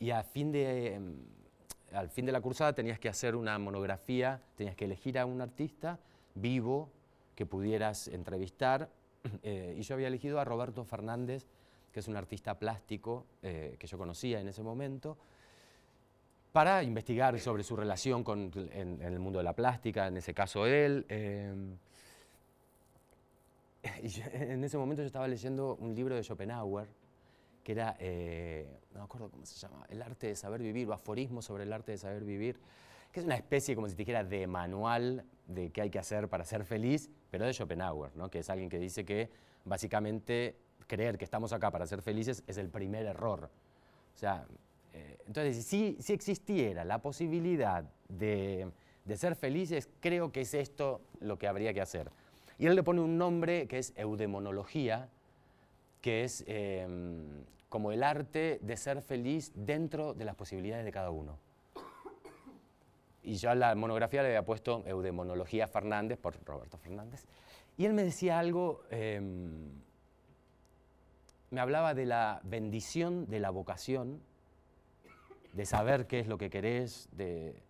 Y 0.00 0.10
a 0.10 0.22
fin 0.24 0.50
de, 0.50 0.94
em, 0.94 1.16
al 1.92 2.10
fin 2.10 2.26
de 2.26 2.32
la 2.32 2.40
cursada 2.40 2.72
tenías 2.72 2.98
que 2.98 3.08
hacer 3.08 3.36
una 3.36 3.56
monografía, 3.58 4.42
tenías 4.56 4.74
que 4.74 4.86
elegir 4.86 5.18
a 5.18 5.26
un 5.26 5.40
artista 5.40 6.00
vivo 6.34 6.90
que 7.34 7.46
pudieras 7.46 8.08
entrevistar 8.08 8.90
Eh, 9.42 9.76
y 9.78 9.82
yo 9.82 9.94
había 9.94 10.08
elegido 10.08 10.38
a 10.38 10.44
Roberto 10.44 10.84
Fernández, 10.84 11.46
que 11.92 12.00
es 12.00 12.08
un 12.08 12.16
artista 12.16 12.58
plástico 12.58 13.24
eh, 13.42 13.76
que 13.78 13.86
yo 13.86 13.96
conocía 13.96 14.40
en 14.40 14.48
ese 14.48 14.62
momento, 14.62 15.16
para 16.52 16.82
investigar 16.82 17.38
sobre 17.40 17.62
su 17.62 17.74
relación 17.74 18.22
con, 18.22 18.50
en, 18.72 19.00
el 19.02 19.18
mundo 19.18 19.38
de 19.38 19.44
la 19.44 19.54
plástica, 19.54 20.06
en 20.06 20.16
ese 20.18 20.34
caso 20.34 20.66
él. 20.66 21.06
Y 24.02 24.20
en 24.32 24.64
ese 24.64 24.78
momento 24.78 25.02
yo 25.02 25.06
estaba 25.06 25.28
leyendo 25.28 25.76
un 25.76 25.94
libro 25.94 26.14
de 26.14 26.22
Schopenhauer, 26.22 26.88
que 27.62 27.72
era, 27.72 27.96
eh, 27.98 28.66
no 28.92 29.00
me 29.00 29.04
acuerdo 29.04 29.30
cómo 29.30 29.44
se 29.44 29.58
llama, 29.58 29.84
El 29.90 30.00
arte 30.00 30.28
de 30.28 30.36
saber 30.36 30.62
vivir, 30.62 30.88
o 30.88 30.94
aforismo 30.94 31.42
sobre 31.42 31.64
el 31.64 31.72
arte 31.72 31.92
de 31.92 31.98
saber 31.98 32.24
vivir, 32.24 32.58
que 33.12 33.20
es 33.20 33.26
una 33.26 33.34
especie, 33.34 33.74
como 33.74 33.86
si 33.88 33.94
te 33.94 33.98
dijera, 33.98 34.24
de 34.24 34.46
manual 34.46 35.26
de 35.46 35.70
qué 35.70 35.82
hay 35.82 35.90
que 35.90 35.98
hacer 35.98 36.28
para 36.28 36.44
ser 36.44 36.64
feliz, 36.64 37.10
pero 37.34 37.46
de 37.46 37.52
Schopenhauer, 37.52 38.14
¿no? 38.14 38.30
que 38.30 38.38
es 38.38 38.48
alguien 38.48 38.68
que 38.68 38.78
dice 38.78 39.04
que 39.04 39.28
básicamente 39.64 40.54
creer 40.86 41.18
que 41.18 41.24
estamos 41.24 41.52
acá 41.52 41.72
para 41.72 41.84
ser 41.84 42.00
felices 42.00 42.44
es 42.46 42.58
el 42.58 42.68
primer 42.68 43.06
error. 43.06 43.50
O 44.14 44.16
sea, 44.16 44.46
eh, 44.92 45.18
entonces, 45.26 45.66
si, 45.66 45.96
si 45.98 46.12
existiera 46.12 46.84
la 46.84 47.02
posibilidad 47.02 47.90
de, 48.08 48.70
de 49.04 49.16
ser 49.16 49.34
felices, 49.34 49.88
creo 49.98 50.30
que 50.30 50.42
es 50.42 50.54
esto 50.54 51.00
lo 51.18 51.36
que 51.36 51.48
habría 51.48 51.74
que 51.74 51.80
hacer. 51.80 52.08
Y 52.56 52.66
él 52.66 52.76
le 52.76 52.84
pone 52.84 53.00
un 53.00 53.18
nombre 53.18 53.66
que 53.66 53.78
es 53.78 53.92
eudemonología, 53.96 55.08
que 56.02 56.22
es 56.22 56.44
em, 56.46 57.42
como 57.68 57.90
el 57.90 58.04
arte 58.04 58.60
de 58.62 58.76
ser 58.76 59.02
feliz 59.02 59.50
dentro 59.56 60.14
de 60.14 60.24
las 60.24 60.36
posibilidades 60.36 60.84
de 60.84 60.92
cada 60.92 61.10
uno 61.10 61.40
y 63.24 63.36
yo 63.36 63.50
a 63.50 63.54
la 63.54 63.74
monografía 63.74 64.22
le 64.22 64.28
había 64.28 64.44
puesto 64.44 64.82
Eudemonología 64.86 65.66
Fernández, 65.66 66.18
por 66.18 66.36
Roberto 66.44 66.78
Fernández, 66.78 67.26
y 67.76 67.86
él 67.86 67.94
me 67.94 68.04
decía 68.04 68.38
algo, 68.38 68.82
em, 68.90 69.70
me 71.50 71.60
hablaba 71.60 71.94
de 71.94 72.06
la 72.06 72.40
bendición 72.44 73.26
de 73.26 73.40
la 73.40 73.50
vocación, 73.50 74.20
de 75.52 75.66
saber 75.66 76.06
qué 76.06 76.20
es 76.20 76.28
lo 76.28 76.36
que 76.36 76.50
querés, 76.50 77.08
de, 77.12 77.62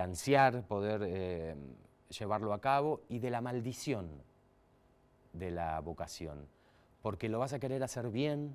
ansiar 0.00 0.66
poder 0.66 1.02
em, 1.02 1.74
llevarlo 2.08 2.54
a 2.54 2.60
cabo, 2.60 3.02
y 3.08 3.18
de 3.18 3.30
la 3.30 3.40
maldición 3.40 4.08
de 5.32 5.50
la 5.50 5.78
vocación, 5.80 6.48
porque 7.02 7.28
lo 7.28 7.38
vas 7.38 7.52
a 7.52 7.58
querer 7.58 7.82
hacer 7.82 8.10
bien, 8.10 8.54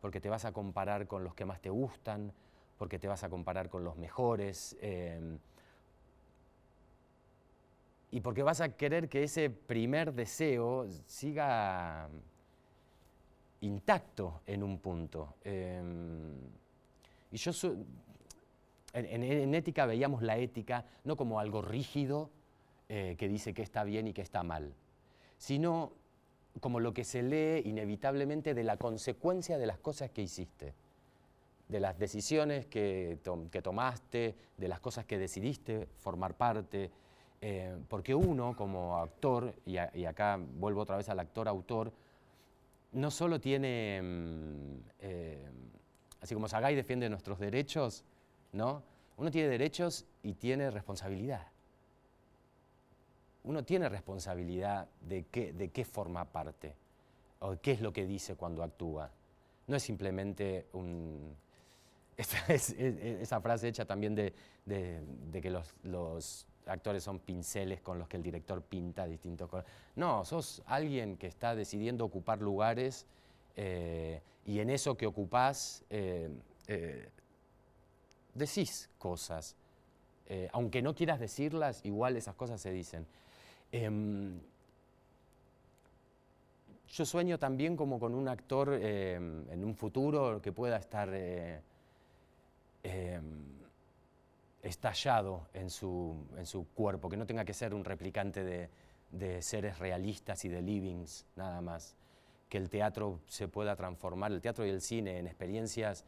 porque 0.00 0.20
te 0.20 0.28
vas 0.28 0.44
a 0.44 0.52
comparar 0.52 1.06
con 1.06 1.22
los 1.22 1.34
que 1.34 1.44
más 1.44 1.60
te 1.60 1.70
gustan, 1.70 2.32
porque 2.78 2.98
te 2.98 3.08
vas 3.08 3.22
a 3.24 3.28
comparar 3.28 3.68
con 3.68 3.84
los 3.84 3.96
mejores. 3.96 4.76
Em, 4.80 5.38
y 8.10 8.20
porque 8.20 8.42
vas 8.42 8.60
a 8.60 8.76
querer 8.76 9.08
que 9.08 9.22
ese 9.22 9.50
primer 9.50 10.12
deseo 10.12 10.86
siga 11.06 12.08
intacto 13.60 14.40
en 14.46 14.62
un 14.62 14.78
punto. 14.78 15.34
Em, 15.44 16.34
y 17.30 17.36
yo 17.36 17.52
en, 18.92 19.54
ética 19.54 19.86
veíamos 19.86 20.22
la 20.22 20.36
ética 20.38 20.84
no 21.04 21.16
como 21.16 21.38
algo 21.38 21.62
rígido 21.62 22.30
eh, 22.88 23.14
que 23.16 23.28
dice 23.28 23.54
que 23.54 23.62
está 23.62 23.84
bien 23.84 24.08
y 24.08 24.12
que 24.12 24.22
está 24.22 24.42
mal, 24.42 24.74
sino 25.38 25.92
como 26.60 26.80
lo 26.80 26.92
que 26.92 27.04
se 27.04 27.22
lee 27.22 27.68
inevitablemente 27.68 28.54
de 28.54 28.64
la 28.64 28.76
consecuencia 28.76 29.56
de 29.56 29.66
las 29.66 29.78
cosas 29.78 30.10
que 30.10 30.22
hiciste, 30.22 30.74
de 31.68 31.78
las 31.78 31.96
decisiones 31.96 32.66
que 32.66 33.20
tomaste, 33.62 34.34
de 34.56 34.68
las 34.68 34.80
cosas 34.80 35.04
que 35.04 35.18
decidiste 35.18 35.86
formar 35.98 36.34
parte, 36.34 36.90
eh, 37.42 37.78
porque 37.88 38.14
uno 38.14 38.54
como 38.54 38.98
actor, 38.98 39.54
y, 39.64 39.76
acá 39.78 40.38
vuelvo 40.38 40.82
otra 40.82 40.96
vez 40.96 41.08
al 41.08 41.20
actor-autor, 41.20 41.92
no 42.92 43.10
solo 43.10 43.40
tiene, 43.40 44.00
mm, 44.02 44.76
eh, 45.00 45.50
así 46.20 46.34
como 46.34 46.48
Sagay 46.48 46.74
defiende 46.74 47.08
nuestros 47.08 47.38
derechos, 47.38 48.04
¿no? 48.52 48.82
Uno 49.16 49.30
tiene 49.30 49.48
derechos 49.48 50.04
y 50.22 50.34
tiene 50.34 50.70
responsabilidad. 50.70 51.46
Uno 53.44 53.64
tiene 53.64 53.88
responsabilidad 53.88 54.88
de 55.00 55.24
qué, 55.24 55.54
de 55.54 55.70
qué 55.70 55.86
forma 55.86 56.26
parte, 56.26 56.74
o 57.38 57.56
qué 57.56 57.72
es 57.72 57.80
lo 57.80 57.92
que 57.92 58.04
dice 58.04 58.34
cuando 58.34 58.62
actúa. 58.62 59.10
No 59.66 59.76
es 59.76 59.82
simplemente 59.82 60.66
un... 60.72 61.36
Esa, 62.18 63.40
frase 63.40 63.68
hecha 63.68 63.86
también 63.86 64.14
de, 64.14 64.34
que 64.66 65.50
los 65.50 66.46
actores 66.66 67.02
son 67.02 67.18
pinceles 67.18 67.80
con 67.80 67.98
los 67.98 68.08
que 68.08 68.16
el 68.16 68.22
director 68.22 68.62
pinta 68.62 69.06
distintos 69.06 69.48
colores. 69.48 69.70
No, 69.96 70.24
sos 70.24 70.62
alguien 70.66 71.16
que 71.16 71.26
está 71.26 71.54
decidiendo 71.54 72.04
ocupar 72.04 72.40
lugares 72.40 73.06
eh, 73.56 74.22
y 74.46 74.60
en 74.60 74.70
eso 74.70 74.96
que 74.96 75.06
ocupás 75.06 75.84
eh, 75.90 76.30
eh, 76.66 77.08
decís 78.34 78.88
cosas. 78.98 79.56
aunque 80.52 80.80
no 80.80 80.94
quieras 80.94 81.18
decirlas, 81.18 81.84
igual 81.84 82.16
esas 82.16 82.36
cosas 82.36 82.60
se 82.60 82.70
dicen. 82.70 83.04
Em, 83.72 84.40
yo 86.88 87.04
sueño 87.04 87.36
también 87.38 87.76
como 87.76 87.98
con 87.98 88.14
un 88.14 88.28
actor 88.28 88.74
em, 88.74 89.50
en 89.50 89.64
un 89.64 89.74
futuro 89.74 90.40
que 90.40 90.52
pueda 90.52 90.76
estar 90.76 91.08
em, 91.12 91.60
estallado 94.62 95.48
en 95.54 95.70
su, 95.70 96.26
en 96.36 96.46
su 96.46 96.68
cuerpo, 96.68 97.08
que 97.08 97.16
no 97.16 97.26
tenga 97.26 97.44
que 97.44 97.54
ser 97.54 97.74
un 97.74 97.84
replicante 97.84 98.44
de, 98.44 98.68
de 99.10 99.42
seres 99.42 99.78
realistas 99.78 100.44
y 100.44 100.48
de 100.48 100.62
livings, 100.62 101.26
nada 101.36 101.60
más. 101.60 101.96
Que 102.48 102.58
el 102.58 102.68
teatro 102.68 103.20
se 103.26 103.48
pueda 103.48 103.76
transformar, 103.76 104.32
el 104.32 104.40
teatro 104.40 104.66
y 104.66 104.70
el 104.70 104.80
cine, 104.80 105.18
en 105.18 105.26
experiencias 105.26 106.04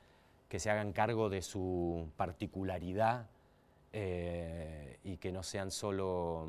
que 0.49 0.59
se 0.59 0.71
hagan 0.71 0.93
cargo 0.93 1.31
de 1.31 1.41
su 1.41 2.11
particularidad 2.17 3.27
eh, 3.93 4.99
y 5.05 5.17
que 5.17 5.33
no 5.33 5.43
sean 5.43 5.71
solo 5.71 6.47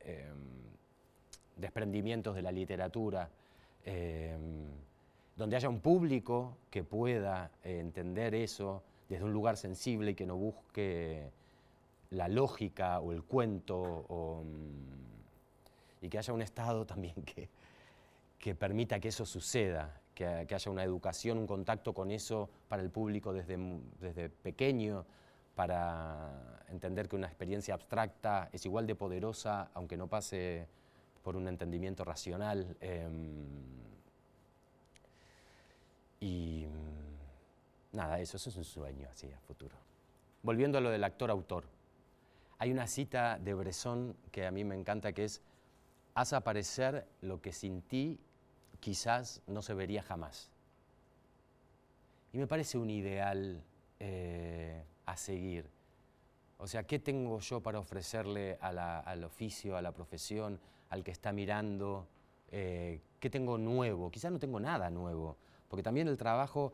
em, 0.00 0.34
desprendimientos 1.56 2.34
de 2.34 2.42
la 2.42 2.52
literatura, 2.52 3.30
em, 3.84 4.66
donde 5.36 5.56
haya 5.56 5.68
un 5.68 5.80
público 5.80 6.58
que 6.70 6.84
pueda 6.84 7.50
entender 7.62 8.34
eso 8.34 8.82
desde 9.14 9.26
un 9.26 9.32
lugar 9.32 9.56
sensible 9.56 10.10
y 10.10 10.14
que 10.16 10.26
no 10.26 10.36
busque 10.36 11.30
la 12.10 12.26
lógica 12.26 12.98
o 12.98 13.12
el 13.12 13.22
cuento 13.22 14.42
mm, 14.44 16.04
y 16.04 16.08
que 16.08 16.18
haya 16.18 16.32
un 16.32 16.42
Estado 16.42 16.84
también 16.92 17.14
que, 17.22 17.48
que 18.40 18.56
permita 18.56 18.98
que 18.98 19.08
eso 19.08 19.24
suceda, 19.24 20.00
que, 20.16 20.26
haya 20.26 20.70
una 20.70 20.82
educación, 20.82 21.38
un 21.38 21.46
contacto 21.46 21.94
con 21.94 22.10
eso 22.10 22.50
para 22.68 22.82
el 22.82 22.90
público 22.90 23.32
desde, 23.32 23.56
desde 24.00 24.30
pequeño, 24.30 25.06
para 25.54 26.64
entender 26.70 27.08
que 27.08 27.14
una 27.14 27.28
experiencia 27.28 27.74
abstracta 27.74 28.48
es 28.52 28.66
igual 28.66 28.84
de 28.88 28.96
poderosa, 28.96 29.70
aunque 29.74 29.96
no 29.96 30.08
pase 30.08 30.66
por 31.22 31.36
un 31.36 31.46
entendimiento 31.46 32.04
racional. 32.04 32.76
Em, 32.80 33.46
y 36.18 36.66
nada, 37.94 38.20
eso, 38.20 38.36
eso 38.36 38.50
es 38.50 38.56
un 38.56 38.64
sueño 38.64 39.08
así 39.10 39.30
a 39.32 39.38
futuro. 39.40 39.76
Volviendo 40.42 40.78
a 40.78 40.80
lo 40.80 40.90
del 40.90 41.04
actor-autor, 41.04 41.64
hay 42.58 42.70
una 42.70 42.86
cita 42.86 43.38
de 43.38 43.54
Bresson 43.54 44.16
que 44.30 44.46
a 44.46 44.50
mí 44.50 44.64
me 44.64 44.74
encanta 44.74 45.12
que 45.12 45.24
es, 45.24 45.42
haz 46.14 46.32
aparecer 46.32 47.06
lo 47.22 47.40
que 47.40 47.52
sin 47.52 47.82
ti 47.82 48.18
quizás 48.80 49.42
no 49.46 49.62
se 49.62 49.74
vería 49.74 50.02
jamás. 50.02 50.50
Y 52.32 52.38
me 52.38 52.46
parece 52.46 52.78
un 52.78 52.90
ideal 52.90 53.62
eh, 54.00 54.84
a 55.06 55.16
seguir. 55.16 55.70
O 56.58 56.66
sea, 56.66 56.84
¿qué 56.84 56.98
tengo 56.98 57.38
yo 57.40 57.60
para 57.60 57.78
ofrecerle 57.78 58.58
al 58.60 59.24
oficio, 59.24 59.76
a 59.76 59.82
la 59.82 59.92
profesión, 59.92 60.58
al 60.90 61.02
que 61.04 61.10
está 61.10 61.32
mirando? 61.32 62.06
Eh, 62.50 63.00
¿Qué 63.20 63.30
tengo 63.30 63.58
nuevo? 63.58 64.10
Quizás 64.10 64.32
no 64.32 64.38
tengo 64.38 64.60
nada 64.60 64.90
nuevo, 64.90 65.36
porque 65.68 65.82
también 65.82 66.08
el 66.08 66.16
trabajo 66.16 66.72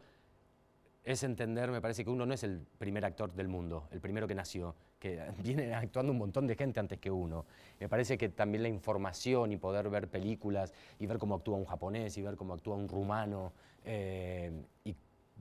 es 1.03 1.23
entender, 1.23 1.71
me 1.71 1.81
parece 1.81 2.05
que 2.05 2.11
uno 2.11 2.27
no 2.27 2.35
es 2.35 2.43
el 2.45 2.61
primer 2.79 3.05
actor 3.05 3.33
del 3.33 3.49
mundo, 3.49 3.89
el 3.91 4.01
primero 4.01 4.29
que 4.29 4.35
nació, 4.35 4.75
que 4.99 5.21
viene 5.43 5.75
actuando 5.75 6.13
un 6.13 6.19
montón 6.19 6.47
de 6.47 6.57
gente 6.57 6.81
antes 6.81 6.99
que 6.99 7.11
uno. 7.11 7.47
Me 7.79 7.89
parece 7.89 8.19
que 8.19 8.29
también 8.29 8.63
la 8.63 8.69
información 8.69 9.53
y 9.53 9.57
poder 9.57 9.89
ver 9.89 10.09
películas 10.09 10.73
y 10.99 11.07
ver 11.07 11.19
cómo 11.19 11.37
actúa 11.37 11.57
un 11.57 11.65
japonés 11.65 12.17
y 12.19 12.23
ver 12.23 12.37
cómo 12.37 12.55
actúa 12.55 12.77
un 12.77 12.89
rumano 12.89 13.53
eh, 13.85 14.53
y 14.85 14.95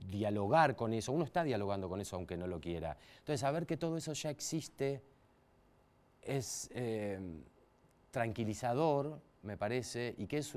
dialogar 0.08 0.76
con 0.76 0.94
eso, 0.94 1.12
uno 1.12 1.24
está 1.24 1.44
dialogando 1.44 1.88
con 1.88 2.00
eso 2.00 2.16
aunque 2.16 2.36
no 2.36 2.46
lo 2.46 2.58
quiera. 2.58 2.96
Entonces, 3.18 3.40
saber 3.40 3.66
que 3.66 3.76
todo 3.76 3.98
eso 3.98 4.14
ya 4.14 4.30
existe 4.30 5.02
es 6.22 6.70
eh, 6.74 7.18
tranquilizador, 8.10 9.20
me 9.42 9.56
parece, 9.56 10.14
y 10.18 10.26
que 10.26 10.38
es 10.38 10.54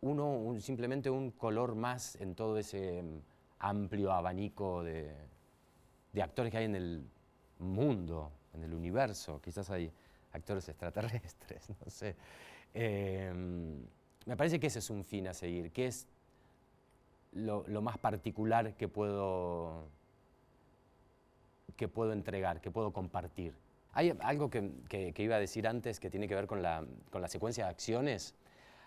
uno 0.00 0.54
simplemente 0.60 1.10
un 1.10 1.30
color 1.30 1.74
más 1.74 2.16
en 2.16 2.34
todo 2.34 2.58
ese 2.58 3.02
amplio 3.68 4.12
abanico 4.12 4.82
de, 4.82 5.12
actores 6.22 6.50
que 6.50 6.58
hay 6.58 6.64
en 6.64 6.76
el 6.76 7.04
mundo, 7.58 8.30
en 8.54 8.62
el 8.62 8.72
universo. 8.72 9.40
Quizás 9.42 9.68
hay 9.70 9.90
actores 10.32 10.68
extraterrestres, 10.68 11.70
no 11.84 11.90
sé. 11.90 12.16
Em, 12.72 13.82
me 14.24 14.36
parece 14.36 14.58
que 14.58 14.66
ese 14.66 14.78
es 14.78 14.90
un 14.90 15.04
fin 15.04 15.28
a 15.28 15.34
seguir, 15.34 15.70
que 15.72 15.86
es 15.86 16.06
lo, 17.32 17.64
más 17.82 17.98
particular 17.98 18.74
que 18.74 18.88
puedo, 18.88 19.88
que 21.76 21.88
puedo 21.88 22.12
entregar, 22.12 22.60
que 22.60 22.70
puedo 22.70 22.92
compartir. 22.92 23.54
Hay 23.92 24.14
algo 24.20 24.50
que, 24.50 25.14
iba 25.16 25.36
a 25.36 25.40
decir 25.40 25.66
antes 25.66 26.00
que 26.00 26.10
tiene 26.10 26.28
que 26.28 26.34
ver 26.34 26.46
con 26.46 26.62
la, 26.62 26.84
secuencia 27.28 27.64
de 27.64 27.70
acciones. 27.70 28.34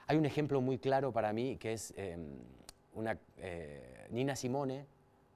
Hay 0.08 0.18
un 0.18 0.26
ejemplo 0.26 0.62
muy 0.62 0.78
claro 0.80 1.12
para 1.12 1.34
mí 1.34 1.58
que 1.58 1.74
es 1.74 1.94
em, 1.98 2.28
una, 2.94 3.18
eh, 3.38 3.99
Nina 4.10 4.36
Simone 4.36 4.86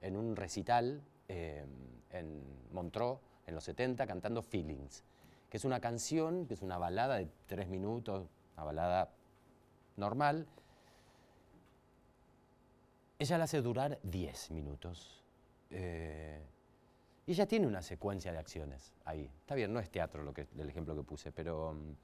en 0.00 0.16
un 0.16 0.36
recital 0.36 1.02
eh, 1.28 1.64
en 2.10 2.42
Montreux 2.72 3.18
en 3.46 3.54
los 3.54 3.64
70 3.64 4.06
cantando 4.06 4.42
Feelings, 4.42 5.04
que 5.50 5.56
es 5.56 5.64
una 5.64 5.80
canción, 5.80 6.46
que 6.46 6.54
es 6.54 6.62
una 6.62 6.78
balada 6.78 7.16
de 7.16 7.28
tres 7.46 7.68
minutos, 7.68 8.26
una 8.54 8.64
balada 8.64 9.10
normal. 9.96 10.46
Ella 13.18 13.38
la 13.38 13.44
hace 13.44 13.62
durar 13.62 13.98
10 14.02 14.50
minutos. 14.50 15.22
Eh, 15.70 16.40
y 17.26 17.32
ella 17.32 17.46
tiene 17.46 17.66
una 17.66 17.82
secuencia 17.82 18.32
de 18.32 18.38
acciones 18.38 18.92
ahí. 19.04 19.30
Está 19.40 19.54
bien, 19.54 19.72
no 19.72 19.80
es 19.80 19.90
teatro 19.90 20.22
lo 20.22 20.34
que, 20.34 20.46
el 20.58 20.68
ejemplo 20.68 20.94
que 20.94 21.02
puse, 21.02 21.32
pero 21.32 21.72
mm, 21.74 21.94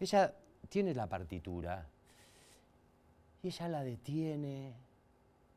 ella 0.00 0.34
tiene 0.68 0.94
la 0.94 1.08
partitura 1.08 1.86
y 3.42 3.48
ella 3.48 3.68
la 3.68 3.84
detiene 3.84 4.74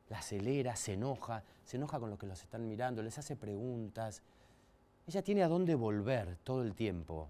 la 0.10 0.20
acelera, 0.20 0.76
se 0.76 0.94
enoja, 0.94 1.44
se 1.64 1.78
enoja 1.78 2.00
con 2.00 2.10
los 2.10 2.20
que 2.20 2.28
los 2.28 2.42
están 2.42 2.68
mirando, 2.68 3.02
les 3.02 3.18
hace 3.18 3.36
preguntas. 3.36 4.22
Ella 5.08 5.22
tiene 5.22 5.44
a 5.44 5.48
dónde 5.48 5.76
volver 5.76 6.38
todo 6.44 6.62
el 6.64 6.74
tiempo, 6.74 7.30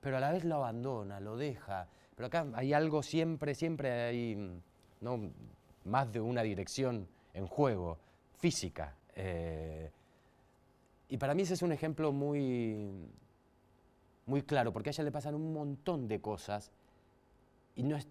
pero 0.00 0.16
a 0.16 0.20
la 0.20 0.32
vez 0.32 0.44
lo 0.44 0.56
abandona, 0.56 1.20
lo 1.20 1.36
deja. 1.36 1.88
Pero 2.14 2.26
acá 2.26 2.46
hay 2.54 2.72
algo 2.72 3.02
siempre, 3.02 3.54
siempre 3.54 3.90
hay 3.90 4.60
¿no? 5.00 5.30
más 5.84 6.12
de 6.12 6.20
una 6.20 6.42
dirección 6.42 7.08
en 7.32 7.46
juego, 7.46 7.98
física. 8.38 8.94
Eh, 9.16 9.90
y 11.08 11.16
para 11.16 11.34
mí 11.34 11.42
ese 11.42 11.54
es 11.54 11.62
un 11.62 11.72
ejemplo 11.72 12.12
muy, 12.12 13.08
muy 14.26 14.42
claro, 14.42 14.72
porque 14.72 14.90
a 14.90 14.92
ella 14.92 15.04
le 15.04 15.12
pasan 15.12 15.34
un 15.34 15.52
montón 15.52 16.08
de 16.08 16.20
cosas 16.20 16.70
y 17.76 17.82
no 17.82 17.96
es 17.96 18.06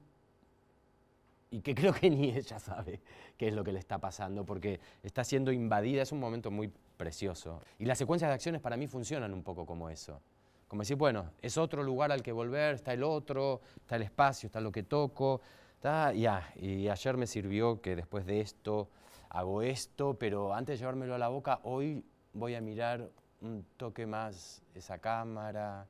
y 1.54 1.62
que 1.62 1.76
creo 1.76 1.93
que 1.93 2.10
ni 2.10 2.32
ella 2.32 2.58
sabe 2.58 2.99
qué 3.38 3.49
es 3.49 3.54
lo 3.54 3.64
que 3.64 3.72
le 3.72 3.78
está 3.78 3.99
pasando, 3.99 4.43
porque 4.43 4.80
está 5.04 5.24
siendo 5.24 5.51
invadida, 5.51 6.01
es 6.01 6.12
un 6.12 6.20
momento 6.20 6.49
muy 6.49 6.72
precioso. 6.97 7.62
Y 7.78 7.86
las 7.86 7.99
secuencias 7.99 8.30
de 8.30 8.34
acciones 8.34 8.60
para 8.60 8.76
mí 8.76 8.88
funcionan 8.88 9.34
un 9.34 9.43
poco 9.43 9.66
como 9.66 9.89
eso. 9.89 10.20
Como 10.68 10.82
decir, 10.82 10.97
bueno, 10.97 11.30
es 11.43 11.60
otro 11.60 11.84
lugar 11.84 12.12
al 12.12 12.24
que 12.24 12.32
volver, 12.32 12.74
está 12.74 12.93
el 12.93 13.04
otro, 13.04 13.62
está 13.80 13.97
el 13.97 14.01
espacio, 14.01 14.47
está 14.47 14.60
lo 14.62 14.72
que 14.72 14.82
toco, 14.82 15.41
está, 15.76 16.12
ya. 16.14 16.51
Y 16.56 16.88
ayer 16.88 17.18
me 17.18 17.28
sirvió 17.28 17.82
que 17.82 17.95
después 17.95 18.26
de 18.26 18.41
esto 18.41 18.89
hago 19.30 19.62
esto, 19.62 20.16
pero 20.18 20.56
antes 20.56 20.74
de 20.74 20.78
llevármelo 20.80 21.14
a 21.14 21.20
la 21.20 21.28
boca, 21.28 21.60
hoy 21.64 22.04
voy 22.34 22.56
a 22.56 22.62
mirar 22.62 23.12
un 23.41 23.64
toque 23.78 24.08
más 24.08 24.64
esa 24.74 24.97
cámara, 24.97 25.86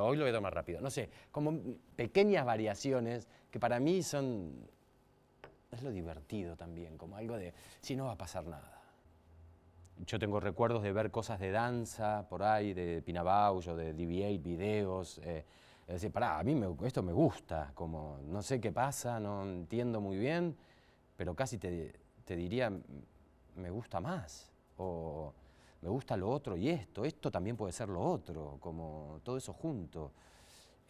hoy 0.00 0.16
lo 0.16 0.24
veo 0.24 0.40
más 0.40 0.52
rápido. 0.52 0.80
No 0.80 0.90
sé, 0.90 1.10
como 1.30 1.58
pequeñas 1.96 2.44
variaciones 2.44 3.28
que 3.50 3.60
para 3.60 3.80
mí 3.80 4.02
son. 4.02 4.68
Es 5.70 5.82
lo 5.82 5.90
divertido 5.90 6.56
también, 6.56 6.98
como 6.98 7.16
algo 7.16 7.36
de. 7.36 7.54
Si 7.80 7.96
no 7.96 8.06
va 8.06 8.12
a 8.12 8.18
pasar 8.18 8.44
nada. 8.46 8.80
Yo 10.06 10.18
tengo 10.18 10.40
recuerdos 10.40 10.82
de 10.82 10.92
ver 10.92 11.10
cosas 11.10 11.38
de 11.38 11.50
danza 11.50 12.26
por 12.28 12.42
ahí, 12.42 12.72
de 12.72 13.02
Pinabaullo, 13.02 13.76
de 13.76 13.94
DV8, 13.94 14.42
videos. 14.42 15.18
Eh, 15.18 15.44
es 15.86 15.94
decir, 15.94 16.10
pará, 16.10 16.38
a 16.38 16.44
mí 16.44 16.58
esto 16.84 17.02
me 17.02 17.12
gusta, 17.12 17.72
como 17.74 18.18
no 18.28 18.42
sé 18.42 18.60
qué 18.60 18.72
pasa, 18.72 19.20
no 19.20 19.42
entiendo 19.42 20.00
muy 20.00 20.16
bien, 20.16 20.56
pero 21.16 21.34
casi 21.34 21.58
te, 21.58 21.92
te 22.24 22.36
diría, 22.36 22.72
me 23.56 23.70
gusta 23.70 24.00
más. 24.00 24.50
O, 24.78 25.34
me 25.82 25.88
gusta 25.88 26.16
lo 26.16 26.30
otro 26.30 26.56
y 26.56 26.68
esto, 26.68 27.04
esto 27.04 27.30
también 27.30 27.56
puede 27.56 27.72
ser 27.72 27.88
lo 27.88 28.00
otro, 28.00 28.58
como 28.60 29.20
todo 29.22 29.36
eso 29.36 29.52
junto. 29.52 30.12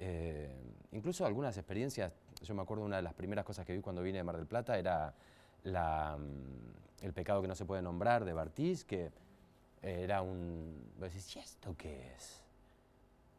Eh, 0.01 0.51
incluso 0.93 1.25
algunas 1.25 1.57
experiencias, 1.57 2.13
yo 2.43 2.55
me 2.55 2.63
acuerdo 2.63 2.85
una 2.85 2.97
de 2.97 3.03
las 3.03 3.15
primeras 3.15 3.45
cosas 3.45 3.65
que 3.65 3.73
vi 3.73 3.81
cuando 3.81 4.03
vine 4.03 4.19
de 4.19 4.25
Mar 4.25 4.37
del 4.37 4.47
Plata 4.47 4.79
era 4.79 5.15
mm, 6.17 7.05
El 7.05 7.13
pecado 7.13 7.43
que 7.43 7.49
no 7.49 7.55
se 7.55 7.67
puede 7.67 7.83
nombrar 7.83 8.25
de 8.25 8.33
Bartiz, 8.33 8.85
que 8.85 9.13
era 9.83 10.23
un... 10.23 10.93
Decís, 10.99 11.37
¿y 11.37 11.39
esto 11.39 11.75
qué 11.77 12.13
es? 12.15 12.43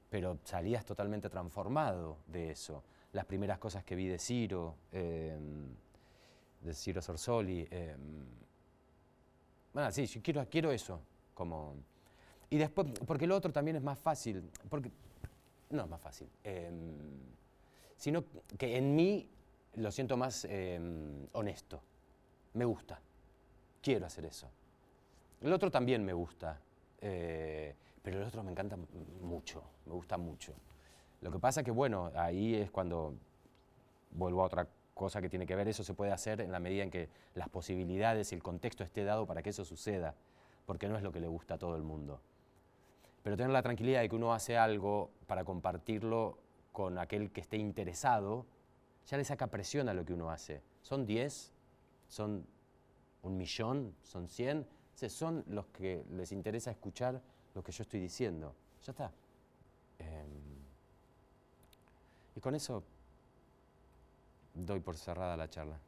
Pero 0.10 0.40
salías 0.44 0.86
totalmente 0.86 1.30
transformado 1.30 2.18
de 2.28 2.52
eso. 2.52 2.84
Las 3.14 3.26
primeras 3.26 3.60
cosas 3.60 3.84
que 3.84 3.96
vi 3.96 4.08
de 4.08 4.18
Ciro, 4.18 4.76
eh, 4.92 5.38
de 6.62 6.74
Ciro 6.74 7.02
Sorsoli. 7.02 7.68
Eh, 7.70 7.96
bueno, 9.74 9.92
sí, 9.92 10.08
quiero, 10.22 10.48
quiero 10.50 10.72
eso, 10.72 11.02
y 12.50 12.58
después, 12.58 12.88
porque 13.08 13.26
lo 13.26 13.36
otro 13.36 13.52
también 13.52 13.78
es 13.78 13.84
más 13.84 13.98
fácil, 13.98 14.44
porque, 14.70 14.92
no 15.72 15.84
es 15.84 15.90
más 15.90 16.02
fácil, 16.02 16.30
em, 16.44 16.96
sino 17.96 18.24
que 18.58 18.78
en 18.78 18.96
mí 18.96 19.30
lo 19.76 19.92
siento 19.92 20.18
más 20.18 20.46
em, 20.46 21.28
honesto, 21.34 21.82
me 22.54 22.66
gusta, 22.66 23.00
quiero 23.82 24.06
hacer 24.06 24.26
eso. 24.26 24.50
El 25.42 25.54
otro 25.54 25.72
también 25.72 26.04
me 26.04 26.14
gusta, 26.14 26.60
eh, 27.00 27.76
pero 28.02 28.22
el 28.22 28.28
otro 28.28 28.44
me 28.44 28.52
encanta 28.52 28.78
mucho, 29.22 29.64
me 29.86 29.94
gusta 29.94 30.18
mucho. 30.18 30.54
Lo 31.22 31.32
que 31.32 31.40
pasa 31.40 31.64
que, 31.64 31.72
bueno, 31.72 32.12
ahí 32.16 32.56
es 32.56 32.72
cuando 32.72 33.16
vuelvo 34.12 34.44
a 34.44 34.46
otra 34.46 34.68
cosa 34.94 35.22
que 35.22 35.30
tiene 35.30 35.46
que 35.46 35.56
ver, 35.56 35.68
eso 35.68 35.84
se 35.84 35.94
puede 35.94 36.12
hacer 36.12 36.42
en 36.42 36.52
la 36.52 36.60
medida 36.60 36.84
en 36.84 36.92
que 36.92 37.10
las 37.34 37.50
posibilidades 37.50 38.32
y 38.32 38.36
el 38.36 38.44
contexto 38.44 38.84
esté 38.84 39.04
dado 39.04 39.26
para 39.26 39.42
que 39.42 39.50
eso 39.52 39.66
suceda 39.66 40.16
porque 40.66 40.88
no 40.88 40.96
es 40.96 41.04
lo 41.04 41.12
que 41.12 41.20
le 41.20 41.28
gusta 41.28 41.56
a 41.56 41.58
todo 41.58 41.76
el 41.76 41.84
mundo. 41.84 42.22
Pero 43.24 43.38
tener 43.38 43.52
la 43.52 43.62
tranquilidad 43.62 44.02
de 44.02 44.10
que 44.10 44.16
uno 44.16 44.34
hace 44.34 44.58
algo 44.58 45.12
para 45.28 45.44
compartirlo 45.44 46.38
con 46.72 46.98
aquel 46.98 47.32
que 47.32 47.42
esté 47.42 47.58
interesado, 47.58 48.46
ya 49.08 49.18
le 49.18 49.24
saca 49.24 49.48
presión 49.48 49.90
a 49.90 49.94
lo 49.94 50.06
que 50.06 50.14
uno 50.14 50.32
hace. 50.32 50.62
Son 50.82 51.06
10, 51.06 51.52
son 52.08 52.46
un 53.24 53.38
millón, 53.38 53.96
son 54.04 54.28
100, 54.28 54.66
son 55.10 55.44
los 55.48 55.68
que 55.68 56.04
les 56.12 56.32
interesa 56.32 56.72
escuchar 56.72 57.22
lo 57.54 57.64
que 57.64 57.72
yo 57.72 57.84
estoy 57.84 58.00
diciendo. 58.00 58.56
Ya 58.84 58.92
está. 58.92 59.12
Em, 60.00 60.62
y 62.36 62.40
con 62.40 62.56
eso 62.56 62.84
doy 64.54 64.80
por 64.80 64.98
cerrada 64.98 65.38
la 65.38 65.50
charla. 65.50 65.80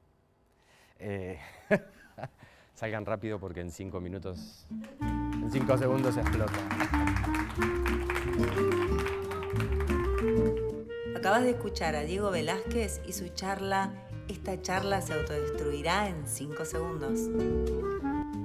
Eh, 1.00 1.40
salgan 2.74 3.06
rápido 3.06 3.40
porque 3.40 3.62
en 3.62 3.72
cinco 3.72 4.00
minutos, 4.00 4.68
en 5.44 5.52
cinco 5.52 5.78
segundos 5.78 6.16
se 6.16 6.22
explota. 6.22 6.54
Acabas 11.16 11.44
de 11.44 11.52
escuchar 11.52 11.96
a 11.96 12.02
Diego 12.02 12.32
Velázquez 12.32 13.02
y 13.08 13.14
su 13.14 13.28
charla 13.30 13.92
esta 14.28 14.62
charla 14.62 15.02
se 15.02 15.14
autodestruirá 15.14 16.08
en 16.08 16.26
5 16.26 16.66
segundos. 16.66 17.20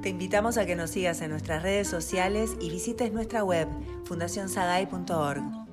Te 0.02 0.08
invitamos 0.08 0.58
a 0.58 0.66
que 0.66 0.76
nos 0.76 0.90
sigas 0.90 1.20
en 1.20 1.30
nuestras 1.30 1.62
redes 1.62 1.88
sociales 1.88 2.56
y 2.60 2.70
visites 2.70 3.12
nuestra 3.12 3.44
web 3.44 3.68
fundacionsagay.org. 4.04 5.67